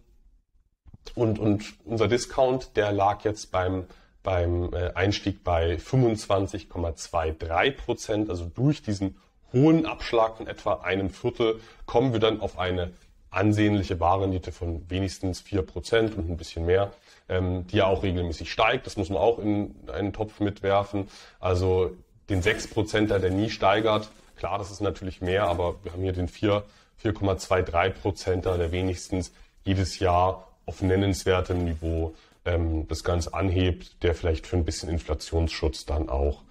und, 1.15 1.39
und 1.39 1.75
unser 1.85 2.09
Discount, 2.09 2.77
der 2.77 2.93
lag 2.93 3.25
jetzt 3.25 3.51
beim 3.51 3.85
beim 4.25 4.73
äh, 4.73 4.91
Einstieg 4.95 5.45
bei 5.45 5.77
25,23 5.77 7.71
Prozent. 7.73 8.31
Also 8.31 8.47
durch 8.47 8.83
diesen 8.83 9.17
hohen 9.53 9.87
Abschlag 9.87 10.39
von 10.39 10.49
etwa 10.49 10.81
einem 10.81 11.11
Viertel 11.11 11.61
kommen 11.87 12.13
wir 12.13 12.21
dann 12.21 12.41
auf 12.41 12.59
eine 12.59 12.91
ansehnliche 13.31 13.95
Barrendite 13.95 14.51
von 14.51 14.89
wenigstens 14.91 15.41
vier 15.41 15.63
Prozent 15.63 16.17
und 16.17 16.29
ein 16.29 16.37
bisschen 16.37 16.67
mehr, 16.67 16.93
ähm, 17.29 17.67
die 17.67 17.77
ja 17.77 17.87
auch 17.87 18.03
regelmäßig 18.03 18.51
steigt. 18.51 18.87
Das 18.87 18.97
muss 18.97 19.09
man 19.09 19.19
auch 19.19 19.39
in 19.39 19.75
einen 19.93 20.13
Topf 20.13 20.41
mitwerfen. 20.41 21.09
Also 21.41 21.97
den 22.29 22.43
6 22.43 22.69
Prozenter, 22.69 23.19
der 23.19 23.31
nie 23.31 23.51
steigert, 23.51 24.11
klar, 24.37 24.59
das 24.59 24.71
ist 24.71 24.81
natürlich 24.81 25.21
mehr, 25.21 25.45
aber 25.45 25.77
wir 25.83 25.93
haben 25.93 26.03
hier 26.03 26.13
den 26.13 26.29
4, 26.29 26.63
4,23 27.03 27.91
Prozenter, 27.91 28.59
der 28.59 28.73
wenigstens 28.73 29.33
jedes 29.65 29.99
Jahr 29.99 30.49
auf 30.67 30.83
nennenswertem 30.83 31.65
Niveau 31.65 32.15
ähm, 32.45 32.87
das 32.89 33.05
Ganze 33.05 33.35
anhebt, 33.35 34.03
der 34.03 34.15
vielleicht 34.15 34.47
für 34.47 34.57
ein 34.57 34.65
bisschen 34.65 34.89
Inflationsschutz 34.89 35.87
dann 35.87 36.09
auch 36.09 36.43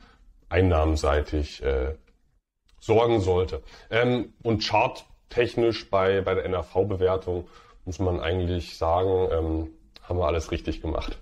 einnahmenseitig 0.50 1.64
äh, 1.64 1.96
sorgen 2.80 3.22
sollte. 3.22 3.64
Ähm, 3.90 4.34
und 4.44 4.64
charttechnisch 4.64 5.90
bei, 5.90 6.22
bei 6.22 6.36
der 6.36 6.48
NAV-Bewertung 6.50 7.48
muss 7.86 8.00
man 8.00 8.20
eigentlich 8.20 8.78
sagen, 8.78 9.30
ähm, 9.32 9.70
haben 10.14 10.20
wir 10.20 10.28
alles 10.28 10.52
richtig 10.52 10.82
gemacht. 10.82 11.18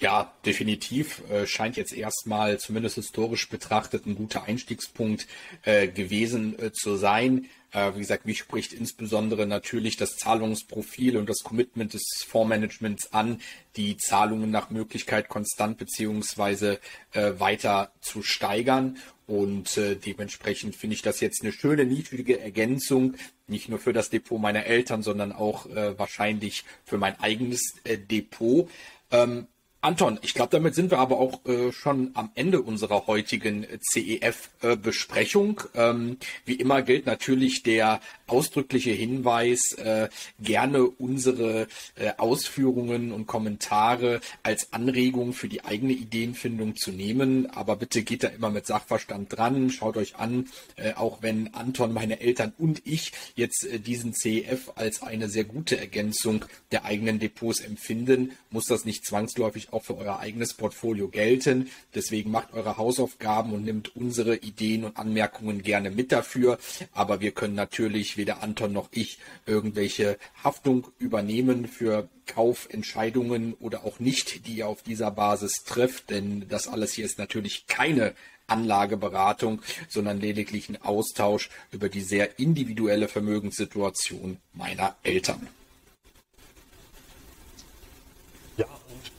Ja, 0.00 0.32
definitiv. 0.46 1.22
Äh, 1.28 1.46
scheint 1.48 1.76
jetzt 1.76 1.92
erstmal, 1.92 2.60
zumindest 2.60 2.94
historisch 2.94 3.48
betrachtet, 3.48 4.06
ein 4.06 4.14
guter 4.14 4.44
Einstiegspunkt 4.44 5.26
äh, 5.64 5.88
gewesen 5.88 6.56
äh, 6.60 6.70
zu 6.72 6.94
sein. 6.94 7.46
Äh, 7.72 7.94
wie 7.94 7.98
gesagt, 7.98 8.24
mich 8.24 8.38
spricht 8.38 8.72
insbesondere 8.72 9.44
natürlich 9.44 9.96
das 9.96 10.16
Zahlungsprofil 10.16 11.16
und 11.16 11.28
das 11.28 11.42
Commitment 11.42 11.94
des 11.94 12.04
Fondsmanagements 12.28 13.12
an, 13.12 13.40
die 13.76 13.96
Zahlungen 13.96 14.52
nach 14.52 14.70
Möglichkeit 14.70 15.28
konstant 15.28 15.78
beziehungsweise 15.78 16.78
äh, 17.12 17.32
weiter 17.38 17.90
zu 18.00 18.22
steigern. 18.22 18.98
Und 19.26 19.76
äh, 19.76 19.96
dementsprechend 19.96 20.76
finde 20.76 20.94
ich 20.94 21.02
das 21.02 21.18
jetzt 21.18 21.42
eine 21.42 21.52
schöne, 21.52 21.84
niedrige 21.84 22.38
Ergänzung, 22.38 23.16
nicht 23.48 23.68
nur 23.68 23.80
für 23.80 23.92
das 23.92 24.10
Depot 24.10 24.40
meiner 24.40 24.64
Eltern, 24.64 25.02
sondern 25.02 25.32
auch 25.32 25.66
äh, 25.66 25.98
wahrscheinlich 25.98 26.64
für 26.84 26.98
mein 26.98 27.18
eigenes 27.18 27.74
äh, 27.82 27.98
Depot. 27.98 28.70
Ähm, 29.10 29.48
Anton, 29.80 30.18
ich 30.22 30.34
glaube, 30.34 30.50
damit 30.50 30.74
sind 30.74 30.90
wir 30.90 30.98
aber 30.98 31.18
auch 31.18 31.44
äh, 31.46 31.70
schon 31.70 32.10
am 32.14 32.32
Ende 32.34 32.62
unserer 32.62 33.06
heutigen 33.06 33.64
CEF-Besprechung. 33.80 35.60
Äh, 35.72 35.90
ähm, 35.90 36.16
wie 36.44 36.54
immer 36.54 36.82
gilt 36.82 37.06
natürlich 37.06 37.62
der 37.62 38.00
ausdrückliche 38.26 38.90
Hinweis, 38.90 39.72
äh, 39.74 40.08
gerne 40.40 40.84
unsere 40.84 41.68
äh, 41.94 42.10
Ausführungen 42.16 43.12
und 43.12 43.28
Kommentare 43.28 44.20
als 44.42 44.72
Anregung 44.72 45.32
für 45.32 45.48
die 45.48 45.64
eigene 45.64 45.92
Ideenfindung 45.92 46.74
zu 46.74 46.90
nehmen. 46.90 47.48
Aber 47.50 47.76
bitte 47.76 48.02
geht 48.02 48.24
da 48.24 48.28
immer 48.28 48.50
mit 48.50 48.66
Sachverstand 48.66 49.36
dran, 49.36 49.70
schaut 49.70 49.96
euch 49.96 50.16
an, 50.16 50.48
äh, 50.74 50.94
auch 50.94 51.22
wenn 51.22 51.54
Anton, 51.54 51.92
meine 51.92 52.20
Eltern 52.20 52.52
und 52.58 52.82
ich 52.84 53.12
jetzt 53.36 53.64
äh, 53.64 53.78
diesen 53.78 54.12
CEF 54.12 54.72
als 54.74 55.02
eine 55.02 55.28
sehr 55.28 55.44
gute 55.44 55.78
Ergänzung 55.78 56.44
der 56.72 56.84
eigenen 56.84 57.20
Depots 57.20 57.60
empfinden, 57.60 58.32
muss 58.50 58.66
das 58.66 58.84
nicht 58.84 59.06
zwangsläufig 59.06 59.67
auch 59.72 59.84
für 59.84 59.96
euer 59.96 60.18
eigenes 60.18 60.54
Portfolio 60.54 61.08
gelten. 61.08 61.70
Deswegen 61.94 62.30
macht 62.30 62.52
eure 62.54 62.76
Hausaufgaben 62.76 63.52
und 63.52 63.64
nimmt 63.64 63.94
unsere 63.96 64.36
Ideen 64.36 64.84
und 64.84 64.96
Anmerkungen 64.96 65.62
gerne 65.62 65.90
mit 65.90 66.12
dafür. 66.12 66.58
Aber 66.92 67.20
wir 67.20 67.32
können 67.32 67.54
natürlich 67.54 68.16
weder 68.16 68.42
Anton 68.42 68.72
noch 68.72 68.88
ich 68.92 69.18
irgendwelche 69.46 70.18
Haftung 70.42 70.88
übernehmen 70.98 71.66
für 71.66 72.08
Kaufentscheidungen 72.26 73.54
oder 73.54 73.84
auch 73.84 74.00
nicht, 74.00 74.46
die 74.46 74.54
ihr 74.54 74.68
auf 74.68 74.82
dieser 74.82 75.10
Basis 75.10 75.64
trifft. 75.64 76.10
Denn 76.10 76.46
das 76.48 76.68
alles 76.68 76.92
hier 76.92 77.04
ist 77.04 77.18
natürlich 77.18 77.66
keine 77.66 78.14
Anlageberatung, 78.48 79.60
sondern 79.88 80.20
lediglich 80.20 80.68
ein 80.68 80.80
Austausch 80.82 81.50
über 81.70 81.88
die 81.88 82.00
sehr 82.00 82.38
individuelle 82.38 83.08
Vermögenssituation 83.08 84.38
meiner 84.54 84.96
Eltern. 85.02 85.48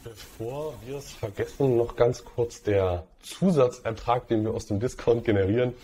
Bevor 0.10 0.74
wir 0.88 0.98
es 0.98 1.12
vergessen, 1.12 1.78
noch 1.78 1.96
ganz 1.96 2.26
kurz 2.26 2.64
der 2.64 3.06
Zusatzertrag, 3.22 4.28
den 4.28 4.44
wir 4.44 4.56
aus 4.56 4.66
dem 4.66 4.80
Discount 4.80 5.24
generieren, 5.24 5.76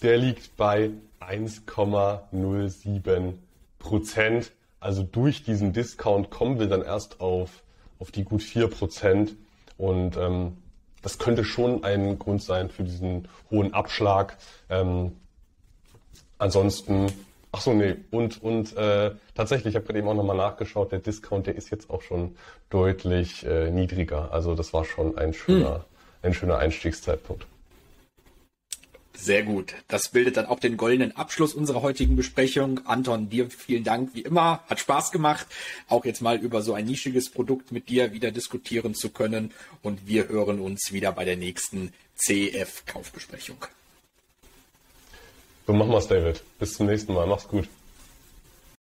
der 0.00 0.16
liegt 0.16 0.56
bei 0.56 0.90
1,07 1.20 3.34
Prozent. 3.78 4.52
Also 4.80 5.02
durch 5.02 5.44
diesen 5.44 5.74
Discount 5.74 6.30
kommen 6.30 6.58
wir 6.58 6.66
dann 6.66 6.80
erst 6.80 7.20
auf, 7.20 7.62
auf 7.98 8.10
die 8.10 8.24
gut 8.24 8.42
4 8.42 8.68
Prozent. 8.68 9.36
Und 9.76 10.16
ähm, 10.16 10.56
das 11.02 11.18
könnte 11.18 11.44
schon 11.44 11.84
ein 11.84 12.18
Grund 12.18 12.42
sein 12.42 12.70
für 12.70 12.84
diesen 12.84 13.28
hohen 13.50 13.74
Abschlag. 13.74 14.38
Ähm, 14.70 15.12
ansonsten 16.38 17.12
Ach 17.56 17.60
so, 17.60 17.72
nee. 17.72 17.94
Und, 18.10 18.42
und 18.42 18.76
äh, 18.76 19.12
tatsächlich, 19.36 19.74
ich 19.74 19.76
habe 19.76 19.86
gerade 19.86 20.00
eben 20.00 20.08
auch 20.08 20.14
nochmal 20.14 20.36
nachgeschaut, 20.36 20.90
der 20.90 20.98
Discount, 20.98 21.46
der 21.46 21.54
ist 21.54 21.70
jetzt 21.70 21.88
auch 21.88 22.02
schon 22.02 22.34
deutlich 22.68 23.46
äh, 23.46 23.70
niedriger. 23.70 24.32
Also 24.32 24.56
das 24.56 24.72
war 24.72 24.84
schon 24.84 25.16
ein 25.16 25.32
schöner, 25.32 25.74
hm. 25.76 25.82
ein 26.22 26.34
schöner 26.34 26.58
Einstiegszeitpunkt. 26.58 27.46
Sehr 29.16 29.44
gut. 29.44 29.76
Das 29.86 30.08
bildet 30.08 30.36
dann 30.36 30.46
auch 30.46 30.58
den 30.58 30.76
goldenen 30.76 31.16
Abschluss 31.16 31.54
unserer 31.54 31.82
heutigen 31.82 32.16
Besprechung. 32.16 32.80
Anton, 32.86 33.30
dir 33.30 33.48
vielen 33.50 33.84
Dank 33.84 34.10
wie 34.14 34.22
immer. 34.22 34.64
Hat 34.68 34.80
Spaß 34.80 35.12
gemacht, 35.12 35.46
auch 35.88 36.04
jetzt 36.04 36.22
mal 36.22 36.38
über 36.38 36.60
so 36.60 36.74
ein 36.74 36.86
nischiges 36.86 37.30
Produkt 37.30 37.70
mit 37.70 37.88
dir 37.88 38.12
wieder 38.12 38.32
diskutieren 38.32 38.96
zu 38.96 39.10
können. 39.10 39.52
Und 39.80 40.08
wir 40.08 40.26
hören 40.26 40.58
uns 40.58 40.92
wieder 40.92 41.12
bei 41.12 41.24
der 41.24 41.36
nächsten 41.36 41.92
CF 42.16 42.84
Kaufbesprechung. 42.86 43.64
So 45.66 45.72
machen 45.72 45.92
wir's, 45.92 46.08
David. 46.08 46.42
Bis 46.58 46.74
zum 46.74 46.86
nächsten 46.86 47.14
Mal. 47.14 47.26
Mach's 47.26 47.48
gut. 47.48 47.68